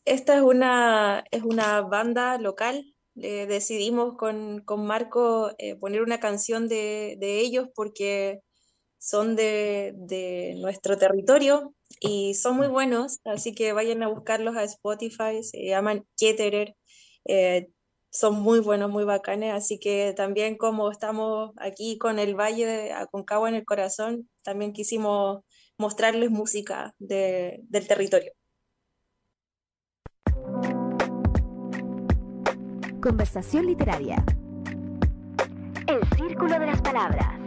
Esta 0.05 0.37
es 0.37 0.43
una, 0.43 1.25
es 1.31 1.43
una 1.43 1.83
banda 1.83 2.39
local. 2.39 2.95
decidimos 3.15 4.17
con, 4.17 4.63
con 4.65 4.87
Marco 4.87 5.53
eh, 5.59 5.77
poner 5.77 6.03
una 6.03 6.19
canción 6.19 6.69
de, 6.69 7.17
de 7.21 7.41
ellos 7.41 7.69
porque 7.75 8.41
son 9.03 9.35
de, 9.35 10.55
nuestro 10.61 10.97
territorio 10.97 11.75
y 12.01 12.35
son 12.35 12.57
muy 12.57 12.69
buenos, 12.69 13.19
así 13.25 13.53
que 13.53 13.73
vayan 13.73 14.05
a 14.05 14.09
buscarlos 14.09 14.57
a 14.57 14.63
Spotify, 14.63 15.43
se 15.43 15.67
llaman 15.67 16.07
Ketterer, 16.17 16.77
eh, 17.25 17.69
son 18.11 18.41
muy 18.41 18.61
buenos, 18.61 18.91
muy 18.91 19.03
bacanes, 19.03 19.55
así 19.55 19.81
que 19.81 20.15
también 20.17 20.57
como 20.57 20.89
estamos 20.89 21.51
aquí 21.57 21.99
con 21.99 22.21
el 22.21 22.39
Valle 22.39 22.65
de 22.65 22.93
Aconcagua 22.93 23.49
en 23.49 23.57
el 23.57 23.65
corazón, 23.65 24.31
también 24.43 24.73
quisimos 24.73 25.41
mostrarles 25.79 26.31
música 26.31 26.95
del 27.01 27.89
territorio. 27.89 28.33
Conversación 33.03 33.67
literaria. 33.67 34.25
El 35.89 36.01
círculo 36.17 36.57
de 36.61 36.67
las 36.67 36.81
palabras. 36.81 37.42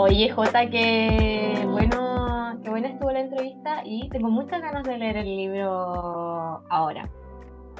Oye, 0.00 0.30
Jota, 0.30 0.70
que 0.70 1.60
bueno, 1.68 2.56
qué 2.62 2.70
buena 2.70 2.86
estuvo 2.86 3.10
la 3.10 3.18
entrevista 3.18 3.82
y 3.84 4.08
tengo 4.10 4.30
muchas 4.30 4.62
ganas 4.62 4.84
de 4.84 4.96
leer 4.96 5.16
el 5.16 5.36
libro 5.36 6.62
ahora. 6.70 7.10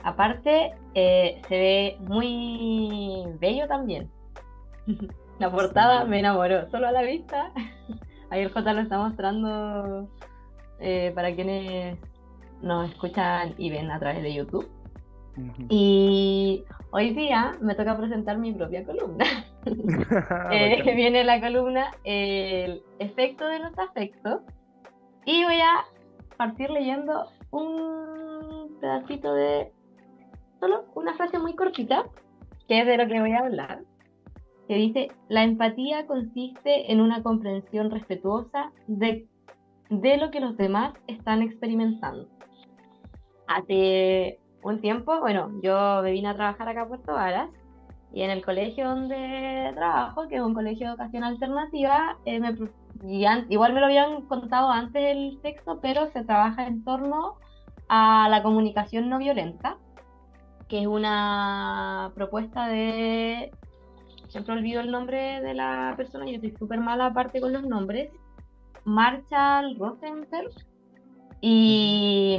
Aparte, 0.02 0.74
eh, 0.94 1.40
se 1.46 1.56
ve 1.56 1.96
muy 2.00 3.22
bello 3.38 3.68
también. 3.68 4.10
La 5.38 5.48
portada 5.48 6.06
me 6.06 6.18
enamoró, 6.18 6.68
solo 6.72 6.88
a 6.88 6.90
la 6.90 7.02
vista. 7.02 7.52
Ahí 8.30 8.42
el 8.42 8.52
J 8.52 8.72
lo 8.72 8.80
está 8.80 8.98
mostrando 8.98 10.08
eh, 10.80 11.12
para 11.14 11.32
quienes 11.36 11.98
nos 12.62 12.90
escuchan 12.90 13.54
y 13.58 13.70
ven 13.70 13.92
a 13.92 14.00
través 14.00 14.24
de 14.24 14.34
YouTube. 14.34 14.68
Y 15.68 16.64
hoy 16.90 17.14
día 17.14 17.56
me 17.60 17.74
toca 17.74 17.96
presentar 17.96 18.38
mi 18.38 18.52
propia 18.52 18.84
columna. 18.84 19.24
eh, 20.52 20.82
viene 20.94 21.24
la 21.24 21.40
columna 21.40 21.90
El 22.04 22.82
efecto 22.98 23.46
de 23.46 23.58
los 23.58 23.78
afectos. 23.78 24.42
Y 25.24 25.44
voy 25.44 25.60
a 25.60 25.84
partir 26.36 26.70
leyendo 26.70 27.26
un 27.50 28.78
pedacito 28.80 29.34
de 29.34 29.72
solo 30.60 30.86
una 30.94 31.14
frase 31.14 31.38
muy 31.38 31.54
cortita, 31.54 32.04
que 32.68 32.80
es 32.80 32.86
de 32.86 32.96
lo 32.96 33.06
que 33.06 33.20
voy 33.20 33.32
a 33.32 33.40
hablar, 33.40 33.82
que 34.66 34.74
dice, 34.74 35.08
la 35.28 35.44
empatía 35.44 36.06
consiste 36.06 36.92
en 36.92 37.00
una 37.00 37.22
comprensión 37.22 37.90
respetuosa 37.90 38.72
de, 38.86 39.26
de 39.88 40.16
lo 40.18 40.30
que 40.30 40.40
los 40.40 40.56
demás 40.56 40.94
están 41.06 41.42
experimentando. 41.42 42.28
Hace 43.46 44.38
un 44.68 44.80
tiempo, 44.80 45.18
bueno, 45.20 45.50
yo 45.62 46.00
me 46.02 46.12
vine 46.12 46.28
a 46.28 46.34
trabajar 46.34 46.68
acá 46.68 46.82
a 46.82 46.88
Puerto 46.88 47.12
Varas 47.14 47.50
y 48.12 48.22
en 48.22 48.30
el 48.30 48.44
colegio 48.44 48.88
donde 48.88 49.72
trabajo, 49.74 50.28
que 50.28 50.36
es 50.36 50.42
un 50.42 50.54
colegio 50.54 50.86
de 50.86 50.92
educación 50.92 51.24
alternativa, 51.24 52.16
eh, 52.24 52.40
igual 53.48 53.72
me 53.74 53.80
lo 53.80 53.86
habían 53.86 54.22
contado 54.22 54.70
antes 54.70 55.02
el 55.02 55.38
texto, 55.42 55.78
pero 55.80 56.10
se 56.10 56.24
trabaja 56.24 56.66
en 56.66 56.84
torno 56.84 57.36
a 57.88 58.28
la 58.30 58.42
comunicación 58.42 59.08
no 59.08 59.18
violenta, 59.18 59.76
que 60.68 60.80
es 60.80 60.86
una 60.86 62.12
propuesta 62.14 62.68
de... 62.68 63.50
Siempre 64.28 64.52
olvido 64.52 64.82
el 64.82 64.90
nombre 64.90 65.40
de 65.40 65.54
la 65.54 65.94
persona, 65.96 66.26
yo 66.26 66.32
estoy 66.32 66.54
súper 66.58 66.80
mala 66.80 67.06
aparte 67.06 67.40
con 67.40 67.54
los 67.54 67.62
nombres. 67.62 68.10
Marshall 68.84 69.76
Rosenberg. 69.78 70.50
Y 71.40 72.38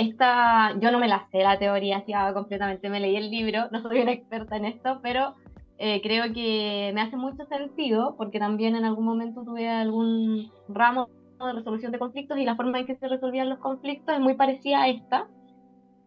esta, 0.00 0.78
yo 0.80 0.90
no 0.90 0.98
me 0.98 1.08
la 1.08 1.28
sé 1.30 1.38
la 1.38 1.58
teoría 1.58 1.98
así 1.98 2.12
completamente, 2.34 2.90
me 2.90 3.00
leí 3.00 3.16
el 3.16 3.30
libro, 3.30 3.68
no 3.72 3.82
soy 3.82 4.00
una 4.00 4.12
experta 4.12 4.56
en 4.56 4.64
esto, 4.66 5.00
pero 5.02 5.34
eh, 5.78 6.00
creo 6.02 6.32
que 6.32 6.90
me 6.94 7.00
hace 7.00 7.16
mucho 7.16 7.44
sentido 7.46 8.14
porque 8.16 8.38
también 8.38 8.76
en 8.76 8.84
algún 8.84 9.04
momento 9.04 9.44
tuve 9.44 9.68
algún 9.68 10.50
ramo 10.68 11.08
de 11.38 11.52
resolución 11.52 11.92
de 11.92 11.98
conflictos 11.98 12.38
y 12.38 12.44
la 12.44 12.56
forma 12.56 12.80
en 12.80 12.86
que 12.86 12.96
se 12.96 13.08
resolvían 13.08 13.48
los 13.48 13.58
conflictos 13.60 14.14
es 14.14 14.20
muy 14.20 14.34
parecida 14.34 14.82
a 14.82 14.88
esta, 14.88 15.28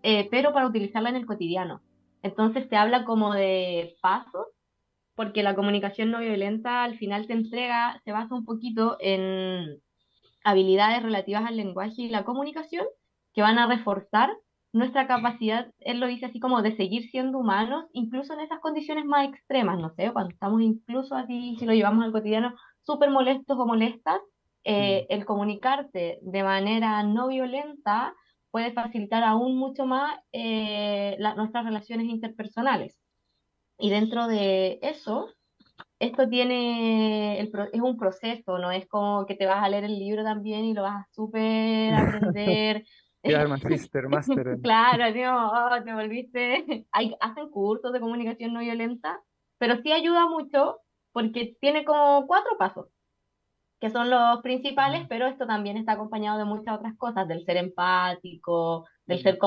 eh, 0.03 0.27
pero 0.29 0.53
para 0.53 0.67
utilizarla 0.67 1.09
en 1.09 1.15
el 1.15 1.25
cotidiano. 1.25 1.81
Entonces 2.21 2.67
se 2.69 2.75
habla 2.75 3.03
como 3.03 3.33
de 3.33 3.95
pasos, 4.01 4.47
porque 5.15 5.43
la 5.43 5.55
comunicación 5.55 6.11
no 6.11 6.19
violenta 6.19 6.83
al 6.83 6.97
final 6.97 7.27
te 7.27 7.33
entrega, 7.33 8.01
se 8.03 8.11
basa 8.11 8.35
un 8.35 8.45
poquito 8.45 8.97
en 8.99 9.79
habilidades 10.43 11.03
relativas 11.03 11.45
al 11.45 11.57
lenguaje 11.57 12.03
y 12.03 12.09
la 12.09 12.23
comunicación 12.25 12.85
que 13.33 13.41
van 13.41 13.57
a 13.59 13.67
reforzar 13.67 14.31
nuestra 14.73 15.07
capacidad, 15.07 15.71
él 15.79 15.99
lo 15.99 16.07
dice 16.07 16.25
así 16.25 16.39
como 16.39 16.61
de 16.63 16.75
seguir 16.75 17.09
siendo 17.11 17.37
humanos, 17.37 17.85
incluso 17.93 18.33
en 18.33 18.39
esas 18.39 18.59
condiciones 18.59 19.05
más 19.05 19.29
extremas, 19.29 19.79
no 19.79 19.93
sé, 19.95 20.11
cuando 20.11 20.31
estamos 20.31 20.61
incluso 20.61 21.15
así, 21.15 21.55
si 21.59 21.65
lo 21.65 21.73
llevamos 21.73 22.03
al 22.03 22.11
cotidiano, 22.11 22.55
súper 22.81 23.11
molestos 23.11 23.57
o 23.57 23.65
molestas, 23.67 24.19
eh, 24.63 25.05
el 25.09 25.25
comunicarte 25.25 26.19
de 26.21 26.43
manera 26.43 27.03
no 27.03 27.27
violenta 27.27 28.15
puede 28.49 28.71
facilitar 28.71 29.23
aún 29.23 29.57
mucho 29.57 29.85
más 29.85 30.19
eh, 30.31 31.17
nuestras 31.35 31.65
relaciones 31.65 32.07
interpersonales. 32.07 32.97
Y 33.77 33.89
dentro 33.89 34.27
de 34.27 34.79
eso, 34.81 35.29
esto 35.99 36.27
tiene, 36.29 37.39
el, 37.39 37.51
es 37.73 37.81
un 37.81 37.97
proceso, 37.97 38.57
no 38.57 38.71
es 38.71 38.87
como 38.87 39.25
que 39.25 39.35
te 39.35 39.45
vas 39.45 39.63
a 39.63 39.69
leer 39.69 39.85
el 39.85 39.99
libro 39.99 40.23
también 40.23 40.65
y 40.65 40.73
lo 40.73 40.83
vas 40.83 41.03
a 41.03 41.07
súper 41.11 41.93
aprender 41.93 42.85
Master, 43.23 44.09
Master. 44.09 44.59
claro, 44.61 45.05
oh, 45.31 45.83
te 45.83 45.93
volviste. 45.93 46.85
Hay, 46.91 47.15
hacen 47.19 47.49
cursos 47.49 47.93
de 47.93 47.99
comunicación 47.99 48.53
no 48.53 48.59
violenta, 48.59 49.21
pero 49.57 49.81
sí 49.81 49.91
ayuda 49.91 50.27
mucho 50.27 50.79
porque 51.11 51.55
tiene 51.61 51.85
como 51.85 52.25
cuatro 52.27 52.57
pasos, 52.57 52.87
que 53.79 53.89
son 53.89 54.09
los 54.09 54.41
principales, 54.41 55.05
pero 55.07 55.27
esto 55.27 55.45
también 55.45 55.77
está 55.77 55.93
acompañado 55.93 56.39
de 56.39 56.45
muchas 56.45 56.75
otras 56.75 56.97
cosas, 56.97 57.27
del 57.27 57.45
ser 57.45 57.57
empático, 57.57 58.85
del 59.05 59.21
ser 59.21 59.37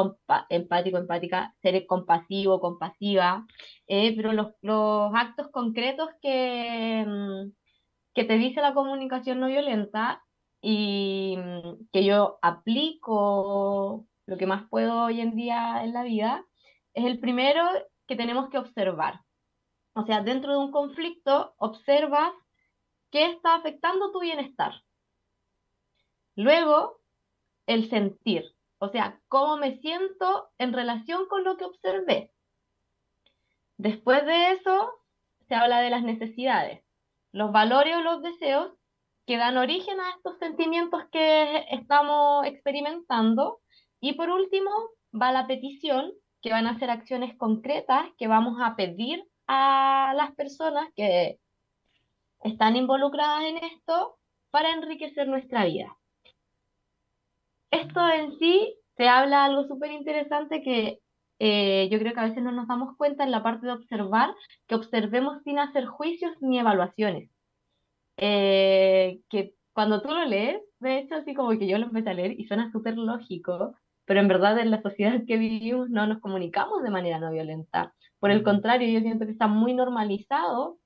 empático, 0.49 0.99
empática, 0.99 1.55
ser 1.61 1.87
compasivo, 1.87 2.61
compasiva, 2.61 3.45
eh, 3.89 4.15
pero 4.17 4.33
los, 4.33 4.55
los 4.63 5.13
actos 5.15 5.49
concretos 5.51 6.09
que, 6.23 7.05
mm, 7.07 7.51
que 8.15 8.25
te 8.25 8.39
dice 8.39 8.61
la 8.61 8.75
comunicación 8.75 9.41
no 9.41 9.49
violenta 9.49 10.23
y 10.69 11.37
mm, 11.37 11.87
que 11.93 12.05
yo 12.05 12.41
aplico 12.43 14.05
lo 14.27 14.37
que 14.37 14.49
más 14.49 14.69
puedo 14.69 15.05
hoy 15.05 15.21
en 15.21 15.37
día 15.37 15.85
en 15.85 15.93
la 15.93 16.03
vida, 16.03 16.45
es 16.93 17.05
el 17.05 17.21
primero 17.21 17.63
que 18.09 18.17
tenemos 18.17 18.51
que 18.51 18.59
observar. 18.59 19.21
O 19.95 20.05
sea, 20.07 20.23
dentro 20.23 20.51
de 20.51 20.59
un 20.59 20.73
conflicto, 20.73 21.55
observas 21.59 22.33
qué 23.13 23.27
está 23.27 23.55
afectando 23.55 24.11
tu 24.11 24.19
bienestar. 24.19 24.73
Luego, 26.35 26.99
el 27.67 27.89
sentir, 27.89 28.53
o 28.79 28.89
sea, 28.89 29.21
cómo 29.29 29.59
me 29.59 29.79
siento 29.79 30.51
en 30.59 30.73
relación 30.73 31.29
con 31.29 31.45
lo 31.45 31.57
que 31.57 31.65
observé. 31.65 32.33
Después 33.77 34.27
de 34.27 34.51
eso, 34.51 34.91
se 35.47 35.55
habla 35.55 35.81
de 35.81 35.91
las 35.91 36.03
necesidades, 36.03 36.85
los 37.31 37.53
valores 37.53 37.95
o 37.95 38.01
los 38.01 38.21
deseos 38.21 38.73
que 39.27 39.37
dan 39.37 39.59
origen 39.59 40.01
a 40.01 40.11
estos 40.11 40.39
sentimientos 40.39 41.03
que 41.11 41.67
estamos 41.71 42.47
experimentando. 42.47 43.59
Y 44.01 44.15
por 44.15 44.31
último, 44.31 44.71
va 45.13 45.33
la 45.33 45.47
petición, 45.47 46.13
que 46.41 46.51
van 46.51 46.67
a 46.67 46.79
ser 46.79 46.91
acciones 46.91 47.37
concretas 47.37 48.07
que 48.19 48.29
vamos 48.29 48.59
a 48.63 48.77
pedir 48.77 49.25
a 49.49 50.13
las 50.17 50.35
personas 50.35 50.89
que 50.95 51.39
están 52.45 52.77
involucradas 52.77 53.45
en 53.45 53.57
esto 53.59 54.19
para 54.51 54.71
enriquecer 54.71 55.27
nuestra 55.27 55.65
vida. 55.65 55.97
Esto 57.71 58.09
en 58.09 58.39
sí 58.39 58.77
se 58.97 59.09
habla 59.09 59.45
algo 59.45 59.67
súper 59.67 59.91
interesante 59.91 60.63
que 60.63 61.01
eh, 61.39 61.89
yo 61.91 61.99
creo 61.99 62.15
que 62.15 62.21
a 62.21 62.29
veces 62.29 62.43
no 62.43 62.53
nos 62.53 62.69
damos 62.69 62.97
cuenta 62.97 63.25
en 63.25 63.31
la 63.31 63.43
parte 63.43 63.67
de 63.67 63.73
observar, 63.73 64.35
que 64.67 64.77
observemos 64.77 65.43
sin 65.43 65.59
hacer 65.59 65.87
juicios 65.87 66.33
ni 66.41 66.59
evaluaciones. 66.59 67.31
Eh, 68.17 69.21
que 69.31 69.55
cuando 69.73 70.01
tú 70.03 70.09
lo 70.09 70.25
lees, 70.25 70.61
de 70.81 70.99
hecho, 70.99 71.17
así 71.17 71.35
como 71.35 71.51
que 71.59 71.67
yo 71.67 71.79
lo 71.79 71.87
empecé 71.87 72.11
a 72.11 72.15
leer 72.15 72.39
y 72.39 72.47
suena 72.47 72.71
súper 72.73 72.97
lógico, 72.97 73.75
pero 74.07 74.21
en 74.21 74.29
verdad 74.29 74.59
en 74.59 74.71
la 74.71 74.83
sociedad 74.83 75.23
que 75.27 75.37
vivimos 75.37 75.91
no 75.91 76.07
nos 76.07 76.21
comunicamos 76.21 76.83
de 76.83 76.91
manera 76.91 77.19
no 77.19 77.31
violenta. 77.31 77.95
Por 78.19 78.31
el 78.31 78.43
contrario, 78.43 78.89
yo 78.89 79.01
siento 79.01 79.27
que 79.27 79.33
está 79.33 79.47
muy 79.49 79.75
normalizado 79.75 80.79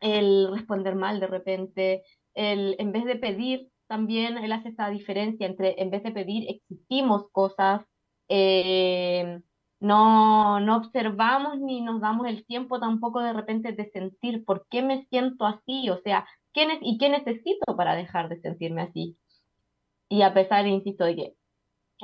el 0.00 0.50
responder 0.52 0.94
mal 0.94 1.20
de 1.20 1.26
repente, 1.26 2.02
el 2.34 2.76
en 2.78 2.92
vez 2.92 3.04
de 3.04 3.16
pedir, 3.16 3.70
también 3.88 4.38
él 4.38 4.52
hace 4.52 4.70
esta 4.70 4.90
diferencia 4.90 5.46
entre 5.46 5.80
en 5.80 5.90
vez 5.90 6.02
de 6.02 6.12
pedir, 6.12 6.46
exigimos 6.50 7.30
cosas, 7.32 7.82
eh, 8.28 9.40
no, 9.80 10.60
no 10.60 10.76
observamos 10.76 11.58
ni 11.60 11.80
nos 11.82 12.00
damos 12.00 12.26
el 12.26 12.44
tiempo 12.46 12.80
tampoco 12.80 13.20
de 13.20 13.32
repente 13.32 13.72
de 13.72 13.90
sentir 13.90 14.44
por 14.44 14.66
qué 14.68 14.82
me 14.82 15.06
siento 15.06 15.46
así, 15.46 15.88
o 15.90 15.98
sea, 16.02 16.26
¿y 16.82 16.98
qué 16.98 17.08
necesito 17.08 17.76
para 17.76 17.94
dejar 17.94 18.28
de 18.28 18.40
sentirme 18.40 18.82
así? 18.82 19.16
Y 20.08 20.22
a 20.22 20.34
pesar, 20.34 20.66
insisto, 20.66 21.04
de 21.04 21.16
que 21.16 21.36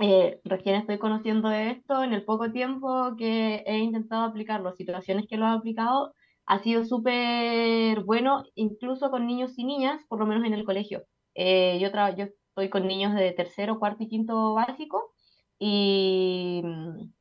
eh, 0.01 0.41
recién 0.45 0.77
estoy 0.77 0.99
conociendo 0.99 1.51
esto, 1.51 2.03
en 2.03 2.13
el 2.13 2.25
poco 2.25 2.51
tiempo 2.53 3.15
que 3.17 3.63
he 3.67 3.79
intentado 3.79 4.25
aplicarlo, 4.25 4.73
situaciones 4.73 5.27
que 5.29 5.37
lo 5.37 5.47
he 5.47 5.51
aplicado, 5.51 6.15
ha 6.47 6.59
sido 6.61 6.85
súper 6.85 8.01
bueno, 8.05 8.45
incluso 8.55 9.11
con 9.11 9.27
niños 9.27 9.59
y 9.59 9.65
niñas, 9.65 10.03
por 10.09 10.19
lo 10.19 10.27
menos 10.27 10.45
en 10.45 10.55
el 10.55 10.65
colegio. 10.65 11.05
Eh, 11.35 11.79
yo, 11.81 11.89
yo 12.17 12.25
estoy 12.25 12.71
con 12.71 12.87
niños 12.87 13.15
de 13.15 13.33
tercero, 13.33 13.79
cuarto 13.79 14.03
y 14.05 14.09
quinto 14.09 14.55
básico 14.55 15.13
y 15.59 16.63
mm, 16.65 17.13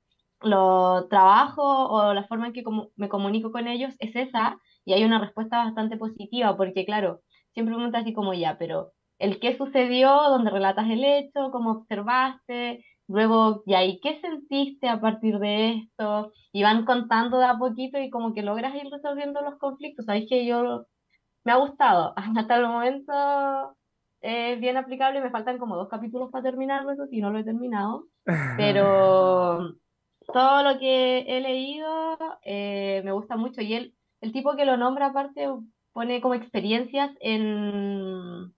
lo 0.42 1.08
trabajo 1.10 1.64
o 1.64 2.14
la 2.14 2.24
forma 2.28 2.48
en 2.48 2.54
que 2.54 2.64
me 2.96 3.10
comunico 3.10 3.52
con 3.52 3.68
ellos 3.68 3.96
es 4.00 4.16
esa 4.16 4.60
y 4.86 4.94
hay 4.94 5.04
una 5.04 5.20
respuesta 5.20 5.64
bastante 5.66 5.98
positiva, 5.98 6.56
porque 6.58 6.86
claro, 6.86 7.22
siempre 7.54 7.76
preguntas 7.76 8.02
así 8.02 8.14
como 8.14 8.34
ya, 8.34 8.58
pero 8.58 8.94
el 9.20 9.40
qué 9.40 9.58
sucedió, 9.58 10.10
donde 10.10 10.50
relatas 10.50 10.90
el 10.90 11.04
hecho, 11.04 11.52
cómo 11.52 11.72
observaste, 11.72 12.84
luego, 13.08 13.64
ya, 13.68 13.84
¿y 13.84 14.00
qué 14.00 14.20
sentiste 14.22 14.90
a 14.90 15.00
partir 15.00 15.38
de 15.40 15.74
esto? 15.74 16.32
Y 16.52 16.64
van 16.64 16.86
contando 16.86 17.38
de 17.38 17.46
a 17.46 17.58
poquito 17.58 18.00
y 18.00 18.10
como 18.10 18.34
que 18.34 18.42
logras 18.42 18.74
ir 18.76 18.90
resolviendo 18.92 19.42
los 19.42 19.58
conflictos. 19.60 20.06
Sabéis 20.06 20.28
que 20.30 20.46
yo 20.46 20.88
me 21.44 21.52
ha 21.52 21.58
gustado, 21.58 22.14
hasta 22.38 22.56
el 22.56 22.68
momento 22.68 23.76
es 24.22 24.60
bien 24.60 24.78
aplicable, 24.78 25.22
me 25.22 25.32
faltan 25.32 25.58
como 25.58 25.76
dos 25.76 25.90
capítulos 25.90 26.30
para 26.32 26.44
terminarlo, 26.44 26.92
eso 26.92 27.08
sí, 27.08 27.22
no 27.22 27.32
lo 27.32 27.40
he 27.40 27.44
terminado, 27.44 28.06
pero 28.58 29.76
todo 30.34 30.64
lo 30.64 30.80
que 30.80 31.20
he 31.28 31.42
leído 31.42 32.18
eh, 32.44 33.02
me 33.04 33.12
gusta 33.12 33.36
mucho 33.36 33.62
y 33.62 33.74
él 33.74 33.96
el 34.22 34.32
tipo 34.32 34.56
que 34.56 34.66
lo 34.66 34.78
nombra 34.78 35.08
aparte 35.08 35.48
pone 35.94 36.22
como 36.22 36.36
experiencias 36.36 37.12
en, 37.20 38.54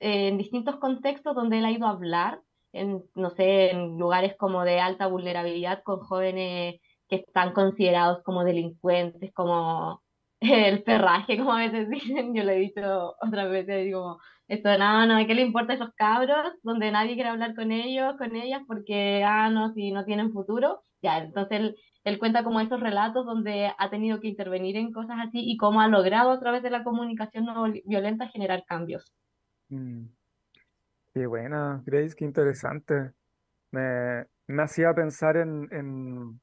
en 0.00 0.38
distintos 0.38 0.76
contextos 0.76 1.34
donde 1.34 1.58
él 1.58 1.64
ha 1.64 1.72
ido 1.72 1.86
a 1.86 1.90
hablar, 1.90 2.40
en, 2.72 3.02
no 3.14 3.30
sé, 3.30 3.70
en 3.70 3.98
lugares 3.98 4.36
como 4.36 4.62
de 4.64 4.80
alta 4.80 5.06
vulnerabilidad 5.08 5.82
con 5.82 6.00
jóvenes 6.00 6.80
que 7.08 7.16
están 7.16 7.52
considerados 7.52 8.22
como 8.22 8.44
delincuentes, 8.44 9.32
como 9.32 10.02
el 10.40 10.82
perraje, 10.84 11.36
como 11.36 11.52
a 11.52 11.66
veces 11.66 11.88
dicen, 11.90 12.34
yo 12.34 12.44
le 12.44 12.56
he 12.56 12.60
dicho 12.60 13.16
otras 13.20 13.50
veces, 13.50 13.84
digo, 13.84 14.18
esto 14.46 14.76
no, 14.78 15.06
no, 15.06 15.26
¿qué 15.26 15.34
le 15.34 15.42
importa 15.42 15.72
a 15.72 15.76
esos 15.76 15.94
cabros? 15.94 16.52
Donde 16.62 16.90
nadie 16.90 17.14
quiere 17.14 17.30
hablar 17.30 17.54
con 17.54 17.72
ellos, 17.72 18.16
con 18.18 18.34
ellas, 18.36 18.62
porque, 18.66 19.22
ah, 19.24 19.50
no, 19.50 19.72
si 19.74 19.92
no 19.92 20.04
tienen 20.04 20.32
futuro, 20.32 20.82
ya, 21.02 21.18
entonces 21.18 21.60
él, 21.60 21.76
él 22.04 22.18
cuenta 22.18 22.44
como 22.44 22.60
esos 22.60 22.80
relatos 22.80 23.26
donde 23.26 23.70
ha 23.76 23.90
tenido 23.90 24.20
que 24.20 24.28
intervenir 24.28 24.76
en 24.76 24.92
cosas 24.92 25.18
así 25.20 25.40
y 25.40 25.56
cómo 25.56 25.80
ha 25.80 25.88
logrado 25.88 26.30
a 26.30 26.40
través 26.40 26.62
de 26.62 26.70
la 26.70 26.82
comunicación 26.82 27.44
no 27.44 27.64
violenta 27.84 28.28
generar 28.28 28.64
cambios. 28.66 29.12
Mm. 29.68 30.06
Qué 31.12 31.26
buena, 31.26 31.82
Grace, 31.84 32.14
qué 32.16 32.24
interesante. 32.24 33.12
Me, 33.72 34.24
me 34.46 34.62
hacía 34.62 34.94
pensar 34.94 35.36
en, 35.36 35.68
en 35.72 36.40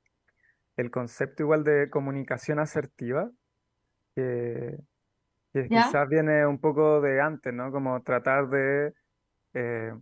el 0.78 0.91
concepto 0.91 1.43
igual 1.43 1.64
de 1.64 1.89
comunicación 1.89 2.60
asertiva, 2.60 3.30
que, 4.16 4.78
quizás 5.51 6.08
viene 6.08 6.45
un 6.45 6.60
poco 6.60 7.01
de 7.01 7.20
antes, 7.20 7.53
¿no? 7.53 7.72
Como 7.72 8.01
tratar 8.03 8.47
de 8.49 8.93
eh, 9.53 9.93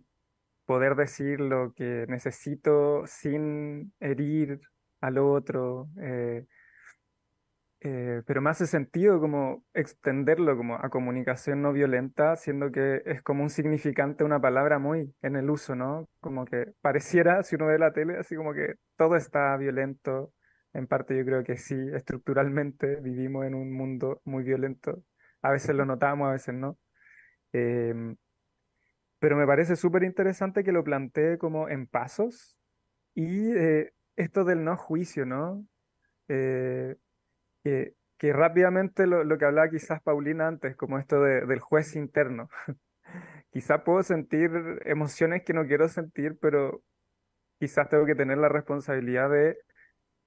poder 0.66 0.94
decir 0.96 1.40
lo 1.40 1.72
que 1.72 2.04
necesito 2.08 3.06
sin 3.06 3.92
herir 4.00 4.60
al 5.00 5.18
otro, 5.18 5.88
eh, 6.00 6.46
eh, 7.80 8.22
pero 8.26 8.40
me 8.40 8.50
hace 8.50 8.66
sentido 8.66 9.20
como 9.20 9.64
extenderlo 9.74 10.56
como 10.56 10.74
a 10.76 10.88
comunicación 10.88 11.62
no 11.62 11.72
violenta, 11.72 12.34
siendo 12.36 12.72
que 12.72 13.02
es 13.04 13.22
como 13.22 13.42
un 13.42 13.50
significante, 13.50 14.24
una 14.24 14.40
palabra 14.40 14.78
muy 14.78 15.14
en 15.22 15.36
el 15.36 15.50
uso, 15.50 15.76
¿no? 15.76 16.08
Como 16.20 16.46
que 16.46 16.72
pareciera, 16.80 17.42
si 17.42 17.54
uno 17.56 17.66
ve 17.66 17.78
la 17.78 17.92
tele, 17.92 18.16
así 18.18 18.34
como 18.34 18.54
que 18.54 18.74
todo 18.96 19.16
está 19.16 19.56
violento. 19.56 20.32
En 20.72 20.86
parte 20.86 21.16
yo 21.16 21.24
creo 21.24 21.44
que 21.44 21.56
sí, 21.56 21.76
estructuralmente 21.94 22.96
vivimos 22.96 23.46
en 23.46 23.54
un 23.54 23.72
mundo 23.72 24.20
muy 24.24 24.42
violento. 24.42 25.02
A 25.42 25.50
veces 25.52 25.74
lo 25.76 25.84
notamos, 25.86 26.28
a 26.28 26.32
veces 26.32 26.54
no. 26.54 26.78
Em, 27.52 28.16
pero 29.18 29.36
me 29.36 29.46
parece 29.46 29.76
súper 29.76 30.02
interesante 30.02 30.64
que 30.64 30.72
lo 30.72 30.84
plantee 30.84 31.38
como 31.38 31.68
en 31.68 31.86
pasos 31.86 32.56
y 33.14 33.52
eh, 33.56 33.92
esto 34.16 34.44
del 34.44 34.64
no 34.64 34.76
juicio, 34.76 35.26
¿no? 35.26 35.66
Eh, 36.28 36.96
que, 38.18 38.32
rápidamente 38.32 39.06
lo, 39.06 39.38
que 39.38 39.44
hablaba 39.44 39.70
quizás 39.70 40.02
Paulina 40.02 40.48
antes, 40.48 40.76
como 40.76 40.98
esto 40.98 41.20
de- 41.22 41.46
del 41.46 41.60
juez 41.60 41.96
interno. 41.96 42.48
Quizás 43.52 43.82
puedo 43.84 44.02
sentir 44.02 44.50
emociones 44.84 45.42
que 45.44 45.54
no 45.54 45.66
quiero 45.66 45.88
sentir, 45.88 46.38
pero 46.40 46.82
quizás 47.60 47.88
tengo 47.88 48.06
que 48.06 48.14
tener 48.16 48.38
la 48.38 48.48
responsabilidad 48.50 49.30
de 49.30 49.58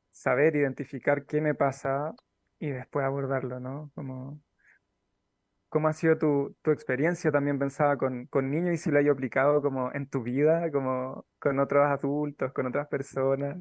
saber 0.10 0.56
identificar 0.56 1.26
qué 1.26 1.42
me 1.42 1.56
pasa 1.56 2.14
y 2.60 2.70
después 2.72 3.06
abordarlo, 3.06 3.60
¿no? 3.60 3.92
Como, 3.96 4.42
¿cómo 5.70 5.88
ha 5.88 5.94
sido 5.94 6.18
tu, 6.18 6.56
tu 6.62 6.72
experiencia 6.72 7.32
también 7.32 7.60
pensaba 7.60 7.98
con, 7.98 8.26
con 8.28 8.50
niños 8.52 8.74
y 8.74 8.78
si 8.78 8.92
lo 8.92 9.00
has 9.00 9.08
aplicado 9.08 9.62
como 9.62 9.92
en 9.94 10.08
tu 10.10 10.24
vida, 10.24 10.72
como 10.72 11.26
con 11.40 11.60
otros 11.60 11.86
adultos, 11.88 12.54
con 12.54 12.68
otras 12.68 12.88
personas? 12.88 13.58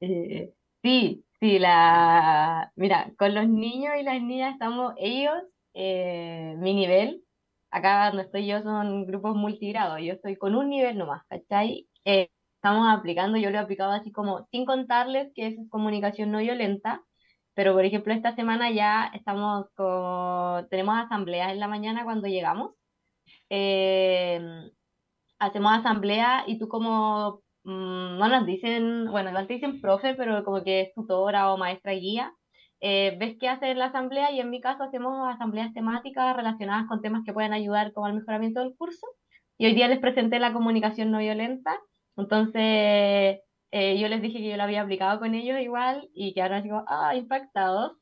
Eh, 0.00 0.52
sí, 0.82 1.24
sí, 1.40 1.58
la... 1.58 2.72
Mira, 2.76 3.12
con 3.18 3.34
los 3.34 3.48
niños 3.48 3.94
y 3.98 4.02
las 4.02 4.20
niñas 4.22 4.52
estamos 4.54 4.94
ellos, 4.98 5.34
eh, 5.74 6.54
mi 6.58 6.74
nivel, 6.74 7.22
acá 7.70 8.08
donde 8.08 8.24
estoy 8.24 8.46
yo 8.46 8.62
son 8.62 9.06
grupos 9.06 9.34
multigrados, 9.36 10.00
yo 10.02 10.14
estoy 10.14 10.36
con 10.36 10.54
un 10.54 10.68
nivel 10.70 10.98
nomás, 10.98 11.22
¿cachai? 11.28 11.88
Eh, 12.04 12.28
estamos 12.56 12.88
aplicando, 12.90 13.38
yo 13.38 13.50
lo 13.50 13.56
he 13.56 13.60
aplicado 13.60 13.92
así 13.92 14.12
como 14.12 14.46
sin 14.50 14.64
contarles 14.66 15.32
que 15.34 15.46
es 15.48 15.56
comunicación 15.70 16.30
no 16.30 16.38
violenta, 16.38 17.02
pero 17.54 17.72
por 17.74 17.84
ejemplo 17.84 18.12
esta 18.12 18.34
semana 18.34 18.70
ya 18.70 19.10
estamos 19.14 19.66
con, 19.74 20.68
tenemos 20.68 20.96
asambleas 20.98 21.52
en 21.52 21.60
la 21.60 21.68
mañana 21.68 22.04
cuando 22.04 22.28
llegamos. 22.28 22.72
Eh, 23.50 24.40
hacemos 25.38 25.72
asamblea 25.72 26.44
y 26.46 26.58
tú 26.58 26.68
como, 26.68 27.42
mm, 27.66 28.18
no 28.18 28.28
nos 28.28 28.46
dicen, 28.46 29.06
bueno, 29.10 29.30
igual 29.30 29.46
te 29.46 29.54
dicen 29.54 29.80
profe, 29.80 30.14
pero 30.14 30.44
como 30.44 30.62
que 30.64 30.82
es 30.82 30.94
tutora 30.94 31.52
o 31.52 31.58
maestra 31.58 31.92
guía, 31.92 32.32
eh, 32.80 33.16
ves 33.18 33.36
qué 33.40 33.48
hace 33.48 33.70
en 33.70 33.78
la 33.78 33.86
asamblea 33.86 34.30
y 34.32 34.40
en 34.40 34.50
mi 34.50 34.60
caso 34.60 34.84
hacemos 34.84 35.28
asambleas 35.28 35.72
temáticas 35.74 36.36
relacionadas 36.36 36.86
con 36.88 37.02
temas 37.02 37.22
que 37.24 37.32
pueden 37.32 37.52
ayudar 37.52 37.92
como 37.92 38.06
al 38.06 38.14
mejoramiento 38.14 38.60
del 38.60 38.76
curso. 38.76 39.06
Y 39.58 39.66
hoy 39.66 39.74
día 39.74 39.88
les 39.88 40.00
presenté 40.00 40.38
la 40.38 40.52
comunicación 40.52 41.10
no 41.10 41.18
violenta, 41.18 41.78
entonces 42.16 43.40
eh, 43.72 43.98
yo 43.98 44.08
les 44.08 44.22
dije 44.22 44.38
que 44.38 44.50
yo 44.50 44.56
la 44.56 44.64
había 44.64 44.82
aplicado 44.82 45.18
con 45.20 45.34
ellos 45.34 45.60
igual 45.60 46.08
y 46.14 46.34
quedaron 46.34 46.58
así 46.58 46.68
como, 46.68 46.84
ah, 46.88 47.14
impactados. 47.16 47.92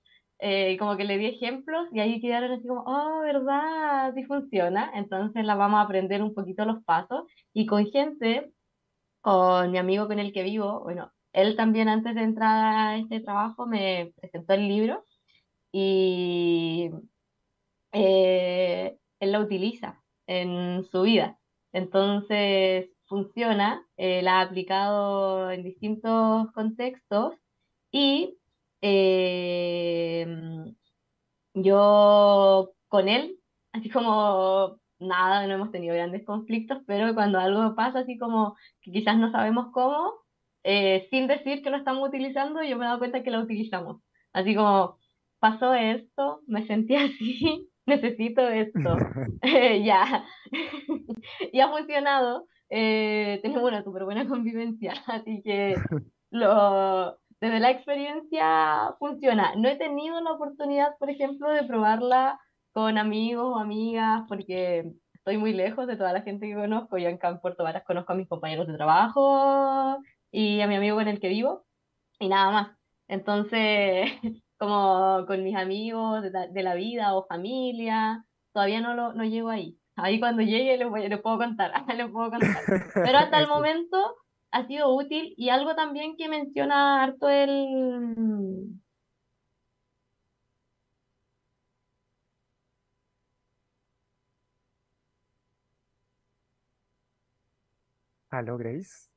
Eh, 0.41 0.77
como 0.79 0.97
que 0.97 1.05
le 1.05 1.17
di 1.17 1.27
ejemplos 1.27 1.89
y 1.93 2.01
ahí 2.01 2.21
quedaron 2.21 2.53
así 2.53 2.67
como, 2.67 2.83
oh, 2.87 3.21
¿verdad? 3.21 4.13
Sí 4.15 4.25
funciona. 4.25 4.91
Entonces 4.95 5.45
la 5.45 5.55
vamos 5.55 5.79
a 5.79 5.83
aprender 5.83 6.23
un 6.23 6.35
poquito 6.35 6.65
los 6.65 6.85
pasos 6.85 7.25
y 7.53 7.67
con 7.67 7.87
gente, 7.87 8.53
con 9.25 9.71
mi 9.73 9.79
amigo 9.79 10.07
con 10.07 10.19
el 10.19 10.35
que 10.35 10.43
vivo, 10.43 10.81
bueno, 10.83 11.11
él 11.33 11.57
también 11.57 11.89
antes 11.89 12.15
de 12.15 12.23
entrar 12.23 12.77
a 12.77 12.99
este 12.99 13.21
trabajo 13.21 13.67
me 13.67 14.13
presentó 14.21 14.53
el 14.53 14.69
libro 14.69 15.07
y 15.73 16.91
eh, 17.93 18.99
él 19.21 19.33
lo 19.33 19.41
utiliza 19.41 20.03
en 20.27 20.85
su 20.85 21.03
vida. 21.03 21.39
Entonces 21.73 22.91
funciona, 23.07 23.87
eh, 23.97 24.21
la 24.23 24.41
ha 24.41 24.43
aplicado 24.43 25.51
en 25.51 25.63
distintos 25.63 26.53
contextos 26.53 27.35
y 27.91 28.39
eh, 28.83 30.27
yo 31.55 32.75
con 32.89 33.09
él, 33.09 33.41
así 33.73 33.89
como 33.89 34.79
nada, 35.05 35.47
no 35.47 35.55
hemos 35.55 35.71
tenido 35.73 35.95
grandes 35.95 36.25
conflictos, 36.25 36.79
pero 36.87 37.15
cuando 37.15 37.39
algo 37.39 37.75
pasa 37.75 38.01
así 38.01 38.19
como 38.19 38.57
que 38.83 38.93
quizás 38.93 39.17
no 39.19 39.31
sabemos 39.33 39.69
cómo, 39.73 40.13
eh, 40.65 41.07
sin 41.11 41.27
decir 41.27 41.63
que 41.63 41.71
lo 41.71 41.77
estamos 41.77 42.09
utilizando, 42.09 42.63
yo 42.63 42.77
me 42.77 42.85
he 42.85 42.89
dado 42.89 42.99
cuenta 42.99 43.23
que 43.23 43.31
lo 43.31 43.41
utilizamos. 43.41 44.03
Así 44.33 44.55
como, 44.55 44.99
pasó 45.39 45.75
esto, 45.75 46.41
me 46.47 46.67
sentí 46.67 46.97
así, 46.97 47.71
necesito 47.87 48.49
esto, 48.49 48.97
eh, 49.43 49.83
ya, 49.85 50.25
y 51.53 51.61
ha 51.61 51.69
funcionado. 51.71 52.47
eh, 52.71 53.41
tenemos 53.43 53.69
una 53.69 53.85
súper 53.85 54.05
buena 54.05 54.27
convivencia, 54.27 54.95
así 55.07 55.43
que 55.45 55.75
lo, 56.31 57.19
desde 57.41 57.61
la 57.61 57.71
experiencia 57.71 58.95
funciona. 58.99 59.55
No 59.57 59.69
he 59.69 59.77
tenido 59.77 60.21
la 60.21 60.33
oportunidad, 60.33 60.97
por 60.99 61.11
ejemplo, 61.11 61.51
de 61.51 61.65
probarla 61.65 62.41
con 62.75 62.99
amigos 62.99 63.47
o 63.55 63.59
amigas, 63.59 64.25
porque 64.29 64.93
estoy 65.15 65.39
muy 65.39 65.55
lejos 65.55 65.87
de 65.87 65.97
toda 65.97 66.13
la 66.13 66.23
gente 66.23 66.49
que 66.49 66.55
conozco. 66.55 66.99
Yo 66.99 67.09
en 67.09 67.15
acá 67.15 67.29
en 67.29 67.41
Puerto 67.41 67.63
Varas 67.63 67.85
conozco 67.87 68.13
a 68.13 68.17
mis 68.17 68.29
compañeros 68.29 68.67
de 68.67 68.75
trabajo 68.75 69.99
y 70.31 70.61
a 70.61 70.67
mi 70.67 70.75
amigo 70.75 70.97
con 70.97 71.09
el 71.09 71.21
que 71.21 71.29
vivo, 71.29 71.65
y 72.19 72.29
nada 72.29 72.51
más. 72.51 72.77
Entonces, 73.09 74.11
como 74.59 75.25
con 75.27 75.45
mis 75.45 75.57
amigos 75.57 76.23
de, 76.23 76.31
la 76.31 76.49
de 76.49 76.63
la 76.63 76.75
vida 76.75 77.15
o 77.15 77.27
familia, 77.27 78.25
todavía 78.53 78.81
no, 78.81 78.95
lo, 78.95 79.13
no 79.15 79.25
llego 79.25 79.51
ahí. 79.51 79.79
Ahí 79.97 80.19
cuando 80.19 80.43
llegue 80.43 80.77
les, 80.77 80.91
voy, 80.91 81.09
les 81.09 81.21
puedo 81.21 81.39
contar, 81.39 81.73
les 81.97 82.11
puedo 82.11 82.31
contar. 82.31 82.63
Pero 82.93 83.19
hasta 83.19 83.39
el 83.39 83.47
momento 83.49 84.17
ha 84.51 84.67
sido 84.67 84.93
útil 84.93 85.33
y 85.37 85.49
algo 85.51 85.77
también 85.77 86.17
que 86.17 86.29
menciona 86.29 87.05
harto 87.05 87.29
el... 87.29 88.81
¿Aló, 98.35 98.59
Grace? 98.59 99.11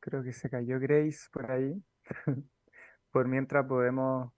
Creo 0.00 0.24
que 0.24 0.32
se 0.32 0.50
cayó 0.50 0.80
Grace 0.80 1.28
por 1.32 1.48
ahí. 1.50 1.80
Por 3.12 3.28
mientras 3.28 3.64
podemos 3.66 4.32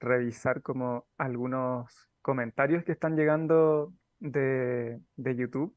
revisar 0.00 0.60
como 0.60 1.06
algunos 1.16 2.08
comentarios 2.20 2.84
que 2.84 2.92
están 2.92 3.16
llegando 3.16 3.94
de, 4.18 5.00
de 5.16 5.36
YouTube. 5.36 5.74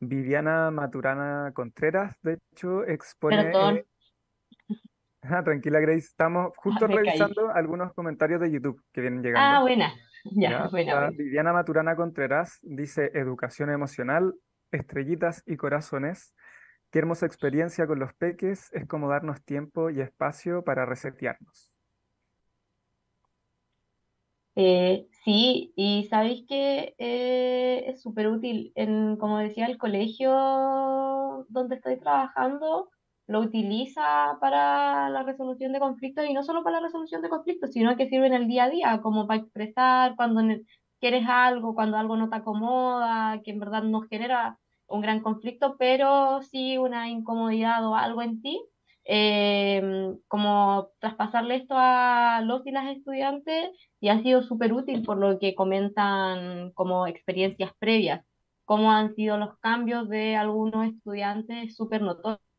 Viviana 0.00 0.70
Maturana 0.70 1.52
Contreras, 1.54 2.16
de 2.22 2.38
hecho, 2.52 2.84
expone... 2.84 3.44
Perdón, 3.44 3.76
eh, 3.76 3.86
ah, 5.22 5.42
tranquila, 5.44 5.80
Grace, 5.80 6.06
estamos 6.06 6.52
justo 6.56 6.88
me 6.88 6.94
caí. 6.96 7.04
revisando 7.04 7.50
algunos 7.50 7.92
comentarios 7.92 8.40
de 8.40 8.50
YouTube 8.50 8.82
que 8.92 9.00
vienen 9.02 9.20
Ah, 9.20 9.22
llegando. 9.24 9.60
buena. 9.60 9.92
Ya. 10.36 10.68
Viviana 11.12 11.52
Maturana 11.52 11.96
Contreras 11.96 12.58
dice 12.62 13.10
educación 13.14 13.70
emocional, 13.70 14.34
estrellitas 14.70 15.42
y 15.46 15.56
corazones. 15.56 16.34
Qué 16.90 16.98
hermosa 16.98 17.26
experiencia 17.26 17.86
con 17.86 17.98
los 17.98 18.12
peques, 18.14 18.70
es 18.72 18.86
como 18.86 19.08
darnos 19.08 19.42
tiempo 19.44 19.90
y 19.90 20.00
espacio 20.00 20.62
para 20.62 20.84
resetearnos. 20.86 21.72
Eh, 24.54 25.08
sí, 25.24 25.72
y 25.76 26.06
sabéis 26.10 26.44
que 26.46 26.94
eh, 26.98 27.84
es 27.86 28.02
súper 28.02 28.28
útil. 28.28 28.72
En, 28.74 29.16
como 29.16 29.38
decía, 29.38 29.66
el 29.66 29.78
colegio 29.78 31.46
donde 31.48 31.76
estoy 31.76 31.98
trabajando 31.98 32.90
lo 33.32 33.40
utiliza 33.40 34.38
para 34.40 35.10
la 35.10 35.22
resolución 35.24 35.72
de 35.72 35.80
conflictos 35.80 36.26
y 36.28 36.34
no 36.34 36.44
solo 36.44 36.62
para 36.62 36.80
la 36.80 36.86
resolución 36.86 37.22
de 37.22 37.28
conflictos, 37.28 37.72
sino 37.72 37.96
que 37.96 38.08
sirve 38.08 38.26
en 38.28 38.34
el 38.34 38.48
día 38.48 38.64
a 38.64 38.70
día, 38.70 39.00
como 39.02 39.26
para 39.26 39.40
expresar 39.40 40.16
cuando 40.16 40.42
quieres 41.00 41.24
algo, 41.28 41.74
cuando 41.74 41.96
algo 41.96 42.16
no 42.16 42.30
te 42.30 42.36
acomoda, 42.36 43.40
que 43.44 43.50
en 43.52 43.60
verdad 43.60 43.82
no 43.82 44.02
genera 44.02 44.58
un 44.86 45.00
gran 45.00 45.20
conflicto, 45.20 45.76
pero 45.78 46.42
sí 46.42 46.78
una 46.78 47.08
incomodidad 47.08 47.86
o 47.86 47.96
algo 47.96 48.22
en 48.22 48.42
ti 48.42 48.60
eh, 49.04 49.82
como 50.28 50.90
traspasarle 51.00 51.56
esto 51.56 51.74
a 51.76 52.40
los 52.44 52.66
y 52.66 52.70
las 52.70 52.96
estudiantes 52.96 53.70
y 54.00 54.08
ha 54.08 54.22
sido 54.22 54.42
súper 54.42 54.72
útil 54.72 55.02
por 55.04 55.18
lo 55.18 55.38
que 55.38 55.54
comentan 55.54 56.70
como 56.72 57.06
experiencias 57.06 57.72
previas, 57.78 58.24
cómo 58.64 58.92
han 58.92 59.14
sido 59.14 59.36
los 59.38 59.58
cambios 59.58 60.08
de 60.08 60.36
algunos 60.36 60.86
estudiantes 60.88 61.74
súper 61.76 62.02
notorios. 62.02 62.51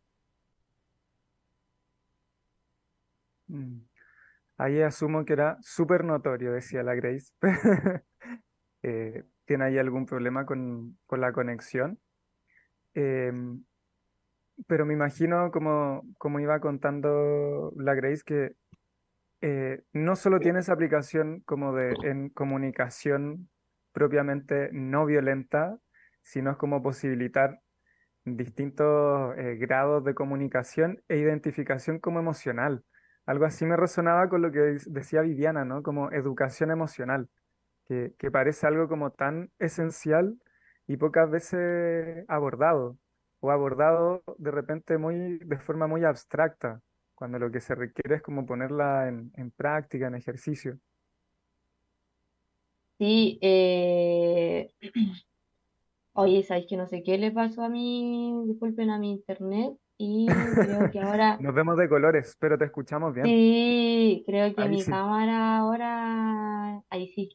Mm. 3.54 3.82
Ahí 4.58 4.82
asumo 4.82 5.26
que 5.26 5.34
era 5.34 5.58
súper 5.62 6.04
notorio, 6.04 6.52
decía 6.52 6.84
la 6.84 6.96
Grace. 6.96 7.32
Eh, 8.86 9.24
¿tiene 9.46 9.64
ahí 9.64 9.78
algún 9.78 10.06
problema 10.06 10.46
con, 10.46 10.98
con 11.06 11.22
la 11.22 11.32
conexión? 11.32 12.02
Em, 12.94 13.64
pero 14.68 14.86
me 14.86 14.94
imagino, 14.94 15.52
como, 15.52 16.04
como 16.18 16.42
iba 16.42 16.60
contando 16.60 17.72
la 17.78 17.94
Grace, 17.94 18.24
que 18.26 18.58
eh, 19.40 19.84
no 19.94 20.18
solo 20.18 20.42
tiene 20.42 20.60
esa 20.60 20.74
aplicación 20.74 21.44
como 21.46 21.74
de 21.74 21.96
en 22.04 22.28
comunicación 22.28 23.48
propiamente 23.94 24.68
no 24.74 25.06
violenta, 25.06 25.78
sino 26.22 26.52
es 26.52 26.58
como 26.58 26.84
posibilitar 26.84 27.62
distintos 28.26 29.34
eh, 29.38 29.56
grados 29.56 30.04
de 30.04 30.14
comunicación 30.14 31.02
e 31.08 31.20
identificación 31.20 32.00
como 32.00 32.20
emocional. 32.20 32.84
Algo 33.26 33.46
así 33.46 33.66
me 33.66 33.78
resonaba 33.78 34.28
con 34.28 34.42
lo 34.42 34.52
que 34.52 34.78
decía 34.88 35.22
Viviana, 35.22 35.64
¿no? 35.64 35.82
Como 35.82 36.12
educación 36.12 36.72
emocional, 36.72 37.30
que, 37.88 38.32
parece 38.32 38.68
algo 38.68 38.88
como 38.88 39.12
tan 39.12 39.50
esencial 39.60 40.38
y 40.88 40.98
pocas 40.98 41.30
veces 41.30 42.26
abordado 42.28 42.98
o 43.40 43.52
abordado 43.52 44.24
de 44.38 44.52
repente 44.52 44.98
muy, 44.98 45.38
de 45.40 45.58
forma 45.58 45.88
muy 45.88 46.04
abstracta, 46.04 46.82
cuando 47.16 47.40
lo 47.40 47.52
que 47.52 47.62
se 47.62 47.76
requiere 47.76 48.16
es 48.16 48.22
como 48.22 48.46
ponerla 48.46 49.08
en, 49.08 49.52
práctica, 49.52 50.08
en 50.08 50.16
ejercicio. 50.16 50.80
Sí, 52.98 53.40
eh... 53.42 54.74
oye, 56.14 56.44
¿sabes 56.44 56.66
que 56.68 56.78
no 56.78 56.88
sé 56.88 57.04
qué 57.04 57.18
le 57.18 57.32
pasó 57.32 57.64
a 57.64 57.70
mí? 57.70 58.44
Disculpen 58.48 58.90
a 58.90 59.00
mi 59.00 59.12
internet 59.12 59.78
y 59.98 60.28
creo 60.28 60.92
que 60.92 61.00
ahora... 61.00 61.38
Nos 61.42 61.54
vemos 61.54 61.78
de 61.78 61.90
colores, 61.90 62.36
pero 62.40 62.58
te 62.58 62.66
escuchamos 62.66 63.14
bien. 63.14 63.26
Sí, 63.26 64.24
creo 64.26 64.54
que 64.56 64.66
mi 64.66 64.84
cámara 64.84 65.58
ahora... 65.58 66.82
Ahí 66.90 67.08
sí. 67.14 67.30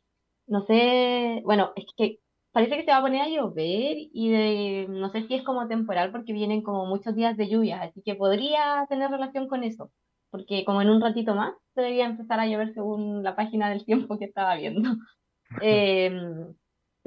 No 0.46 0.62
sé, 0.62 1.42
bueno, 1.44 1.72
es 1.76 1.84
que 1.96 2.20
parece 2.52 2.76
que 2.76 2.84
se 2.84 2.90
va 2.90 2.98
a 2.98 3.02
poner 3.02 3.20
a 3.22 3.28
llover 3.28 3.96
y 4.12 4.30
de, 4.30 4.86
no 4.88 5.11
sé 5.11 5.26
si 5.26 5.34
es 5.34 5.44
como 5.44 5.68
temporal 5.68 6.11
porque 6.11 6.32
vienen 6.32 6.62
como 6.62 6.86
muchos 6.86 7.14
días 7.14 7.36
de 7.36 7.48
lluvia, 7.48 7.82
así 7.82 8.02
que 8.02 8.14
podría 8.14 8.86
tener 8.88 9.11
relación 9.11 9.46
con 9.46 9.62
eso, 9.62 9.92
porque 10.30 10.64
como 10.64 10.82
en 10.82 10.90
un 10.90 11.00
ratito 11.00 11.34
más 11.34 11.54
debería 11.76 12.06
empezar 12.06 12.40
a 12.40 12.46
llover 12.46 12.72
según 12.74 13.22
la 13.22 13.36
página 13.36 13.70
del 13.70 13.84
tiempo 13.84 14.18
que 14.18 14.24
estaba 14.24 14.56
viendo. 14.56 14.90
Em, 15.62 16.54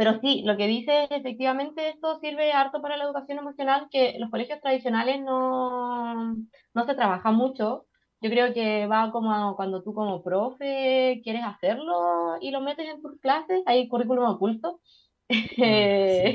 pero 0.02 0.20
sí, 0.20 0.42
lo 0.48 0.58
que 0.58 0.66
dice 0.66 1.04
efectivamente 1.12 1.90
esto 1.90 2.20
sirve 2.22 2.54
harto 2.54 2.82
para 2.82 2.98
la 2.98 3.04
educación 3.04 3.38
emocional, 3.38 3.88
que 3.92 4.16
los 4.18 4.32
colegios 4.32 4.60
tradicionales 4.60 5.22
no, 5.22 6.34
no 6.74 6.86
se 6.88 6.96
trabaja 6.96 7.30
mucho. 7.30 7.86
Yo 8.20 8.32
creo 8.32 8.52
que 8.52 8.88
va 8.88 9.12
como 9.12 9.56
cuando 9.56 9.84
tú 9.84 9.94
como 9.94 10.24
profe 10.24 11.22
quieres 11.24 11.44
hacerlo 11.46 12.36
y 12.42 12.50
lo 12.50 12.62
metes 12.62 12.90
en 12.90 13.00
tus 13.04 13.20
clases, 13.20 13.62
hay 13.68 13.88
currículum 13.88 14.26
oculto 14.26 14.82
Ah, 15.30 16.34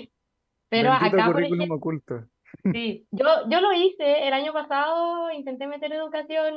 pero 0.68 0.92
acá, 0.92 1.26
por 1.26 1.34
currículum 1.34 1.72
oculto. 1.72 2.24
sí, 2.72 3.08
yo, 3.10 3.26
yo 3.48 3.60
lo 3.60 3.72
hice 3.72 4.28
el 4.28 4.32
año 4.32 4.52
pasado, 4.52 5.32
intenté 5.32 5.66
meter 5.66 5.92
educación, 5.92 6.54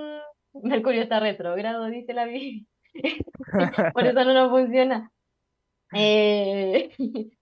Mercurio 0.53 1.01
está 1.01 1.20
retrógrado, 1.20 1.88
dice 1.88 2.14
la 2.14 2.26
vida, 2.26 2.68
por 3.95 4.05
eso 4.05 4.24
no 4.26 4.34
nos 4.36 4.51
funciona. 4.51 5.12
Eh, 5.94 6.92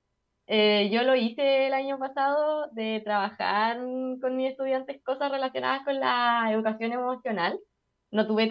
eh, 0.48 0.90
yo 0.92 1.04
lo 1.04 1.16
hice 1.16 1.68
el 1.68 1.74
año 1.74 2.00
pasado 2.00 2.70
de 2.72 3.02
trabajar 3.04 3.78
con 3.78 4.38
mis 4.38 4.52
estudiantes 4.52 5.02
cosas 5.04 5.32
relacionadas 5.32 5.84
con 5.86 6.00
la 6.00 6.52
educación 6.52 6.94
emocional. 6.94 7.60
No 8.12 8.28
tuve 8.28 8.50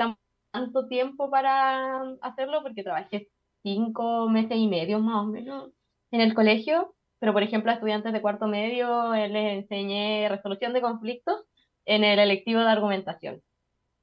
tanto 0.52 0.88
tiempo 0.88 1.30
para 1.30 2.02
hacerlo 2.22 2.62
porque 2.62 2.82
trabajé 2.82 3.28
cinco 3.62 4.28
meses 4.28 4.56
y 4.58 4.68
medio 4.68 5.00
más 5.00 5.24
o 5.24 5.26
menos 5.26 5.72
en 6.12 6.20
el 6.20 6.34
colegio, 6.34 6.94
pero 7.18 7.32
por 7.32 7.42
ejemplo 7.42 7.70
a 7.70 7.74
estudiantes 7.74 8.12
de 8.12 8.22
cuarto 8.22 8.46
medio 8.46 9.14
eh, 9.14 9.28
les 9.28 9.62
enseñé 9.64 10.28
resolución 10.28 10.72
de 10.72 10.82
conflictos 10.82 11.44
en 11.86 12.04
el 12.04 12.18
electivo 12.18 12.60
de 12.60 12.68
argumentación. 12.70 13.42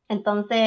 Entonces, 0.09 0.57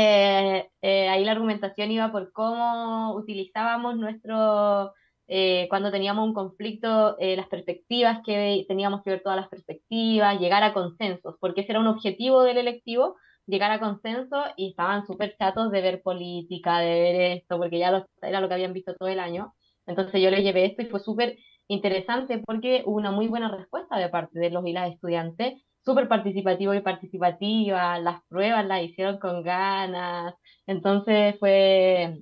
eh, 0.83 1.09
ahí 1.09 1.25
la 1.25 1.33
argumentación 1.33 1.91
iba 1.91 2.11
por 2.11 2.33
cómo 2.33 3.15
utilizábamos 3.15 3.97
nuestro, 3.97 4.93
eh, 5.29 5.67
cuando 5.69 5.91
teníamos 5.91 6.27
un 6.27 6.35
conflicto, 6.35 7.17
las 7.19 7.49
perspectivas, 7.49 8.21
que 8.25 8.65
teníamos 8.69 9.03
que 9.03 9.11
ver 9.11 9.23
todas 9.23 9.39
las 9.39 9.49
perspectivas, 9.49 10.41
llegar 10.41 10.63
a 10.63 10.73
consensos, 10.73 11.37
porque 11.41 11.63
ese 11.63 11.73
era 11.73 11.81
un 11.81 11.89
objetivo 11.89 12.43
del 12.43 12.59
electivo, 12.59 13.17
llegar 13.47 13.71
a 13.71 13.81
consenso, 13.81 14.37
y 14.57 14.71
estaban 14.71 15.07
súper 15.07 15.37
chatos 15.39 15.71
de 15.71 15.81
ver 15.81 16.03
política, 16.03 16.79
de 16.81 17.01
ver 17.01 17.21
esto, 17.39 17.59
porque 17.59 17.79
ya 17.79 18.07
era 18.23 18.41
lo 18.41 18.49
que 18.49 18.55
habían 18.55 18.73
visto 18.73 18.95
todo 18.95 19.09
el 19.09 19.21
año. 19.21 19.55
Entonces 19.87 20.21
yo 20.21 20.31
le 20.31 20.43
llevé 20.43 20.67
esto 20.67 20.83
y 20.83 20.87
fue 20.87 21.01
súper 21.01 21.37
interesante 21.69 22.39
porque 22.45 22.83
hubo 22.87 22.97
una 22.97 23.11
muy 23.13 23.29
buena 23.29 23.49
respuesta 23.51 23.99
de 23.99 24.09
parte 24.09 24.39
de 24.39 24.51
los 24.51 24.67
y 24.67 24.73
las 24.73 24.93
estudiantes, 24.93 25.63
súper 25.85 26.09
participativo 26.09 26.75
y 26.75 26.81
participativa, 26.81 27.99
las 28.01 28.23
pruebas 28.29 28.67
las 28.67 28.83
hicieron 28.83 29.19
con 29.19 29.43
ganas, 29.43 30.35
entonces 30.67 31.37
fue 31.39 32.19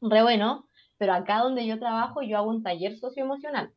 re 0.00 0.22
bueno, 0.22 0.67
pero 0.98 1.14
acá 1.14 1.38
donde 1.40 1.66
yo 1.66 1.78
trabajo 1.78 2.22
yo 2.22 2.36
hago 2.38 2.50
un 2.50 2.62
taller 2.62 2.98
socioemocional, 2.98 3.72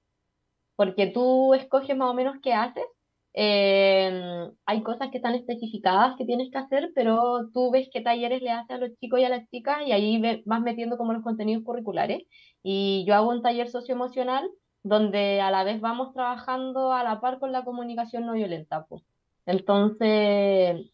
porque 0.75 1.07
tú 1.07 1.53
escoges 1.53 1.95
más 1.97 2.09
o 2.09 2.13
menos 2.13 2.37
qué 2.41 2.53
haces 2.53 2.85
eh, 3.33 4.49
hay 4.65 4.83
cosas 4.83 5.09
que 5.09 5.17
están 5.17 5.35
especificadas 5.35 6.15
que 6.17 6.25
tienes 6.25 6.51
que 6.51 6.57
hacer, 6.57 6.91
pero 6.93 7.49
tú 7.53 7.71
ves 7.71 7.89
qué 7.91 8.01
talleres 8.01 8.41
le 8.41 8.51
haces 8.51 8.71
a 8.71 8.77
los 8.77 8.97
chicos 8.99 9.19
y 9.19 9.23
a 9.23 9.29
las 9.29 9.49
chicas 9.49 9.87
y 9.87 9.91
ahí 9.91 10.21
vas 10.45 10.61
metiendo 10.61 10.97
como 10.97 11.13
los 11.13 11.23
contenidos 11.23 11.63
curriculares. 11.63 12.23
Y 12.63 13.05
yo 13.07 13.15
hago 13.15 13.29
un 13.29 13.41
taller 13.41 13.69
socioemocional 13.69 14.49
donde 14.83 15.41
a 15.41 15.51
la 15.51 15.63
vez 15.63 15.79
vamos 15.81 16.13
trabajando 16.13 16.93
a 16.93 17.03
la 17.03 17.21
par 17.21 17.39
con 17.39 17.51
la 17.51 17.63
comunicación 17.63 18.25
no 18.25 18.33
violenta. 18.33 18.85
Pues. 18.87 19.03
Entonces, 19.45 20.91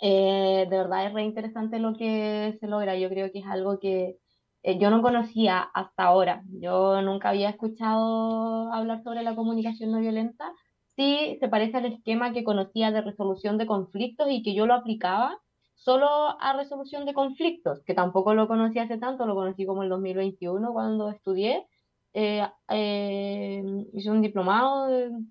eh, 0.00 0.66
de 0.70 0.76
verdad 0.76 1.06
es 1.06 1.12
re 1.14 1.22
interesante 1.24 1.78
lo 1.78 1.94
que 1.94 2.56
se 2.60 2.66
logra. 2.68 2.96
Yo 2.96 3.08
creo 3.08 3.30
que 3.32 3.40
es 3.40 3.46
algo 3.46 3.78
que 3.78 4.16
eh, 4.64 4.78
yo 4.78 4.90
no 4.90 5.02
conocía 5.02 5.60
hasta 5.60 6.04
ahora. 6.04 6.42
Yo 6.60 7.00
nunca 7.02 7.28
había 7.28 7.50
escuchado 7.50 8.72
hablar 8.72 9.04
sobre 9.04 9.22
la 9.22 9.36
comunicación 9.36 9.92
no 9.92 10.00
violenta 10.00 10.52
sí 10.96 11.36
se 11.40 11.48
parece 11.48 11.76
al 11.76 11.86
esquema 11.86 12.32
que 12.32 12.44
conocía 12.44 12.90
de 12.90 13.02
resolución 13.02 13.58
de 13.58 13.66
conflictos 13.66 14.28
y 14.30 14.42
que 14.42 14.54
yo 14.54 14.66
lo 14.66 14.74
aplicaba 14.74 15.38
solo 15.74 16.08
a 16.40 16.56
resolución 16.56 17.04
de 17.04 17.14
conflictos, 17.14 17.82
que 17.84 17.94
tampoco 17.94 18.34
lo 18.34 18.48
conocí 18.48 18.78
hace 18.78 18.96
tanto, 18.98 19.26
lo 19.26 19.34
conocí 19.34 19.66
como 19.66 19.82
en 19.82 19.86
el 19.86 19.90
2021 19.90 20.72
cuando 20.72 21.10
estudié. 21.10 21.66
Eh, 22.14 22.46
eh, 22.68 23.62
hice 23.92 24.10
un 24.10 24.22
diplomado 24.22 24.88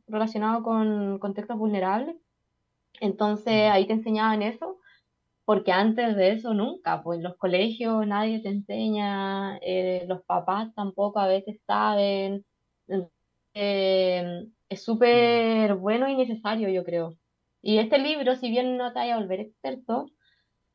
relacionado 0.08 0.64
con 0.64 1.18
contextos 1.20 1.58
vulnerables. 1.58 2.18
Entonces 3.00 3.72
ahí 3.72 3.88
te 3.88 3.94
enseñaban 3.94 4.42
eso, 4.44 4.80
porque 5.46 5.72
antes 5.72 6.16
de 6.16 6.32
eso 6.32 6.54
nunca, 6.54 7.04
pues 7.04 7.18
en 7.18 7.24
los 7.24 7.38
colegios 7.38 8.08
nadie 8.08 8.42
te 8.42 8.50
enseña, 8.50 9.58
eh, 9.58 10.06
los 10.08 10.24
papás 10.24 10.74
tampoco 10.76 11.20
a 11.20 11.28
veces 11.28 11.60
saben 11.66 12.46
es 13.54 14.84
súper 14.84 15.76
bueno 15.76 16.08
y 16.08 16.16
necesario, 16.16 16.70
yo 16.70 16.84
creo. 16.84 17.16
Y 17.62 17.78
este 17.78 18.00
libro, 18.00 18.36
si 18.36 18.50
bien 18.50 18.78
no 18.78 18.92
te 18.92 19.00
vaya 19.00 19.16
a 19.16 19.20
volver 19.20 19.40
experto, 19.40 20.08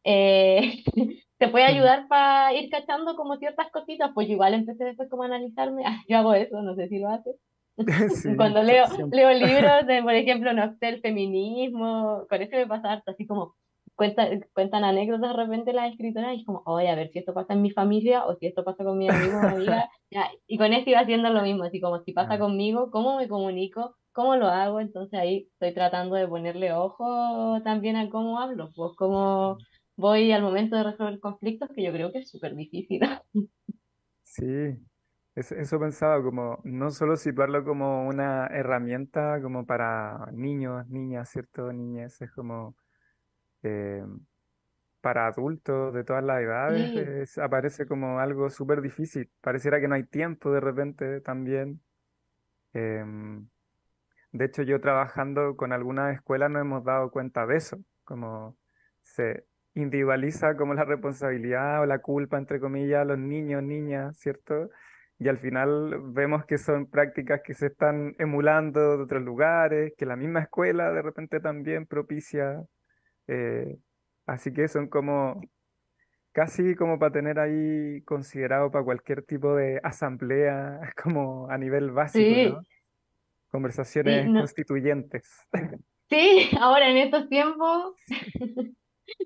eh, 0.05 0.85
te 1.39 1.49
puede 1.49 1.65
ayudar 1.65 2.09
para 2.09 2.55
ir 2.55 2.71
cachando 2.71 3.17
como 3.17 3.37
ciertas 3.37 3.71
cositas, 3.71 4.11
pues 4.15 4.29
igual 4.29 4.55
empecé 4.55 4.85
después 4.85 5.11
como 5.11 5.25
a 5.25 5.27
analizarme, 5.27 5.83
yo 6.09 6.19
hago 6.19 6.35
eso, 6.35 6.63
no 6.63 6.75
sé 6.75 6.89
si 6.89 6.99
lo 6.99 7.09
haces, 7.11 7.37
Cuando 8.37 8.63
leo, 8.63 8.87
leo 9.13 9.33
libros 9.33 9.87
de, 9.87 10.03
por 10.03 10.15
ejemplo, 10.15 10.53
no 10.53 10.77
sé, 10.79 10.89
el 10.89 11.01
feminismo, 11.01 12.27
con 12.29 12.43
eso 12.43 12.57
me 12.57 12.67
pasa 12.67 12.93
harto, 12.93 13.13
así 13.13 13.25
como 13.25 13.55
cuentan, 13.99 14.47
cuentan 14.55 14.85
anécdotas 14.85 15.37
de 15.37 15.43
repente 15.43 15.73
las 15.73 15.91
escritoras 15.91 16.35
y 16.35 16.41
es 16.41 16.47
como, 16.47 16.63
oye, 16.67 16.89
a 16.89 16.95
ver 16.95 17.11
si 17.11 17.19
esto 17.19 17.35
pasa 17.35 17.55
en 17.55 17.63
mi 17.63 17.73
familia 17.73 18.25
o 18.27 18.37
si 18.37 18.47
esto 18.47 18.63
pasa 18.65 18.85
con 18.85 18.97
mi 18.97 19.09
amigo 19.11 19.39
o 19.39 19.47
amiga. 19.47 19.91
Y 20.47 20.57
con 20.57 20.73
esto 20.73 20.89
iba 20.89 21.01
haciendo 21.01 21.29
lo 21.29 21.43
mismo, 21.43 21.65
así 21.65 21.83
como 21.83 22.03
si 22.03 22.13
pasa 22.13 22.35
ah. 22.35 22.39
conmigo, 22.39 22.91
¿cómo 22.91 23.19
me 23.19 23.29
comunico? 23.29 23.95
¿Cómo 24.13 24.37
lo 24.37 24.47
hago? 24.47 24.81
Entonces 24.81 25.21
ahí 25.21 25.49
estoy 25.53 25.75
tratando 25.75 26.15
de 26.15 26.27
ponerle 26.27 26.73
ojo 26.73 27.61
también 27.63 27.97
a 27.97 28.09
cómo 28.09 28.41
hablo, 28.41 28.71
pues 28.75 28.93
cómo 28.97 29.59
voy 29.97 30.33
al 30.33 30.41
momento 30.41 30.77
de 30.77 30.85
resolver 30.85 31.21
conflictos, 31.21 31.69
que 31.75 31.83
yo 31.83 31.93
creo 31.93 32.11
que 32.11 32.21
es 32.21 32.31
súper 32.31 32.55
difícil. 32.55 33.03
Sí, 34.23 34.79
eso, 35.35 35.79
pensaba 35.79 36.23
como 36.23 36.59
no 36.65 36.91
solo 36.91 37.17
situarlo 37.17 37.65
como 37.65 38.09
una 38.09 38.47
herramienta 38.47 39.41
como 39.43 39.67
para 39.67 40.31
niños, 40.33 40.89
niñas, 40.89 41.29
¿cierto? 41.29 41.73
Niñas, 41.73 42.21
es 42.23 42.31
como 42.33 42.77
eh, 43.63 44.05
para 45.01 45.27
adultos 45.27 45.95
de 45.95 46.05
todas 46.05 46.25
las 46.25 46.41
edades, 46.43 47.39
aparece 47.39 47.87
como 47.87 48.19
algo 48.19 48.51
súper 48.51 48.83
difícil. 48.83 49.31
Pareciera 49.41 49.81
que 49.81 49.89
no 49.89 49.95
hay 49.95 50.05
tiempo 50.05 50.51
de 50.53 50.61
repente 50.61 51.21
también. 51.21 51.81
Em, 52.73 53.49
de 54.33 54.45
hecho, 54.45 54.63
yo 54.63 54.81
trabajando 54.81 55.57
con 55.57 55.73
algunas 55.73 56.15
escuelas 56.15 56.51
nos 56.51 56.63
hemos 56.63 56.85
dado 56.85 57.11
cuenta 57.11 57.47
de 57.47 57.57
eso, 57.57 57.79
como 58.05 58.57
se 59.03 59.45
individualiza 59.75 60.57
como 60.57 60.75
la 60.75 60.85
responsabilidad 60.85 61.83
o 61.83 61.87
la 61.87 62.01
culpa, 62.01 62.39
entre 62.39 62.61
comillas, 62.61 63.03
a 63.03 63.05
los 63.05 63.19
niños, 63.19 63.63
niñas, 63.63 64.19
¿cierto? 64.19 64.71
Y 65.19 65.29
al 65.29 65.39
final 65.39 66.13
vemos 66.13 66.45
que 66.47 66.59
son 66.59 66.87
prácticas 66.89 67.41
que 67.45 67.55
se 67.55 67.67
están 67.67 68.15
emulando 68.19 68.97
de 68.97 69.03
otros 69.03 69.23
lugares, 69.23 69.93
que 69.97 70.07
la 70.07 70.17
misma 70.17 70.41
escuela 70.41 70.93
de 70.93 71.03
repente 71.03 71.41
también 71.41 71.87
propicia. 71.87 72.65
Eh, 73.29 73.79
así 74.27 74.53
que 74.53 74.69
son 74.69 74.89
como 74.89 75.41
casi 76.33 76.75
como 76.75 76.99
para 76.99 77.13
tener 77.13 77.39
ahí 77.39 78.03
considerado 78.03 78.71
para 78.71 78.85
cualquier 78.85 79.23
tipo 79.23 79.55
de 79.55 79.81
asamblea, 79.83 80.81
como 81.03 81.51
a 81.51 81.59
nivel 81.59 81.91
básico, 81.91 82.57
¿no? 82.57 82.63
Conversaciones 83.51 84.31
constituyentes. 84.33 85.47
Sí, 86.11 86.49
ahora 86.61 86.89
en 86.89 86.97
estos 86.97 87.29
tiempos 87.29 87.95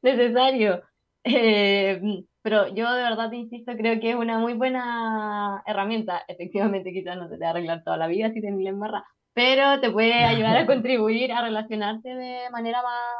necesario. 0.03 0.83
Eh, 1.25 2.01
pero 2.43 2.67
yo 2.75 2.93
de 2.93 3.03
verdad 3.03 3.31
te 3.31 3.37
insisto, 3.37 3.73
creo 3.77 4.01
que 4.01 4.11
es 4.11 4.17
una 4.17 4.39
muy 4.39 4.55
buena 4.55 5.63
herramienta. 5.67 6.23
Efectivamente, 6.27 6.93
quizás 6.93 7.17
no 7.17 7.29
te 7.29 7.39
va 7.39 7.47
a 7.47 7.51
arreglar 7.51 7.85
toda 7.85 7.97
la 7.97 8.09
vida 8.09 8.33
si 8.33 8.41
te 8.41 8.49
en 8.49 8.81
barra, 8.81 9.05
pero 9.33 9.81
te 9.81 9.91
puede 9.91 10.13
ayudar 10.25 10.57
a 10.57 10.67
contribuir 10.67 11.33
a 11.33 11.43
relacionarte 11.43 12.09
de 12.09 12.51
manera 12.51 12.83
más, 12.83 13.17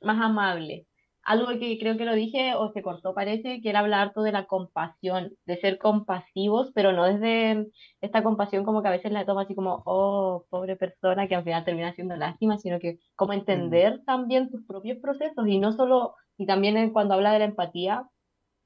más 0.00 0.20
amable 0.20 0.86
algo 1.24 1.48
que 1.58 1.78
creo 1.78 1.96
que 1.96 2.04
lo 2.04 2.14
dije 2.14 2.54
o 2.54 2.70
se 2.72 2.82
cortó 2.82 3.14
parece, 3.14 3.60
que 3.62 3.70
era 3.70 3.80
hablar 3.80 4.12
todo 4.12 4.24
de 4.24 4.32
la 4.32 4.46
compasión, 4.46 5.32
de 5.46 5.56
ser 5.56 5.78
compasivos, 5.78 6.70
pero 6.74 6.92
no 6.92 7.04
desde 7.04 7.68
esta 8.00 8.22
compasión 8.22 8.64
como 8.64 8.82
que 8.82 8.88
a 8.88 8.92
veces 8.92 9.10
la 9.12 9.24
toma 9.24 9.42
así 9.42 9.54
como, 9.54 9.82
oh, 9.86 10.46
pobre 10.50 10.76
persona, 10.76 11.26
que 11.26 11.34
al 11.34 11.44
final 11.44 11.64
termina 11.64 11.94
siendo 11.94 12.16
lástima, 12.16 12.58
sino 12.58 12.78
que 12.78 12.98
como 13.16 13.32
mm. 13.32 13.36
entender 13.36 14.02
también 14.04 14.50
tus 14.50 14.64
propios 14.66 14.98
procesos 14.98 15.46
y 15.48 15.58
no 15.58 15.72
solo, 15.72 16.14
y 16.36 16.46
también 16.46 16.92
cuando 16.92 17.14
habla 17.14 17.32
de 17.32 17.38
la 17.40 17.44
empatía, 17.46 18.08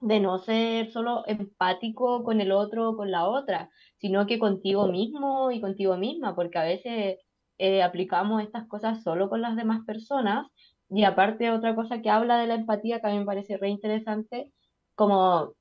de 0.01 0.20
no 0.20 0.39
ser 0.39 0.91
solo 0.93 1.24
empático 1.26 2.24
con 2.24 2.41
el 2.41 2.53
otro 2.53 2.91
o 2.91 2.97
con 2.97 3.11
la 3.11 3.28
otra, 3.28 3.70
sino 3.99 4.26
que 4.26 4.39
contigo 4.39 4.86
mismo 4.89 5.51
y 5.51 5.61
contigo 5.61 5.97
misma, 5.97 6.34
porque 6.34 6.59
a 6.59 6.64
veces 6.64 7.18
eh, 7.59 7.82
aplicamos 7.82 8.43
estas 8.43 8.66
cosas 8.68 9.03
solo 9.03 9.28
con 9.28 9.43
las 9.43 9.57
demás 9.57 9.84
personas 9.84 10.47
y 10.91 11.05
aparte, 11.05 11.51
otra 11.51 11.74
cosa 11.74 12.01
que 12.01 12.11
habla 12.11 12.39
de 12.39 12.47
la 12.47 12.55
empatía 12.55 13.01
que 13.01 13.07
a 13.07 13.11
mí 13.11 13.18
me 13.18 13.24
parece 13.24 13.57
re 13.57 13.68
interesante, 13.68 14.53
como 14.95 15.55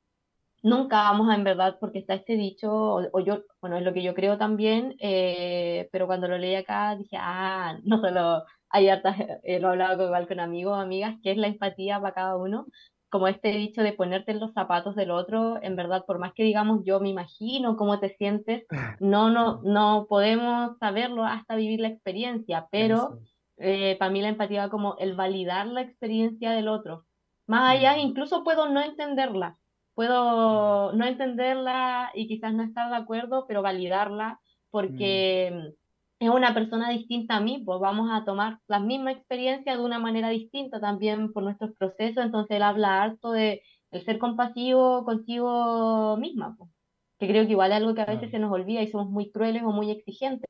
nunca 0.64 1.04
vamos 1.04 1.30
a 1.30 1.36
en 1.36 1.44
verdad, 1.44 1.78
porque 1.80 2.00
está 2.00 2.14
este 2.16 2.36
dicho, 2.36 2.72
o, 2.72 3.20
yo, 3.20 3.44
bueno, 3.62 3.78
es 3.78 3.84
lo 3.84 3.94
que 3.94 4.04
yo 4.04 4.14
creo 4.14 4.38
también, 4.38 4.96
eh, 5.00 5.90
pero 5.92 6.08
cuando 6.08 6.28
lo 6.28 6.38
leí 6.38 6.56
acá 6.56 6.96
dije, 6.96 7.18
ah, 7.20 7.78
no 7.84 8.00
solo 8.02 8.44
hay 8.70 8.90
hartas, 8.90 9.18
eh, 9.44 9.60
lo 9.60 9.70
he 9.70 9.72
hablado 9.72 10.06
igual 10.06 10.28
con 10.28 10.40
amigos 10.40 10.74
o 10.74 10.82
amigas, 10.82 11.16
que 11.24 11.32
es 11.32 11.38
la 11.38 11.48
empatía 11.48 12.00
para 12.00 12.14
cada 12.14 12.38
uno, 12.38 12.68
como 13.10 13.30
este 13.30 13.50
dicho 13.50 13.82
de 13.82 13.94
ponerte 13.94 14.32
en 14.32 14.40
los 14.40 14.54
zapatos 14.54 14.96
del 14.96 15.12
otro, 15.12 15.62
en 15.62 15.78
verdad, 15.78 16.04
por 16.06 16.20
más 16.20 16.34
que 16.34 16.44
digamos 16.44 16.82
yo 16.84 17.00
me 17.00 17.10
imagino 17.10 17.78
cómo 17.78 18.00
te 18.00 18.16
sientes, 18.18 18.66
no, 19.00 19.30
no, 19.30 19.62
no 19.64 20.08
podemos 20.10 20.78
saberlo 20.80 21.24
hasta 21.24 21.56
vivir 21.56 21.80
la 21.80 21.88
experiencia, 21.88 22.68
pero 22.70 23.20
eh, 23.58 23.96
para 23.98 24.12
mí 24.12 24.22
la 24.22 24.30
empatía 24.30 24.66
va 24.66 24.70
como 24.70 24.98
el 24.98 25.16
validar 25.16 25.68
la 25.68 25.82
experiencia 25.82 26.52
del 26.52 26.68
otro. 26.68 27.06
Más 27.48 27.76
allá, 27.76 27.98
incluso 27.98 28.44
puedo 28.44 28.70
no 28.70 28.82
entenderla, 28.82 29.58
puedo 29.96 30.94
no 30.94 31.06
entenderla 31.06 32.12
y 32.14 32.28
quizás 32.28 32.54
no 32.54 32.64
estar 32.64 32.90
de 32.90 32.98
acuerdo, 32.98 33.46
pero 33.48 33.62
validarla 33.62 34.40
porque 34.70 35.52
mm. 35.54 36.24
es 36.26 36.30
una 36.30 36.54
persona 36.54 36.90
distinta 36.90 37.38
a 37.38 37.42
mí, 37.42 37.64
pues 37.66 37.80
vamos 37.80 38.10
a 38.12 38.26
tomar 38.26 38.60
la 38.68 38.80
misma 38.80 39.12
experiencia 39.12 39.76
de 39.76 39.84
una 39.84 39.98
manera 39.98 40.30
distinta 40.30 40.80
también 40.80 41.34
por 41.34 41.44
nuestros 41.44 41.72
procesos, 41.78 42.24
entonces 42.24 42.58
él 42.58 42.64
habla 42.64 43.02
harto 43.02 43.32
de 43.32 43.64
el 43.92 44.04
ser 44.04 44.20
compasivo 44.20 45.06
consigo 45.06 46.18
misma, 46.18 46.56
pues, 46.58 46.70
que 47.18 47.28
creo 47.28 47.46
que 47.46 47.52
igual 47.52 47.72
es 47.72 47.78
algo 47.78 47.96
que 47.96 48.02
a 48.02 48.06
veces 48.06 48.30
se 48.30 48.40
nos 48.40 48.52
olvida 48.52 48.82
y 48.82 48.92
somos 48.92 49.10
muy 49.10 49.32
crueles 49.32 49.64
o 49.64 49.72
muy 49.72 49.90
exigentes 49.90 50.48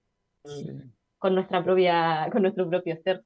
con 1.17 1.35
nuestra 1.35 1.63
propia, 1.63 2.27
con 2.31 2.41
nuestro 2.43 2.69
propio 2.69 2.97
ser. 3.03 3.23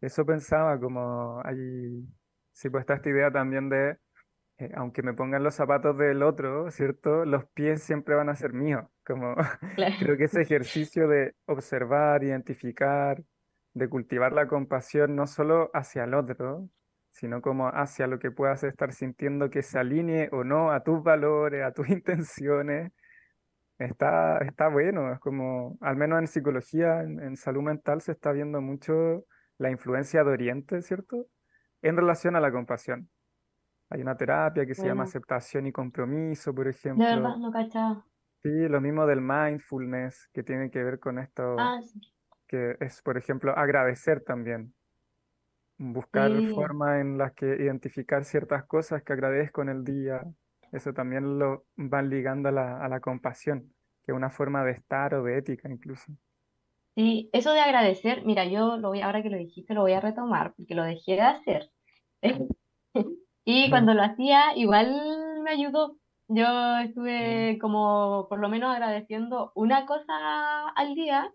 Eso 0.00 0.24
pensaba, 0.26 0.78
como 0.78 1.40
hay, 1.44 2.04
sí, 2.52 2.68
pues 2.70 2.82
está 2.82 2.94
esta 2.94 3.10
idea 3.10 3.30
también 3.30 3.68
de, 3.68 3.98
eh, 4.58 4.70
aunque 4.74 5.02
me 5.02 5.14
pongan 5.14 5.42
los 5.42 5.54
zapatos 5.54 5.96
del 5.96 6.22
otro, 6.22 6.70
¿cierto? 6.70 7.24
Los 7.24 7.46
pies 7.54 7.82
siempre 7.82 8.14
van 8.14 8.28
a 8.28 8.36
ser 8.36 8.52
míos, 8.52 8.84
como 9.06 9.34
creo 10.00 10.16
que 10.16 10.24
ese 10.24 10.42
ejercicio 10.42 11.08
de 11.08 11.34
observar, 11.46 12.24
identificar, 12.24 13.22
de 13.74 13.88
cultivar 13.88 14.32
la 14.32 14.48
compasión 14.48 15.16
no 15.16 15.26
solo 15.26 15.70
hacia 15.72 16.04
el 16.04 16.14
otro, 16.14 16.68
sino 17.10 17.42
como 17.42 17.68
hacia 17.68 18.06
lo 18.06 18.18
que 18.18 18.30
puedas 18.30 18.64
estar 18.64 18.92
sintiendo 18.92 19.50
que 19.50 19.62
se 19.62 19.78
alinee 19.78 20.28
o 20.32 20.44
no 20.44 20.72
a 20.72 20.82
tus 20.82 21.02
valores, 21.02 21.64
a 21.64 21.72
tus 21.72 21.88
intenciones, 21.90 22.92
Está, 23.82 24.38
está 24.38 24.68
bueno, 24.68 25.12
es 25.12 25.18
como, 25.18 25.76
al 25.80 25.96
menos 25.96 26.20
en 26.20 26.28
psicología, 26.28 27.02
en, 27.02 27.36
salud 27.36 27.62
mental, 27.62 28.00
se 28.00 28.12
está 28.12 28.30
viendo 28.30 28.60
mucho 28.60 29.24
la 29.58 29.70
influencia 29.70 30.22
de 30.22 30.30
Oriente, 30.30 30.82
¿cierto? 30.82 31.26
En 31.82 31.96
relación 31.96 32.36
a 32.36 32.40
la 32.40 32.52
compasión. 32.52 33.08
Hay 33.90 34.00
una 34.00 34.16
terapia 34.16 34.64
que 34.64 34.74
se 34.74 34.86
llama 34.86 35.02
aceptación 35.02 35.66
y 35.66 35.72
compromiso, 35.72 36.54
por 36.54 36.68
ejemplo. 36.68 37.04
De 37.04 37.16
verdad, 37.16 37.36
no 37.36 37.50
cachaba. 37.50 38.06
Sí, 38.42 38.68
lo 38.68 38.80
mismo 38.80 39.04
del 39.06 39.20
mindfulness, 39.20 40.28
que 40.32 40.42
tiene 40.42 40.70
que 40.70 40.82
ver 40.82 40.98
con 40.98 41.18
esto, 41.18 41.56
ah, 41.58 41.80
que 42.46 42.76
es, 42.80 43.02
por 43.02 43.18
ejemplo, 43.18 43.56
agradecer 43.56 44.22
también. 44.22 44.74
Buscar 45.76 46.30
formas 46.54 47.00
en 47.00 47.18
las 47.18 47.32
que 47.32 47.46
identificar 47.46 48.24
ciertas 48.24 48.64
cosas 48.64 49.02
que 49.02 49.12
agradezco 49.12 49.62
en 49.62 49.68
el 49.70 49.84
día, 49.84 50.22
eso 50.72 50.92
también 50.92 51.38
lo 51.38 51.66
van 51.76 52.10
ligando 52.10 52.48
a 52.48 52.52
la, 52.52 52.84
a 52.84 52.88
la 52.88 53.00
compasión, 53.00 53.72
que 54.04 54.12
es 54.12 54.16
una 54.16 54.30
forma 54.30 54.64
de 54.64 54.72
estar 54.72 55.14
o 55.14 55.22
de 55.22 55.38
ética 55.38 55.68
incluso. 55.70 56.12
Sí, 56.94 57.30
eso 57.32 57.52
de 57.52 57.60
agradecer, 57.60 58.24
mira, 58.24 58.44
yo 58.44 58.76
lo 58.76 58.88
voy, 58.88 59.00
ahora 59.00 59.22
que 59.22 59.30
lo 59.30 59.38
dijiste, 59.38 59.72
lo 59.72 59.82
voy 59.82 59.92
a 59.92 60.00
retomar, 60.00 60.52
porque 60.54 60.74
lo 60.74 60.82
dejé 60.82 61.12
de 61.12 61.20
hacer. 61.20 61.70
Y 63.44 63.70
cuando 63.70 63.92
lo 63.94 64.02
hacía, 64.02 64.56
igual 64.56 64.94
me 65.42 65.50
ayudó. 65.50 65.96
Yo 66.28 66.78
estuve 66.78 67.58
como 67.60 68.26
por 68.28 68.38
lo 68.38 68.48
menos 68.48 68.72
agradeciendo 68.72 69.50
una 69.54 69.84
cosa 69.84 70.68
al 70.68 70.94
día 70.94 71.32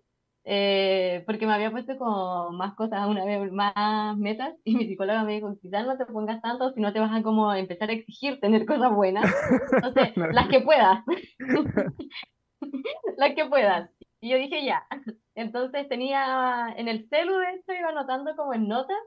eh, 0.50 1.24
porque 1.26 1.46
me 1.46 1.54
había 1.54 1.72
puesto 1.72 1.98
como 1.98 2.52
más 2.52 2.74
cosas, 2.76 3.06
una 3.06 3.26
vez 3.26 3.52
más 3.52 4.18
metas, 4.18 4.56
y 4.64 4.78
mi 4.78 4.88
psicóloga 4.88 5.26
me 5.26 5.34
dijo, 5.34 5.54
quizás 5.62 5.86
no 5.86 5.98
te 5.98 6.06
pongas 6.06 6.42
tanto, 6.42 6.72
si 6.72 6.80
no 6.80 6.94
te 6.94 7.02
vas 7.02 7.12
a 7.14 7.22
como 7.22 7.54
empezar 7.54 7.90
a 7.90 7.94
exigir 7.94 8.40
tener 8.40 8.66
cosas 8.66 8.94
buenas, 8.94 9.26
entonces, 9.74 10.14
las 10.34 10.48
que 10.48 10.62
puedas, 10.62 11.04
las 13.18 13.36
que 13.36 13.46
puedas. 13.46 13.90
Y 14.22 14.30
yo 14.30 14.38
dije, 14.38 14.64
ya, 14.64 14.88
entonces 15.36 15.90
tenía 15.90 16.74
en 16.78 16.88
el 16.88 17.10
celu, 17.10 17.38
de 17.40 17.52
hecho, 17.56 17.74
iba 17.78 17.90
anotando 17.90 18.34
como 18.38 18.54
en 18.54 18.70
notas, 18.70 18.98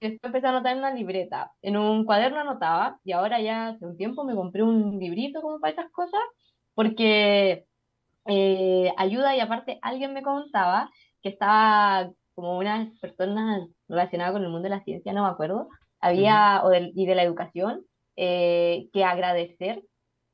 y 0.00 0.08
después 0.08 0.30
empecé 0.30 0.46
a 0.46 0.50
anotar 0.50 0.72
en 0.72 0.78
una 0.78 0.94
libreta, 0.94 1.52
en 1.60 1.76
un 1.76 2.06
cuaderno 2.06 2.40
anotaba, 2.40 2.98
y 3.04 3.12
ahora 3.12 3.38
ya 3.42 3.68
hace 3.68 3.84
un 3.84 3.98
tiempo 3.98 4.24
me 4.24 4.34
compré 4.34 4.62
un 4.62 4.98
librito 4.98 5.42
como 5.42 5.60
para 5.60 5.74
esas 5.74 5.92
cosas, 5.92 6.20
porque 6.74 7.66
eh, 8.28 8.92
ayuda 8.96 9.36
y 9.36 9.40
aparte 9.40 9.78
alguien 9.82 10.12
me 10.12 10.22
contaba 10.22 10.90
que 11.22 11.30
estaba 11.30 12.10
como 12.34 12.58
unas 12.58 12.88
personas 13.00 13.68
relacionadas 13.88 14.32
con 14.34 14.42
el 14.44 14.50
mundo 14.50 14.64
de 14.64 14.76
la 14.76 14.84
ciencia, 14.84 15.12
no 15.12 15.24
me 15.24 15.30
acuerdo, 15.30 15.68
había, 16.00 16.62
o 16.64 16.72
y 16.74 17.06
de 17.06 17.14
la 17.14 17.22
educación, 17.22 17.84
eh, 18.16 18.88
que 18.92 19.04
agradecer 19.04 19.82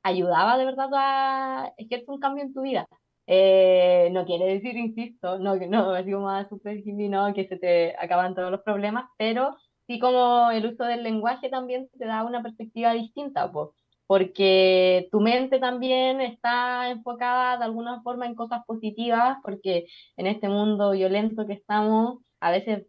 ayudaba 0.02 0.58
de 0.58 0.64
verdad 0.64 0.90
a 0.94 1.72
ejercer 1.76 2.08
un 2.08 2.20
cambio 2.20 2.44
en 2.44 2.52
tu 2.52 2.62
vida. 2.62 2.86
Eh, 3.26 4.10
no 4.12 4.24
quiere 4.24 4.46
decir, 4.46 4.76
insisto, 4.76 5.38
no, 5.38 5.56
no, 5.56 5.90
así 5.92 6.10
como 6.12 6.28
a 6.28 6.48
super 6.48 6.82
no, 6.84 7.32
que 7.34 7.46
se 7.46 7.56
te 7.56 7.96
acaban 7.98 8.34
todos 8.34 8.50
los 8.50 8.62
problemas, 8.62 9.04
pero 9.16 9.56
sí 9.86 9.98
como 10.00 10.50
el 10.50 10.66
uso 10.66 10.84
del 10.84 11.02
lenguaje 11.02 11.48
también 11.48 11.88
te 11.98 12.06
da 12.06 12.24
una 12.24 12.42
perspectiva 12.42 12.92
distinta, 12.94 13.50
pues, 13.52 13.70
porque 14.12 15.08
tu 15.10 15.20
mente 15.22 15.58
también 15.58 16.20
está 16.20 16.90
enfocada 16.90 17.56
de 17.56 17.64
alguna 17.64 18.02
forma 18.02 18.26
en 18.26 18.34
cosas 18.34 18.60
positivas, 18.66 19.38
porque 19.42 19.86
en 20.18 20.26
este 20.26 20.50
mundo 20.50 20.90
violento 20.90 21.46
que 21.46 21.54
estamos, 21.54 22.18
a 22.38 22.50
veces 22.50 22.86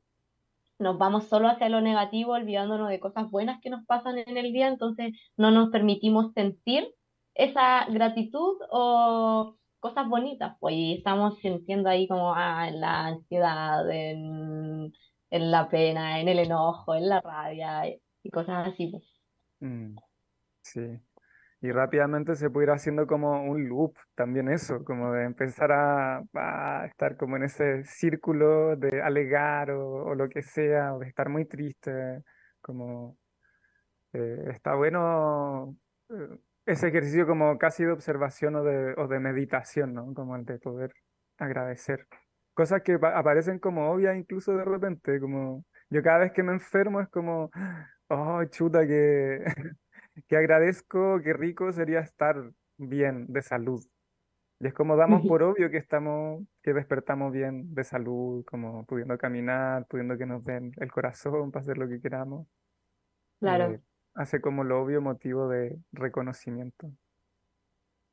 nos 0.79 0.97
vamos 0.97 1.29
solo 1.29 1.47
hacia 1.47 1.69
lo 1.69 1.79
negativo, 1.79 2.33
olvidándonos 2.33 2.89
de 2.89 2.99
cosas 2.99 3.31
buenas 3.31 3.61
que 3.61 3.69
nos 3.69 3.85
pasan 3.85 4.17
en 4.17 4.35
el 4.35 4.51
día, 4.51 4.67
entonces 4.67 5.13
no 5.37 5.49
nos 5.49 5.69
permitimos 5.69 6.33
sentir 6.33 6.93
esa 7.35 7.85
gratitud 7.85 8.57
o 8.69 9.55
cosas 9.79 10.09
bonitas, 10.09 10.57
pues 10.59 10.75
y 10.75 10.95
estamos 10.95 11.39
sintiendo 11.39 11.87
ahí 11.87 12.05
como 12.05 12.33
ah, 12.35 12.67
en 12.67 12.81
la 12.81 13.05
ansiedad, 13.05 13.89
en, 13.89 14.91
la 15.31 15.69
pena, 15.69 16.19
en 16.19 16.27
el 16.27 16.39
enojo, 16.39 16.95
en 16.95 17.07
la 17.07 17.21
rabia 17.21 17.83
y 17.87 18.29
cosas 18.29 18.67
así. 18.67 18.87
Pues. 18.87 19.03
Mm, 19.61 19.95
sí. 20.63 20.99
Y 21.63 21.71
rápidamente 21.71 22.35
se 22.35 22.49
puede 22.49 22.65
ir 22.65 22.71
haciendo 22.71 23.07
como 23.07 23.41
un 23.41 23.69
loop 23.69 23.95
también 24.15 24.49
eso, 24.49 24.83
como 24.83 25.13
de 25.13 25.23
empezar 25.23 25.71
a, 25.71 26.21
estar 26.85 27.15
como 27.15 27.37
en 27.37 27.43
ese 27.43 27.85
círculo 27.85 28.75
de 28.75 29.01
alegar 29.01 29.71
o, 29.71 30.13
lo 30.13 30.27
que 30.27 30.41
sea, 30.43 30.93
o 30.93 30.99
de 30.99 31.07
estar 31.07 31.29
muy 31.29 31.45
triste, 31.45 32.21
como 32.61 33.17
eh, 34.11 34.49
está 34.51 34.75
bueno 34.75 35.77
eh, 36.09 36.37
ese 36.65 36.89
ejercicio 36.89 37.25
como 37.25 37.57
casi 37.57 37.85
de 37.85 37.93
observación 37.93 38.55
o 38.57 38.63
de, 38.65 38.93
o 38.97 39.07
de 39.07 39.19
meditación, 39.21 39.93
¿no? 39.93 40.13
Como 40.13 40.35
el 40.35 40.43
de 40.43 40.59
poder 40.59 40.91
agradecer. 41.37 42.07
Cosas 42.53 42.81
que 42.83 42.99
aparecen 43.01 43.59
como 43.59 43.89
obvias 43.89 44.17
incluso 44.17 44.53
de 44.57 44.65
repente, 44.65 45.17
como 45.21 45.63
yo 45.89 46.03
cada 46.03 46.19
vez 46.19 46.33
que 46.33 46.43
me 46.43 46.51
enfermo 46.51 46.99
es 46.99 47.07
como, 47.09 47.49
oh, 48.09 48.43
chuta, 48.51 48.85
que, 48.85 49.45
que 50.27 50.37
agradezco, 50.37 51.21
qué 51.23 51.33
rico 51.33 51.71
sería 51.71 51.99
estar 51.99 52.51
bien 52.77 53.25
de 53.29 53.41
salud. 53.41 53.83
Y 54.59 54.67
es 54.67 54.73
como 54.73 54.95
damos 54.95 55.21
por 55.27 55.43
obvio 55.43 55.69
que 55.69 55.77
estamos, 55.77 56.43
que 56.61 56.73
despertamos 56.73 57.31
bien 57.31 57.73
de 57.73 57.83
salud, 57.83 58.45
como 58.45 58.85
pudiendo 58.85 59.17
caminar, 59.17 59.85
pudiendo 59.87 60.17
que 60.17 60.25
nos 60.25 60.43
den 60.43 60.71
el 60.77 60.91
corazón 60.91 61.51
para 61.51 61.61
hacer 61.61 61.77
lo 61.77 61.87
que 61.87 61.99
queramos. 61.99 62.47
Claro. 63.39 63.71
Eh, 63.71 63.81
hace 64.15 64.41
como 64.41 64.63
lo 64.63 64.81
obvio 64.81 65.01
motivo 65.01 65.47
de 65.49 65.77
reconocimiento. 65.91 66.91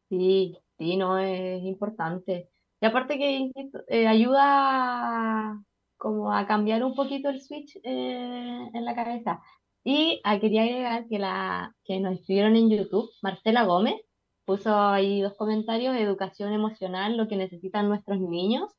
Sí, 0.09 0.59
sí, 0.77 0.97
no, 0.97 1.19
es 1.19 1.63
importante. 1.63 2.49
Y 2.81 2.87
aparte 2.87 3.19
que 3.19 3.53
eh, 3.89 4.09
ayuda 4.09 5.63
como 5.97 6.33
a 6.33 6.47
cambiar 6.47 6.83
un 6.83 6.95
poquito 6.95 7.29
el 7.29 7.41
switch 7.41 7.77
eh, 7.85 8.71
en 8.73 8.85
la 8.85 8.95
cabeza. 8.95 9.41
Y 9.85 10.20
ah, 10.24 10.39
quería 10.39 10.62
agregar 10.62 11.07
que, 11.09 11.18
la, 11.18 11.74
que 11.85 12.01
nos 12.01 12.14
escribieron 12.14 12.57
en 12.57 12.70
YouTube, 12.70 13.11
Marcela 13.22 13.64
Gómez, 13.64 13.97
puso 14.45 14.76
ahí 14.76 15.20
dos 15.22 15.35
comentarios, 15.37 15.97
educación 15.97 16.53
emocional, 16.53 17.16
lo 17.16 17.28
que 17.28 17.37
necesitan 17.37 17.89
nuestros 17.89 18.20
niños. 18.20 18.70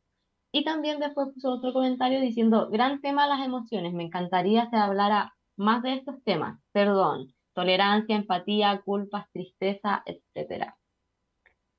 Y 0.52 0.64
también 0.66 1.00
después 1.00 1.30
puso 1.34 1.52
otro 1.52 1.74
comentario 1.74 2.20
diciendo, 2.20 2.70
gran 2.70 3.02
tema 3.02 3.28
las 3.28 3.46
emociones, 3.46 3.94
me 3.94 4.04
encantaría 4.04 4.70
se 4.70 4.76
hablara 4.76 5.34
más 5.56 5.82
de 5.84 5.94
estos 5.94 6.22
temas, 6.24 6.60
perdón, 6.74 7.34
tolerancia, 7.54 8.16
empatía, 8.16 8.82
culpas, 8.84 9.32
tristeza, 9.32 10.04
etc. 10.06 10.74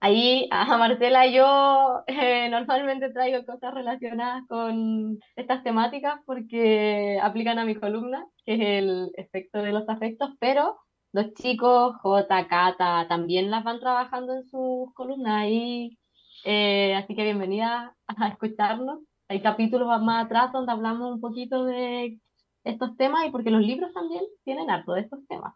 Ahí 0.04 0.48
a 0.50 0.64
Marcela 0.78 1.28
yo 1.28 2.02
eh, 2.08 2.48
normalmente 2.50 3.10
traigo 3.10 3.46
cosas 3.46 3.72
relacionadas 3.72 4.42
con 4.48 5.20
estas 5.36 5.62
temáticas 5.62 6.18
porque 6.26 7.20
aplican 7.22 7.60
a 7.60 7.64
mi 7.64 7.76
columna, 7.76 8.26
que 8.44 8.54
es 8.54 8.60
el 8.60 9.12
efecto 9.14 9.62
de 9.62 9.70
los 9.70 9.88
afectos, 9.88 10.30
pero 10.40 10.76
los 11.12 11.32
chicos, 11.34 11.94
J, 12.02 12.48
Cata, 12.48 13.06
también 13.06 13.48
las 13.48 13.62
van 13.62 13.78
trabajando 13.78 14.34
en 14.34 14.42
sus 14.48 14.92
columnas 14.94 15.42
ahí, 15.42 15.96
eh, 16.44 16.96
así 16.96 17.14
que 17.14 17.22
bienvenida 17.22 17.94
a 18.08 18.26
escucharnos. 18.26 19.04
Hay 19.28 19.40
capítulos 19.40 19.86
más 20.02 20.26
atrás 20.26 20.50
donde 20.50 20.72
hablamos 20.72 21.12
un 21.12 21.20
poquito 21.20 21.64
de 21.64 22.18
estos 22.64 22.96
temas 22.96 23.24
y 23.24 23.30
porque 23.30 23.52
los 23.52 23.62
libros 23.62 23.92
también 23.94 24.24
tienen 24.42 24.68
harto 24.68 24.94
de 24.94 25.02
estos 25.02 25.20
temas. 25.28 25.54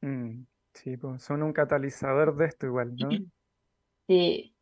Mm, 0.00 0.46
sí, 0.74 0.96
pues 0.96 1.22
son 1.22 1.44
un 1.44 1.52
catalizador 1.52 2.34
de 2.34 2.46
esto 2.46 2.66
igual, 2.66 2.96
¿no? 2.96 3.08
Sí. 4.12 4.54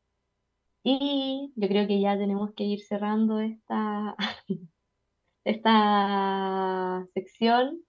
Y 0.85 1.53
yo 1.57 1.69
creo 1.69 1.87
que 1.89 2.01
ya 2.01 2.17
tenemos 2.19 2.55
que 2.55 2.65
ir 2.65 2.81
cerrando 2.83 3.41
esta, 3.41 4.17
esta 5.45 7.07
sección. 7.15 7.83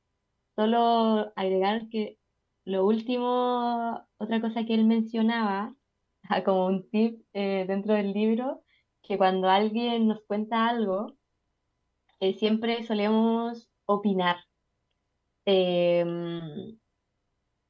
Solo 0.56 1.32
agregar 1.36 1.90
que 1.90 2.20
lo 2.66 2.86
último, 2.86 4.08
otra 4.18 4.42
cosa 4.42 4.66
que 4.66 4.76
él 4.76 4.86
mencionaba, 4.86 5.76
como 6.46 6.68
un 6.68 6.90
tip 6.90 7.24
eh, 7.34 7.66
dentro 7.68 7.94
del 7.96 8.14
libro, 8.14 8.64
que 9.04 9.18
cuando 9.18 9.50
alguien 9.50 10.08
nos 10.08 10.22
cuenta 10.24 10.68
algo, 10.68 11.16
eh, 12.20 12.34
siempre 12.36 12.84
solemos 12.86 13.70
opinar. 13.86 14.38
Em, 15.46 16.80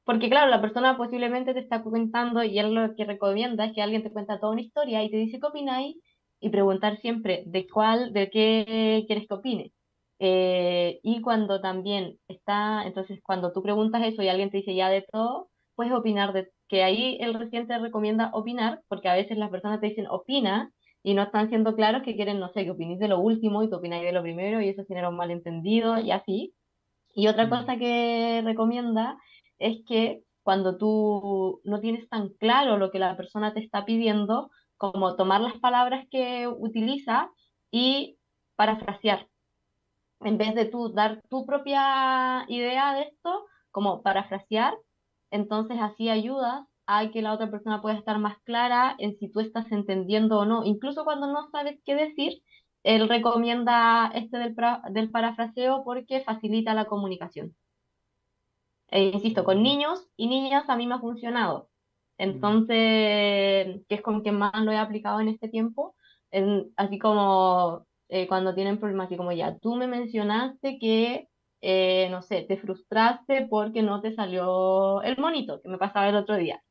porque 0.04 0.28
claro, 0.28 0.50
la 0.50 0.60
persona 0.60 0.96
posiblemente 0.96 1.54
te 1.54 1.60
está 1.60 1.82
comentando 1.82 2.42
y 2.42 2.58
él 2.58 2.74
lo 2.74 2.94
que 2.94 3.04
recomienda 3.04 3.66
es 3.66 3.72
que 3.74 3.82
alguien 3.82 4.02
te 4.02 4.10
cuenta 4.12 4.40
toda 4.40 4.52
una 4.52 4.62
historia 4.62 5.02
y 5.02 5.10
te 5.10 5.16
dice 5.16 5.38
qué 5.38 5.46
opináis 5.46 5.96
y 6.40 6.50
preguntar 6.50 6.98
siempre 7.00 7.44
de 7.46 7.68
cuál, 7.68 8.12
de 8.12 8.28
qué 8.30 9.04
quieres 9.06 9.28
que 9.28 9.34
opine. 9.34 9.72
Eh, 10.18 11.00
y 11.02 11.20
cuando 11.20 11.60
también 11.60 12.18
está, 12.28 12.84
entonces 12.86 13.20
cuando 13.22 13.52
tú 13.52 13.62
preguntas 13.62 14.02
eso 14.04 14.22
y 14.22 14.28
alguien 14.28 14.50
te 14.50 14.58
dice 14.58 14.74
ya 14.74 14.88
de 14.88 15.02
todo, 15.02 15.50
puedes 15.74 15.92
opinar 15.92 16.32
de 16.32 16.50
que 16.68 16.82
ahí 16.84 17.18
el 17.20 17.34
reciente 17.34 17.78
recomienda 17.78 18.30
opinar, 18.32 18.82
porque 18.88 19.08
a 19.08 19.14
veces 19.14 19.36
las 19.38 19.50
personas 19.50 19.80
te 19.80 19.88
dicen 19.88 20.06
opina 20.08 20.70
y 21.02 21.14
no 21.14 21.22
están 21.22 21.48
siendo 21.48 21.74
claros 21.74 22.02
que 22.02 22.14
quieren, 22.16 22.40
no 22.40 22.48
sé, 22.52 22.64
que 22.64 22.70
opinéis 22.70 22.98
de 22.98 23.08
lo 23.08 23.18
último 23.20 23.62
y 23.62 23.68
tú 23.70 23.76
opináis 23.76 24.04
de 24.04 24.12
lo 24.12 24.22
primero 24.22 24.60
y 24.60 24.68
eso 24.68 24.84
genera 24.86 25.08
un 25.08 25.16
malentendido 25.16 25.98
y 25.98 26.10
así. 26.12 26.54
Y 27.14 27.26
otra 27.26 27.46
mm. 27.46 27.50
cosa 27.50 27.76
que 27.76 28.42
recomienda 28.44 29.18
es 29.62 29.78
que 29.86 30.22
cuando 30.42 30.76
tú 30.76 31.60
no 31.64 31.80
tienes 31.80 32.08
tan 32.08 32.30
claro 32.30 32.76
lo 32.78 32.90
que 32.90 32.98
la 32.98 33.16
persona 33.16 33.54
te 33.54 33.60
está 33.60 33.84
pidiendo, 33.84 34.50
como 34.76 35.16
tomar 35.16 35.40
las 35.40 35.58
palabras 35.60 36.06
que 36.10 36.48
utiliza 36.48 37.30
y 37.70 38.18
parafrasear. 38.56 39.28
En 40.20 40.38
vez 40.38 40.54
de 40.54 40.66
tú 40.66 40.92
dar 40.92 41.22
tu 41.28 41.46
propia 41.46 42.44
idea 42.48 42.94
de 42.94 43.02
esto, 43.02 43.46
como 43.70 44.02
parafrasear, 44.02 44.74
entonces 45.30 45.78
así 45.80 46.08
ayudas 46.08 46.66
hay 46.86 47.10
que 47.10 47.22
la 47.22 47.32
otra 47.32 47.50
persona 47.50 47.80
pueda 47.80 47.96
estar 47.96 48.18
más 48.18 48.36
clara 48.44 48.96
en 48.98 49.16
si 49.18 49.30
tú 49.30 49.40
estás 49.40 49.70
entendiendo 49.72 50.40
o 50.40 50.44
no. 50.44 50.64
Incluso 50.64 51.04
cuando 51.04 51.26
no 51.28 51.48
sabes 51.50 51.78
qué 51.84 51.94
decir, 51.94 52.42
él 52.82 53.08
recomienda 53.08 54.10
este 54.14 54.38
del, 54.38 54.56
del 54.90 55.10
parafraseo 55.10 55.84
porque 55.84 56.22
facilita 56.22 56.74
la 56.74 56.86
comunicación. 56.86 57.54
E 58.92 59.00
insisto, 59.04 59.44
con 59.44 59.62
niños 59.62 60.08
y 60.16 60.28
niñas 60.28 60.68
a 60.68 60.76
mí 60.76 60.86
me 60.86 60.94
ha 60.94 61.00
funcionado. 61.00 61.70
Entonces, 62.18 62.76
que 63.88 63.94
es 63.96 64.02
con 64.02 64.22
quien 64.22 64.38
más 64.38 64.54
lo 64.64 64.72
he 64.72 64.78
aplicado 64.78 65.20
en 65.20 65.28
este 65.28 65.48
tiempo, 65.48 65.96
así 66.76 66.98
como 66.98 67.86
eh, 68.08 68.26
cuando 68.28 68.54
tienen 68.54 68.78
problemas, 68.78 69.06
así 69.06 69.16
como 69.16 69.32
ya, 69.32 69.58
tú 69.58 69.74
me 69.76 69.86
mencionaste 69.88 70.78
que, 70.78 71.28
eh, 71.62 72.08
no 72.10 72.22
sé, 72.22 72.42
te 72.42 72.56
frustraste 72.58 73.46
porque 73.50 73.82
no 73.82 74.00
te 74.02 74.14
salió 74.14 75.02
el 75.02 75.16
monito, 75.18 75.60
que 75.62 75.68
me 75.68 75.78
pasaba 75.78 76.08
el 76.08 76.16
otro 76.16 76.36
día 76.36 76.62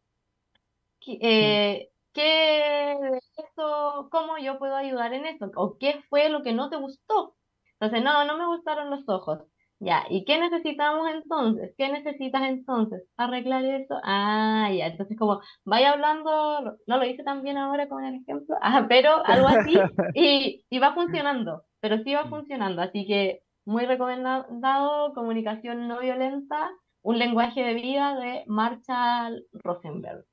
eh, 1.22 1.90
¿qué 2.14 2.94
eso, 3.38 4.10
cómo 4.12 4.38
yo 4.38 4.60
puedo 4.60 4.76
ayudar 4.76 5.14
en 5.14 5.26
eso? 5.26 5.52
¿O 5.56 5.78
qué 5.78 6.02
fue 6.10 6.30
lo 6.30 6.44
que 6.44 6.54
no 6.54 6.70
te 6.70 6.78
gustó? 6.78 7.36
Entonces, 7.80 8.04
no, 8.04 8.26
no 8.26 8.38
me 8.38 8.46
gustaron 8.48 8.90
los 8.90 9.08
ojos. 9.10 9.40
Ya, 9.84 10.04
¿y 10.12 10.26
qué 10.26 10.40
necesitamos 10.40 11.10
entonces? 11.12 11.74
¿Qué 11.76 11.92
necesitas 11.92 12.44
entonces? 12.44 13.02
¿Arreglar 13.18 13.66
eso? 13.66 13.96
Ah, 14.04 14.70
ya, 14.72 14.86
entonces 14.86 15.18
como 15.18 15.42
vaya 15.66 15.94
hablando, 15.94 16.78
no 16.86 16.98
lo 16.98 17.04
hice 17.04 17.24
tan 17.24 17.42
bien 17.42 17.58
ahora 17.58 17.90
con 17.90 18.04
el 18.06 18.22
ejemplo, 18.22 18.56
ah, 18.62 18.86
pero 18.88 19.26
algo 19.26 19.48
así, 19.48 19.74
y, 20.14 20.64
y 20.70 20.80
va 20.80 20.94
funcionando, 20.94 21.64
pero 21.80 21.98
sí 22.04 22.14
va 22.14 22.26
mm. 22.26 22.30
funcionando, 22.30 22.84
así 22.84 23.08
que 23.08 23.42
muy 23.66 23.86
recomendado, 23.86 25.14
comunicación 25.16 25.88
no 25.88 26.00
violenta, 26.00 26.70
un 27.02 27.18
lenguaje 27.18 27.64
de 27.64 27.74
vida 27.74 28.20
de 28.20 28.44
Marshall 28.46 29.48
Rosenberg. 29.52 30.26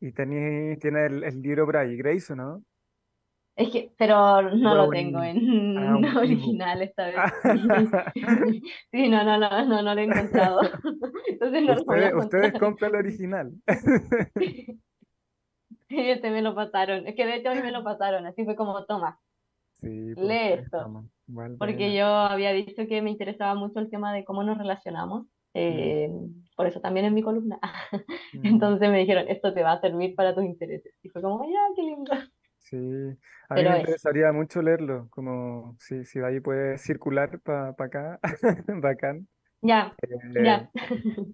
Y 0.00 0.12
tení, 0.12 0.76
tiene 0.76 1.06
el, 1.06 1.24
el 1.24 1.40
libro 1.40 1.66
Grace, 1.66 2.34
¿o 2.34 2.36
no? 2.36 2.62
Es 3.60 3.68
que, 3.70 3.92
pero 3.98 4.42
no 4.56 4.74
lo 4.74 4.88
tengo 4.88 5.22
en 5.22 5.36
original 6.16 6.80
esta 6.80 7.06
vez. 7.06 7.16
Sí, 8.90 9.08
no, 9.08 9.22
no, 9.22 9.38
no, 9.38 9.66
no, 9.66 9.82
no 9.82 9.94
lo 9.94 10.00
he 10.00 10.04
encontrado. 10.04 10.60
Entonces 11.28 11.62
no 11.62 11.74
ustedes, 11.74 12.14
ustedes 12.14 12.58
compran 12.58 12.92
el 12.92 12.96
original. 13.00 13.52
Este 15.90 16.30
me 16.30 16.40
lo 16.40 16.54
pasaron. 16.54 17.06
Es 17.06 17.14
que 17.14 17.26
de 17.26 17.36
hecho 17.36 17.50
a 17.50 17.54
mí 17.54 17.60
me 17.60 17.70
lo 17.72 17.84
pasaron. 17.84 18.24
Así 18.24 18.44
fue 18.44 18.56
como, 18.56 18.84
toma, 18.86 19.18
Sí, 19.74 20.12
pues, 20.14 20.26
lee 20.26 20.34
ahí 20.34 20.52
esto. 20.54 21.04
Porque 21.58 21.94
yo 21.94 22.06
había 22.06 22.52
dicho 22.52 22.86
que 22.88 23.02
me 23.02 23.10
interesaba 23.10 23.54
mucho 23.54 23.78
el 23.78 23.90
tema 23.90 24.14
de 24.14 24.24
cómo 24.24 24.42
nos 24.42 24.56
relacionamos. 24.56 25.26
eh, 25.52 26.10
por 26.56 26.66
eso 26.66 26.80
también 26.80 27.06
en 27.06 27.14
mi 27.14 27.22
columna. 27.22 27.58
Mm, 28.32 28.46
Entonces 28.46 28.88
me 28.90 28.98
dijeron, 28.98 29.24
esto 29.28 29.52
te 29.52 29.62
va 29.62 29.72
a 29.72 29.80
servir 29.80 30.14
para 30.14 30.34
tus 30.34 30.44
intereses. 30.44 30.94
Y 31.02 31.08
fue 31.08 31.20
como, 31.22 31.44
ya, 31.44 31.58
qué 31.74 31.82
lindo. 31.82 32.12
Sí, 32.70 32.76
a 33.48 33.56
mí 33.58 33.62
Pero 33.62 33.68
me 33.68 33.74
eso. 33.76 33.76
interesaría 33.76 34.30
mucho 34.32 34.62
leerlo, 34.62 35.08
como 35.10 35.76
si, 35.80 36.04
si 36.04 36.20
de 36.20 36.26
ahí 36.26 36.40
puede 36.40 36.78
circular 36.78 37.40
para 37.40 37.70
acá, 37.70 38.20
bacán. 38.80 39.28
Ya, 39.62 39.94
Eh, 40.02 40.08
ya. 40.36 40.70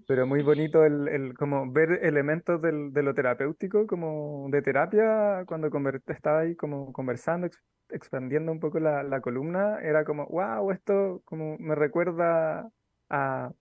pero 0.07 0.27
muy 0.27 0.43
bonito 0.43 0.85
el, 0.85 1.09
el 1.09 1.35
como 1.35 1.71
ver 1.73 2.05
elementos 2.05 2.61
del, 2.63 2.93
de 2.93 3.03
lo 3.03 3.15
terapéutico, 3.15 3.87
como 3.87 4.49
de 4.51 4.63
terapia, 4.63 5.45
cuando 5.47 5.71
conver- 5.71 6.03
estaba 6.09 6.41
ahí 6.41 6.57
como 6.57 6.93
conversando, 6.93 7.47
ex- 7.49 7.63
expandiendo 7.91 8.53
un 8.53 8.61
poco 8.61 8.81
la, 8.81 9.03
la 9.03 9.21
columna, 9.21 9.81
era 9.83 10.05
como, 10.05 10.27
wow, 10.27 10.71
esto 10.73 11.23
como 11.25 11.57
me 11.59 11.75
recuerda 11.75 12.71
a 13.11 13.53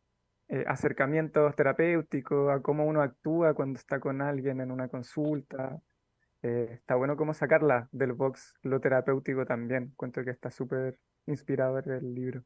eh, 0.49 0.65
acercamientos 0.67 1.55
terapéuticos, 1.55 2.51
a 2.51 2.61
cómo 2.61 2.85
uno 2.85 3.01
actúa 3.01 3.53
cuando 3.53 3.79
está 3.79 3.99
con 3.99 4.21
alguien 4.21 4.61
en 4.61 4.71
una 4.71 4.87
consulta. 4.89 5.79
Eh, 6.43 6.69
está 6.73 6.95
bueno 6.95 7.17
como 7.17 7.33
sacarla 7.33 7.89
del 7.91 8.13
box 8.13 8.55
lo 8.61 8.79
terapéutico 8.79 9.45
también. 9.45 9.93
Cuento 9.95 10.23
que 10.23 10.31
está 10.31 10.51
súper 10.51 10.99
inspirador 11.25 11.89
el 11.89 12.13
libro. 12.13 12.43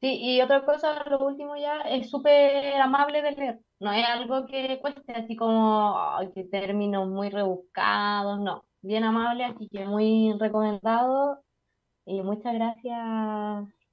Sí, 0.00 0.18
y 0.18 0.40
otra 0.40 0.64
cosa, 0.64 1.04
lo 1.10 1.18
último 1.26 1.56
ya, 1.56 1.82
es 1.82 2.08
súper 2.08 2.80
amable 2.80 3.20
de 3.20 3.32
leer. 3.32 3.60
No 3.80 3.92
es 3.92 4.06
algo 4.06 4.46
que 4.46 4.78
cueste 4.80 5.12
así 5.12 5.36
como, 5.36 5.94
que 6.34 6.44
términos 6.44 7.06
muy 7.06 7.28
rebuscados, 7.28 8.40
no. 8.40 8.64
Bien 8.80 9.04
amable, 9.04 9.44
así 9.44 9.68
que 9.68 9.84
muy 9.84 10.32
recomendado. 10.38 11.42
Y 12.06 12.22
muchas 12.22 12.54
gracias, 12.54 12.98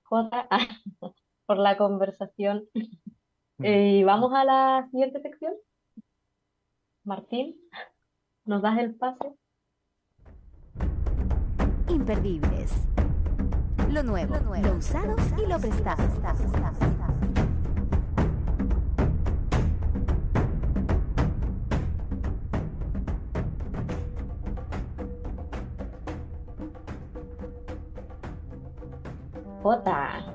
Jota, 0.04 0.48
por 1.46 1.58
la 1.58 1.78
conversación. 1.78 2.70
Y 3.60 4.04
vamos 4.04 4.34
a 4.34 4.46
la 4.46 4.88
siguiente 4.92 5.22
sección. 5.22 5.54
Martín, 7.04 7.56
¿nos 8.48 8.62
das 8.62 8.80
el 8.80 8.96
pase? 8.96 9.34
Imperdibles. 11.90 12.88
Lo 13.92 14.04
nuevo, 14.04 14.36
lo 14.36 14.76
usado 14.76 15.16
y 15.38 15.48
lo 15.48 15.60
prestado. 15.60 16.04
Jota, 29.62 30.26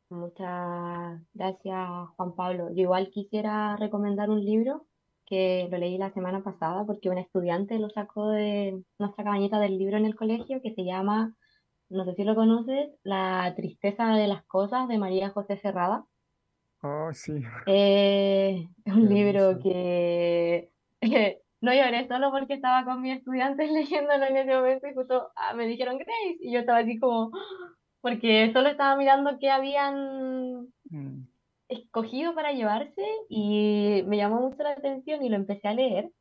Muchas 0.09 1.21
gracias, 1.33 1.89
Juan 2.15 2.35
Pablo. 2.35 2.69
Yo 2.69 2.83
igual 2.83 3.09
quisiera 3.09 3.75
recomendar 3.75 4.29
un 4.29 4.43
libro 4.43 4.85
que 5.25 5.67
lo 5.71 5.77
leí 5.77 5.97
la 5.97 6.13
semana 6.13 6.43
pasada 6.43 6.85
porque 6.85 7.09
un 7.09 7.17
estudiante 7.17 7.79
lo 7.79 7.89
sacó 7.89 8.29
de 8.29 8.83
nuestra 8.99 9.23
cabañita 9.23 9.59
del 9.59 9.77
libro 9.77 9.97
en 9.97 10.05
el 10.05 10.15
colegio 10.15 10.61
que 10.61 10.73
se 10.73 10.85
llama, 10.85 11.35
no 11.89 12.05
sé 12.05 12.13
si 12.15 12.23
lo 12.23 12.35
conoces, 12.35 12.89
La 13.03 13.53
tristeza 13.55 14.15
de 14.15 14.27
las 14.27 14.43
cosas 14.45 14.87
de 14.87 14.97
María 14.97 15.29
José 15.29 15.57
Cerrada. 15.57 16.05
Oh, 16.87 17.11
sí. 17.13 17.33
Eh, 17.65 18.67
es 18.85 18.93
un 18.93 19.09
libro 19.09 19.51
Hermoso. 19.51 19.59
que 19.59 20.69
no 21.61 21.73
lloré 21.73 22.07
solo 22.07 22.31
porque 22.31 22.53
estaba 22.55 22.85
con 22.85 23.01
mis 23.01 23.17
estudiantes 23.17 23.71
leyéndolo 23.71 24.25
en 24.25 24.37
ese 24.37 24.55
momento 24.55 24.87
y 24.87 24.93
justo 24.93 25.31
ah, 25.35 25.53
me 25.55 25.67
dijeron 25.67 25.97
Grace 25.97 26.37
y 26.41 26.51
yo 26.53 26.59
estaba 26.59 26.79
así 26.79 26.99
como, 26.99 27.31
porque 28.01 28.51
solo 28.53 28.69
estaba 28.69 28.95
mirando 28.97 29.37
qué 29.39 29.49
habían 29.51 30.67
Mm, 30.91 31.27
escogido 31.69 32.35
para 32.35 32.53
llevarse 32.53 33.01
y 33.29 34.03
me 34.07 34.17
llamó 34.17 34.41
mucho 34.41 34.63
la 34.63 34.71
atención 34.71 35.23
y 35.23 35.29
lo 35.29 35.35
empecé 35.35 35.67
a 35.67 35.73
leer 35.73 36.11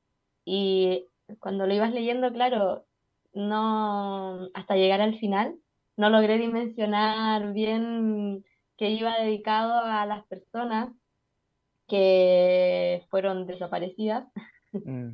y 0.45 1.07
cuando 1.41 1.66
lo 1.66 1.74
ibas 1.74 1.93
leyendo, 1.93 2.32
claro, 2.32 2.86
no, 3.35 4.49
hasta 4.55 4.77
llegar 4.77 5.01
al 5.01 5.19
final, 5.19 5.57
no 5.97 6.11
logré 6.11 6.39
dimensionar 6.39 7.53
bien 7.53 8.45
que 8.77 8.91
iba 8.91 9.17
dedicado 9.19 9.81
a 9.81 10.07
las 10.07 10.25
personas 10.27 10.91
que 11.89 13.05
fueron 13.11 13.47
desaparecidas 13.47 14.27
mm, 14.73 15.11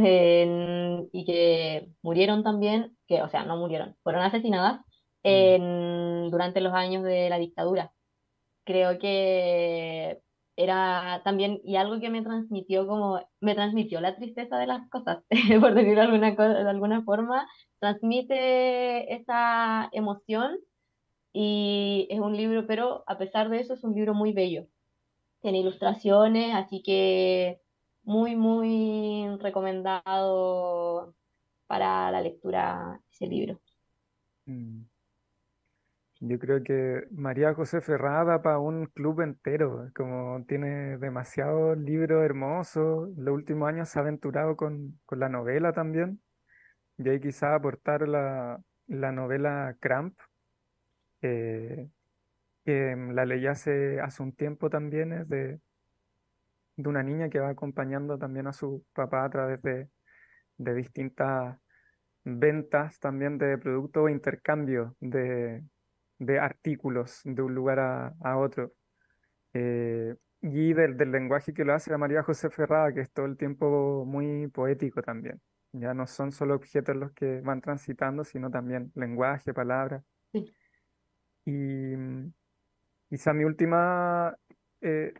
en- 0.00 1.08
y 1.12 1.24
que 1.26 1.88
murieron 2.02 2.42
también, 2.42 2.96
que, 3.06 3.22
o 3.22 3.28
sea, 3.28 3.44
no 3.44 3.56
murieron, 3.56 3.96
fueron 4.02 4.22
asesinadas 4.22 4.80
en- 5.24 6.30
durante 6.30 6.60
los 6.60 6.72
años 6.74 7.02
de 7.04 7.28
la 7.28 7.38
dictadura. 7.38 7.92
Creo 8.64 8.98
que 8.98 10.20
era 10.56 11.22
también, 11.24 11.60
y 11.64 11.76
algo 11.76 12.00
que 12.00 12.10
me 12.10 12.22
transmitió 12.22 12.86
como, 12.86 13.20
me 13.40 13.54
transmitió 13.54 14.00
la 14.00 14.16
tristeza 14.16 14.58
de 14.58 14.66
las 14.66 14.88
cosas, 14.90 15.24
por 15.60 15.74
decirlo 15.74 16.02
alguna, 16.02 16.30
de 16.32 16.70
alguna 16.70 17.02
forma, 17.02 17.48
transmite 17.80 19.14
esa 19.14 19.88
emoción 19.92 20.58
y 21.32 22.06
es 22.10 22.20
un 22.20 22.36
libro, 22.36 22.66
pero 22.66 23.04
a 23.06 23.18
pesar 23.18 23.48
de 23.48 23.60
eso 23.60 23.74
es 23.74 23.84
un 23.84 23.94
libro 23.94 24.14
muy 24.14 24.32
bello. 24.32 24.66
Tiene 25.40 25.60
ilustraciones, 25.60 26.54
así 26.54 26.82
que 26.82 27.60
muy, 28.04 28.36
muy 28.36 29.28
recomendado 29.40 31.14
para 31.66 32.10
la 32.10 32.20
lectura 32.20 33.00
ese 33.10 33.26
libro. 33.26 33.60
Mm. 34.46 34.82
Yo 36.24 36.38
creo 36.38 36.62
que 36.62 37.02
María 37.10 37.52
José 37.52 37.80
Ferrada 37.80 38.42
para 38.42 38.60
un 38.60 38.86
club 38.86 39.22
entero, 39.22 39.90
como 39.92 40.44
tiene 40.46 40.96
demasiados 40.98 41.76
libros 41.78 42.24
hermosos, 42.24 43.08
los 43.16 43.34
últimos 43.34 43.68
años 43.68 43.88
se 43.88 43.98
ha 43.98 44.02
aventurado 44.02 44.56
con, 44.56 45.00
con 45.04 45.18
la 45.18 45.28
novela 45.28 45.72
también, 45.72 46.20
y 46.98 47.08
ahí 47.08 47.20
quizá 47.20 47.56
aportar 47.56 48.06
la, 48.06 48.62
la 48.86 49.10
novela 49.10 49.76
Cramp, 49.80 50.16
eh, 51.22 51.88
que 52.64 52.96
la 53.12 53.24
leí 53.24 53.46
hace, 53.46 53.98
un 54.20 54.32
tiempo 54.34 54.70
también, 54.70 55.12
es 55.12 55.28
de, 55.28 55.60
de 56.76 56.88
una 56.88 57.02
niña 57.02 57.28
que 57.28 57.40
va 57.40 57.50
acompañando 57.50 58.18
también 58.18 58.46
a 58.46 58.52
su 58.52 58.84
papá 58.92 59.24
a 59.24 59.30
través 59.30 59.62
de, 59.62 59.88
de 60.58 60.74
distintas 60.74 61.58
ventas 62.24 62.98
también 63.00 63.38
de 63.38 63.58
productos 63.58 64.04
o 64.04 64.08
intercambio 64.08 64.96
de, 65.00 65.64
de 66.18 66.38
artículos 66.38 67.20
de 67.24 67.42
un 67.42 67.54
lugar 67.54 67.80
a, 67.80 68.36
otro. 68.38 68.72
Eh, 69.54 70.14
y 70.40 70.72
del, 70.72 70.96
del, 70.96 71.12
lenguaje 71.12 71.52
que 71.54 71.64
lo 71.64 71.74
hace 71.74 71.90
la 71.90 71.98
María 71.98 72.22
José 72.22 72.50
Ferrada, 72.50 72.92
que 72.92 73.00
es 73.00 73.12
todo 73.12 73.26
el 73.26 73.36
tiempo 73.36 74.04
muy 74.06 74.48
poético 74.48 75.02
también. 75.02 75.40
Ya 75.72 75.94
no 75.94 76.06
son 76.06 76.32
solo 76.32 76.54
objetos 76.54 76.96
los 76.96 77.12
que 77.12 77.40
van 77.40 77.60
transitando, 77.60 78.24
sino 78.24 78.50
también 78.50 78.92
lenguaje, 78.94 79.54
palabras. 79.54 80.04
Y 81.44 81.94
quizá 83.08 83.32
mi 83.32 83.44
última 83.44 84.36
eh, 84.80 85.14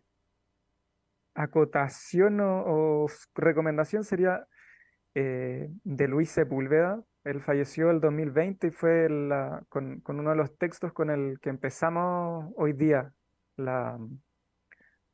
acotación 1.34 2.40
o, 2.40 3.06
recomendación 3.34 4.04
sería 4.04 4.46
eh, 5.14 5.68
de 5.84 6.08
Luis 6.08 6.30
Sepúlveda, 6.30 7.02
él 7.24 7.40
falleció 7.40 7.90
el 7.90 8.00
2020 8.00 8.68
y 8.68 8.70
fue 8.70 9.08
la, 9.08 9.62
con, 9.68 10.00
con, 10.00 10.18
uno 10.18 10.30
de 10.30 10.36
los 10.36 10.56
textos 10.58 10.92
con 10.92 11.10
el 11.10 11.38
que 11.40 11.50
empezamos 11.50 12.52
hoy 12.56 12.72
día 12.72 13.12
la, 13.56 13.98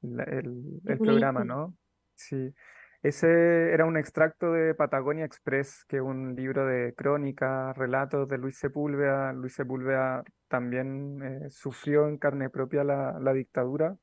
el, 0.03 0.81
el 0.87 0.99
programa, 0.99 1.45
¿no? 1.45 1.77
Sí. 2.15 2.55
Ese 3.03 3.73
era 3.73 3.85
un 3.85 3.97
extracto 3.97 4.53
de 4.53 4.75
Patagonia 4.75 5.25
Express, 5.25 5.85
que 5.87 5.97
es 5.97 6.03
un 6.03 6.35
libro 6.35 6.67
de 6.67 6.95
crónica, 6.95 7.73
relatos 7.75 8.29
de 8.29 8.39
Luis 8.39 8.59
Sepúlveda. 8.59 9.33
Luis 9.33 9.55
Sepúlveda 9.55 10.25
también 10.49 11.23
eh, 11.23 11.51
sufrió 11.51 12.09
en 12.09 12.19
carne 12.19 12.51
propia 12.51 12.85
la, 12.85 13.19
la 13.21 13.33
dictadura. 13.33 13.97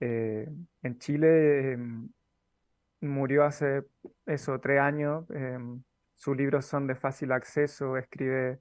Eh, 0.00 0.48
en 0.82 0.98
Chile 0.98 1.72
em, 1.72 2.10
murió 3.00 3.44
hace 3.44 3.84
eso, 4.26 4.60
tres 4.60 4.80
años. 4.80 5.26
Em, 5.30 5.82
sus 6.14 6.36
libros 6.36 6.66
son 6.66 6.86
de 6.86 6.94
fácil 6.94 7.32
acceso, 7.32 7.96
escribe 7.96 8.60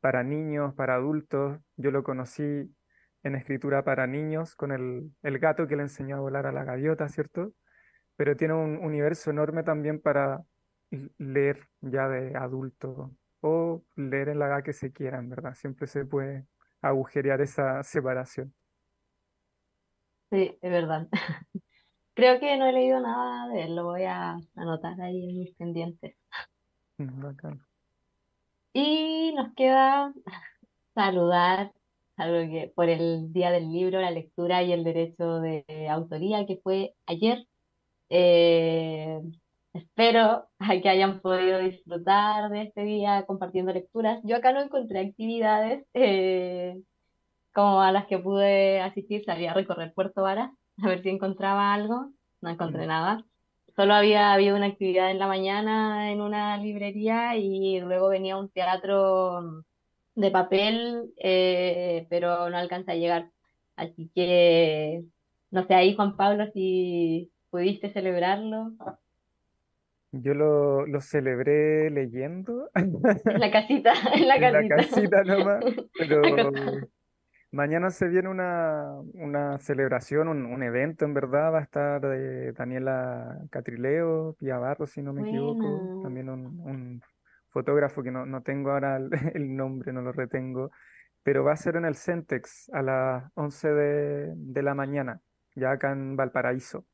para 0.00 0.22
niños, 0.22 0.74
para 0.74 0.96
adultos. 0.96 1.58
Yo 1.76 1.90
lo 1.90 2.02
conocí 2.04 2.74
en 3.22 3.34
escritura 3.34 3.84
para 3.84 4.06
niños 4.06 4.54
con 4.54 4.72
el, 4.72 5.38
gato 5.38 5.66
que 5.66 5.76
le 5.76 5.82
enseñó 5.82 6.16
a 6.16 6.20
volar 6.20 6.46
a 6.46 6.52
la 6.52 6.64
gaviota, 6.64 7.08
¿cierto? 7.08 7.54
Pero 8.16 8.36
tiene 8.36 8.54
un 8.54 8.78
universo 8.78 9.30
enorme 9.30 9.62
también 9.64 10.00
para 10.00 10.44
leer 11.18 11.68
ya 11.80 12.08
de 12.08 12.36
adulto 12.36 13.12
o 13.46 13.82
leer 13.94 14.30
en 14.30 14.38
la 14.38 14.46
edad 14.46 14.64
que 14.64 14.72
se 14.72 14.90
quieran, 14.90 15.28
¿verdad? 15.28 15.54
Siempre 15.54 15.86
se 15.86 16.06
puede 16.06 16.46
agujerear 16.80 17.42
esa 17.42 17.82
separación. 17.82 18.54
Sí, 20.30 20.56
es 20.62 20.70
verdad. 20.70 21.08
Creo 22.14 22.40
que 22.40 22.56
no 22.56 22.66
he 22.66 22.72
leído 22.72 23.00
nada 23.00 23.48
de 23.48 23.64
él, 23.64 23.76
lo 23.76 23.84
voy 23.84 24.04
a 24.04 24.38
anotar 24.56 24.98
ahí 24.98 25.28
en 25.28 25.38
mis 25.40 25.54
pendientes. 25.56 26.16
Mm, 26.96 27.32
y 28.72 29.34
nos 29.36 29.52
queda 29.54 30.14
saludar 30.94 31.70
algo 32.16 32.50
que, 32.50 32.72
por 32.74 32.88
el 32.88 33.30
Día 33.34 33.50
del 33.50 33.70
Libro, 33.70 34.00
la 34.00 34.10
lectura 34.10 34.62
y 34.62 34.72
el 34.72 34.84
derecho 34.84 35.40
de 35.40 35.64
autoría, 35.90 36.46
que 36.46 36.60
fue 36.62 36.94
ayer. 37.04 37.46
Eh, 38.08 39.20
espero 39.74 40.46
que 40.82 40.88
hayan 40.88 41.20
podido 41.20 41.58
disfrutar 41.58 42.50
de 42.50 42.62
este 42.62 42.84
día 42.84 43.24
compartiendo 43.26 43.72
lecturas. 43.72 44.20
Yo 44.24 44.36
acá 44.36 44.52
no 44.52 44.62
encontré 44.62 45.00
actividades 45.00 45.84
eh, 45.94 46.80
como 47.52 47.82
a 47.82 47.92
las 47.92 48.06
que 48.06 48.18
pude 48.18 48.80
asistir. 48.80 49.24
Salí 49.24 49.46
a 49.46 49.54
recorrer 49.54 49.92
Puerto 49.92 50.22
Varas 50.22 50.50
a 50.82 50.88
ver 50.88 51.02
si 51.02 51.10
encontraba 51.10 51.74
algo. 51.74 52.10
No 52.40 52.50
encontré 52.50 52.84
mm. 52.86 52.88
nada 52.88 53.24
solo 53.76 53.94
había 53.94 54.32
habido 54.32 54.56
una 54.56 54.66
actividad 54.66 55.10
en 55.10 55.18
la 55.18 55.26
mañana 55.26 56.12
en 56.12 56.20
una 56.20 56.56
librería 56.58 57.36
y 57.36 57.80
luego 57.80 58.08
venía 58.08 58.36
un 58.36 58.48
teatro 58.48 59.64
de 60.14 60.30
papel, 60.30 61.12
eh, 61.18 62.06
pero 62.10 62.50
no 62.50 62.56
alcanza 62.56 62.92
a 62.92 62.96
llegar. 62.96 63.30
Así 63.76 64.10
que, 64.14 65.04
no 65.50 65.66
sé, 65.66 65.74
ahí 65.74 65.94
Juan 65.96 66.16
Pablo, 66.16 66.46
si 66.52 67.32
pudiste 67.50 67.92
celebrarlo. 67.92 68.72
Yo 70.22 70.34
lo, 70.34 70.86
lo 70.86 71.00
celebré 71.00 71.90
leyendo. 71.90 72.70
En 72.74 72.92
la 73.02 73.14
casita, 73.52 73.92
en 74.14 74.28
la 74.28 74.40
casita. 74.40 74.58
En 74.60 74.68
la 74.68 74.76
casita 74.76 75.24
nomás, 75.24 75.64
pero 75.98 76.22
Mañana 77.54 77.90
se 77.90 78.08
viene 78.08 78.28
una, 78.28 79.00
una 79.12 79.58
celebración, 79.58 80.26
un, 80.26 80.62
evento 80.64 81.04
en 81.04 81.14
verdad. 81.14 81.52
Va 81.52 81.60
a 81.60 81.62
estar 81.62 82.02
eh, 82.04 82.52
Daniela 82.52 83.38
Catrileo, 83.48 84.34
Pia 84.40 84.58
Barro, 84.58 84.88
si 84.88 85.02
no 85.02 85.12
me 85.12 85.22
equivoco. 85.22 86.02
También 86.02 86.28
un, 86.30 87.00
fotógrafo 87.50 88.02
que 88.02 88.10
no, 88.10 88.26
no 88.26 88.42
tengo 88.42 88.72
ahora 88.72 88.96
el, 88.96 89.54
nombre, 89.54 89.92
no 89.92 90.02
lo 90.02 90.10
retengo. 90.10 90.72
Pero 91.22 91.44
va 91.44 91.52
a 91.52 91.56
ser 91.56 91.76
en 91.76 91.84
el 91.84 91.94
Centex 91.94 92.68
a 92.72 92.82
las 92.82 93.30
11 93.34 93.68
de, 93.68 94.62
la 94.64 94.74
mañana, 94.74 95.20
ya 95.54 95.70
acá 95.70 95.92
en 95.92 96.16
Valparaíso. 96.16 96.84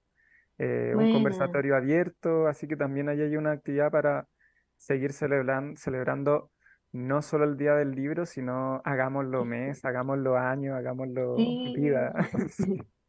Eh, 0.63 0.95
un 0.95 1.11
conversatorio 1.11 1.75
abierto, 1.75 2.47
así 2.47 2.69
que 2.69 2.77
también 2.77 3.09
ahí 3.09 3.23
hay 3.23 3.37
una 3.37 3.53
actividad 3.53 3.91
para 3.91 4.29
seguir 4.77 5.13
celebrando 5.13 6.51
no 6.93 7.23
solo 7.23 7.45
el 7.45 7.57
día 7.57 7.75
del 7.75 7.93
libro, 7.93 8.27
sino 8.27 8.83
hagámoslo 8.85 9.45
mes, 9.47 9.85
hagámoslo 9.87 10.37
año, 10.37 10.75
hagámoslo 10.75 11.37
vida. 11.75 12.13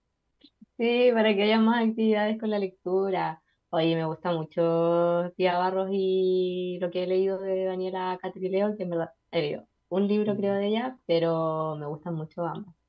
Sí. 0.77 1.11
para 1.13 1.35
que 1.35 1.43
haya 1.43 1.59
más 1.59 1.87
actividades 1.87 2.39
con 2.39 2.49
la 2.49 2.57
lectura. 2.57 3.43
Oye, 3.69 3.95
me 3.95 4.05
gusta 4.05 4.31
mucho 4.33 5.31
Tía 5.35 5.57
Barros 5.57 5.89
y 5.91 6.79
lo 6.81 6.89
que 6.89 7.03
he 7.03 7.07
leído 7.07 7.37
de 7.39 7.65
Daniela 7.65 8.17
Catrileo, 8.21 8.75
que 8.75 8.83
en 8.83 8.89
verdad 8.89 9.11
he 9.31 9.41
leído 9.41 9.67
un 9.89 10.07
libro 10.07 10.35
creo 10.35 10.55
de 10.55 10.67
ella, 10.67 10.97
pero 11.05 11.75
me 11.75 11.85
gustan 11.85 12.15
mucho 12.15 12.45
ambas. 12.45 12.80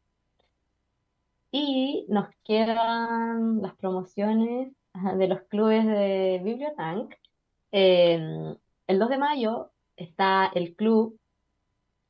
Y 1.52 2.06
nos 2.08 2.28
quedan 2.44 3.62
las 3.62 3.74
promociones 3.76 4.72
de 5.18 5.28
los 5.28 5.42
clubes 5.42 5.86
de 5.86 6.40
Bibliotank. 6.42 7.14
Em, 7.70 8.56
el 8.86 8.98
2 8.98 9.08
de 9.10 9.18
mayo 9.18 9.70
está 9.96 10.50
el 10.54 10.74
club, 10.74 11.18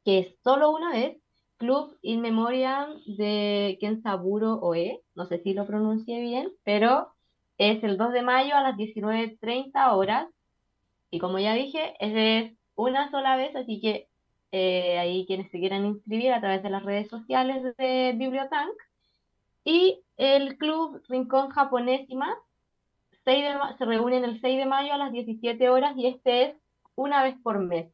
que 0.04 0.20
es 0.20 0.36
solo 0.42 0.70
una 0.70 0.92
vez, 0.92 1.18
Club 1.58 1.96
In 2.02 2.20
Memoriam 2.20 3.00
de 3.06 3.78
Kensaburo 3.80 4.54
Oe, 4.54 5.00
no 5.14 5.26
sé 5.26 5.38
si 5.42 5.54
lo 5.54 5.66
pronuncié 5.66 6.20
bien, 6.20 6.50
pero 6.64 7.12
es 7.58 7.84
el 7.84 7.96
2 7.98 8.12
de 8.12 8.22
mayo 8.22 8.56
a 8.56 8.62
las 8.62 8.76
19.30 8.76 9.92
horas. 9.94 10.28
Y 11.10 11.18
como 11.20 11.38
ya 11.38 11.54
dije, 11.54 11.94
es 12.00 12.52
una 12.74 13.10
sola 13.10 13.36
vez, 13.36 13.54
así 13.54 13.80
que 13.80 14.08
eh, 14.52 14.98
ahí 14.98 15.24
quienes 15.26 15.50
se 15.50 15.58
quieran 15.60 15.86
inscribir 15.86 16.32
a 16.32 16.40
través 16.40 16.62
de 16.62 16.70
las 16.70 16.84
redes 16.84 17.08
sociales 17.08 17.62
de 17.76 18.14
Bibliotank. 18.16 18.72
Y 19.64 20.00
el 20.16 20.56
club 20.58 21.02
Rincón 21.08 21.50
Japonés 21.50 22.08
más 22.10 22.36
se 23.24 23.84
reúnen 23.84 24.24
el 24.24 24.40
6 24.40 24.58
de 24.58 24.66
mayo 24.66 24.92
a 24.92 24.98
las 24.98 25.12
17 25.12 25.68
horas 25.68 25.96
y 25.96 26.06
este 26.06 26.42
es 26.42 26.56
una 26.96 27.22
vez 27.22 27.36
por 27.42 27.58
mes. 27.60 27.92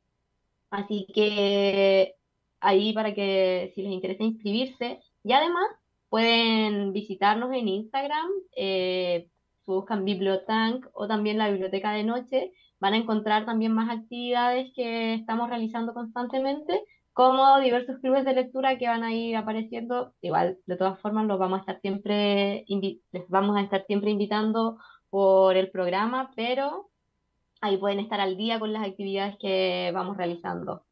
Así 0.70 1.07
que 1.15 2.15
ahí 2.61 2.93
para 2.93 3.15
que 3.15 3.73
si 3.74 3.82
les 3.82 3.93
interesa 3.93 4.24
inscribirse 4.24 5.01
y 5.23 5.32
además 5.32 5.66
pueden 6.09 6.93
visitarnos 6.93 7.53
en 7.53 7.69
Instagram, 7.69 8.28
eh, 8.57 9.28
buscan 9.66 10.05
Bibliotank 10.05 10.86
o 10.93 11.07
también 11.07 11.39
la 11.39 11.51
biblioteca 11.51 11.93
de 11.93 12.05
noche, 12.05 12.53
van 12.81 12.95
a 12.95 12.97
encontrar 12.97 13.45
también 13.45 13.73
más 13.73 13.90
actividades 13.90 14.73
que 14.74 15.15
estamos 15.15 15.49
realizando 15.49 15.93
constantemente, 15.93 16.82
como 17.19 17.59
diversos 17.59 17.99
clubes 17.99 18.24
de 18.24 18.32
lectura 18.32 18.78
que 18.78 18.86
van 18.86 19.03
a 19.03 19.12
ir 19.12 19.36
apareciendo. 19.36 20.15
Igual, 20.23 20.59
de 20.66 20.77
todas 20.77 21.01
formas, 21.01 21.27
los 21.27 21.36
vamos 21.36 21.57
a 21.59 21.61
estar 21.62 21.81
siempre, 21.81 22.65
les 22.69 23.28
vamos 23.28 23.57
a 23.57 23.62
estar 23.62 23.85
siempre 23.86 24.12
invitando 24.12 24.78
por 25.11 25.57
el 25.57 25.69
programa, 25.69 26.31
pero 26.36 26.90
ahí 27.61 27.77
pueden 27.77 27.99
estar 27.99 28.20
al 28.20 28.36
día 28.36 28.61
con 28.61 28.73
las 28.73 28.86
actividades 28.86 29.36
que 29.40 29.90
vamos 29.93 30.16
realizando. 30.16 30.85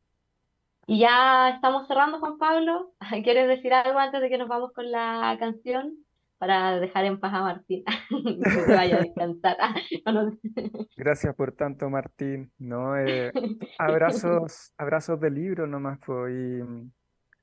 Y 0.88 0.98
ya 0.98 1.50
estamos 1.50 1.86
cerrando, 1.86 2.18
Juan 2.18 2.38
Pablo. 2.38 2.92
¿Quieres 3.22 3.46
decir 3.46 3.72
algo 3.72 4.00
antes 4.00 4.20
de 4.20 4.28
que 4.28 4.38
nos 4.38 4.48
vamos 4.48 4.72
con 4.72 4.90
la 4.90 5.36
canción? 5.38 6.05
Para 6.38 6.78
dejar 6.78 7.04
en 7.06 7.18
paz 7.18 7.32
a 7.32 7.40
Martín, 7.40 7.84
que 8.44 8.50
se 8.50 8.74
vaya 8.74 8.96
a 8.96 9.00
descansar. 9.00 9.56
Gracias 10.96 11.34
por 11.34 11.52
tanto, 11.52 11.88
Martín. 11.88 12.52
¿no? 12.58 12.96
Eh, 12.98 13.32
abrazos, 13.78 14.72
abrazos 14.76 15.18
de 15.20 15.30
libro 15.30 15.66
nomás. 15.66 15.98
Pues, 16.04 16.32
y 16.32 16.62
mm, 16.62 16.90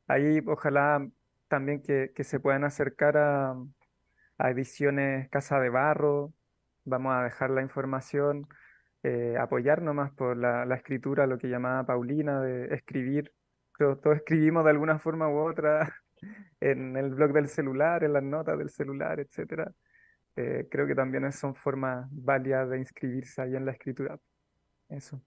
ahí 0.07 0.39
ojalá 0.45 1.07
también 1.47 1.81
que, 1.81 2.11
que 2.15 2.23
se 2.23 2.39
puedan 2.39 2.63
acercar 2.63 3.17
a, 3.17 3.55
a 4.37 4.49
ediciones 4.51 5.29
Casa 5.29 5.59
de 5.59 5.69
Barro. 5.69 6.33
Vamos 6.85 7.13
a 7.13 7.23
dejar 7.23 7.49
la 7.49 7.61
información 7.61 8.47
eh, 9.03 9.35
apoyar 9.37 9.81
nomás 9.81 10.11
por 10.11 10.37
la, 10.37 10.65
la, 10.65 10.75
escritura, 10.75 11.27
lo 11.27 11.37
que 11.37 11.49
llamaba 11.49 11.85
Paulina, 11.85 12.39
de 12.41 12.73
escribir. 12.73 13.33
Todos, 13.77 14.15
escribimos 14.15 14.63
de 14.63 14.69
alguna 14.69 14.97
forma 14.99 15.27
u 15.27 15.39
otra 15.39 15.93
en 16.59 16.95
el 16.97 17.09
blog 17.11 17.33
del 17.33 17.47
celular, 17.47 18.03
en 18.03 18.13
las 18.13 18.23
notas 18.23 18.57
del 18.57 18.69
celular, 18.69 19.19
etc. 19.19 19.69
Eh, 20.35 20.67
creo 20.69 20.87
que 20.87 20.95
también 20.95 21.31
son 21.31 21.55
formas 21.55 22.07
válidas 22.11 22.69
de 22.69 22.79
inscribirse 22.79 23.41
ahí 23.41 23.55
en 23.55 23.65
la 23.65 23.71
escritura. 23.71 24.17
Eso. 24.89 25.21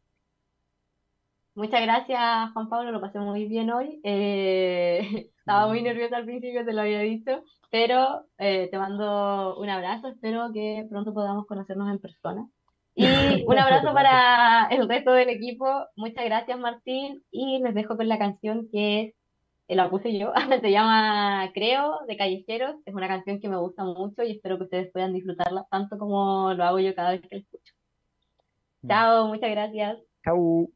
Muchas 1.55 1.81
gracias, 1.81 2.52
Juan 2.52 2.68
Pablo, 2.68 2.93
lo 2.93 3.01
pasé 3.01 3.18
muy 3.18 3.47
bien 3.47 3.70
hoy. 3.70 4.01
Eh, 4.05 5.31
estaba 5.39 5.68
muy 5.68 5.82
nerviosa 5.82 6.18
al 6.18 6.27
principio, 6.27 6.64
te 6.64 6.73
lo 6.74 6.82
había 6.82 7.01
dicho, 7.01 7.43
pero 7.70 8.27
eh, 8.39 8.68
te 8.70 8.78
mando 8.78 9.56
un 9.59 9.68
abrazo, 9.70 10.09
espero 10.09 10.51
que 10.52 10.86
pronto 10.90 11.14
podamos 11.14 11.47
conocernos 11.47 11.90
en 11.90 11.98
persona. 11.98 12.47
Y 12.94 13.05
un 13.47 13.59
abrazo 13.59 13.93
para 13.93 14.66
el 14.70 14.89
resto 14.89 15.12
del 15.12 15.28
equipo. 15.28 15.66
Muchas 15.97 16.24
gracias, 16.24 16.59
Martín. 16.59 17.23
Y 17.31 17.60
les 17.62 17.74
dejo 17.74 17.97
con 17.97 18.09
la 18.09 18.18
canción 18.18 18.68
que 18.73 19.01
es, 19.01 19.14
la 19.74 19.90
puse 19.90 20.16
yo, 20.16 20.32
se 20.62 20.70
llama 20.70 21.51
Creo, 21.52 21.98
de 22.06 22.16
Callejeros. 22.16 22.76
Es 22.84 22.94
una 22.94 23.09
canción 23.09 23.40
que 23.40 23.48
me 23.48 23.56
gusta 23.56 23.84
mucho 23.84 24.22
y 24.22 24.32
espero 24.32 24.59
que 24.59 24.64
ustedes 24.64 24.93
puedan 24.93 25.12
disfrutarla 25.12 25.66
tanto 25.70 25.98
como 25.98 26.55
lo 26.55 26.64
hago 26.64 26.78
yo 26.78 26.94
cada 26.94 27.10
vez 27.10 27.22
que 27.22 27.36
la 27.36 27.40
escucho. 27.40 27.74
Mm. 28.82 28.88
Chao, 28.88 29.28
muchas 29.28 29.51
gracias. 29.51 29.98
Chao. 30.24 30.68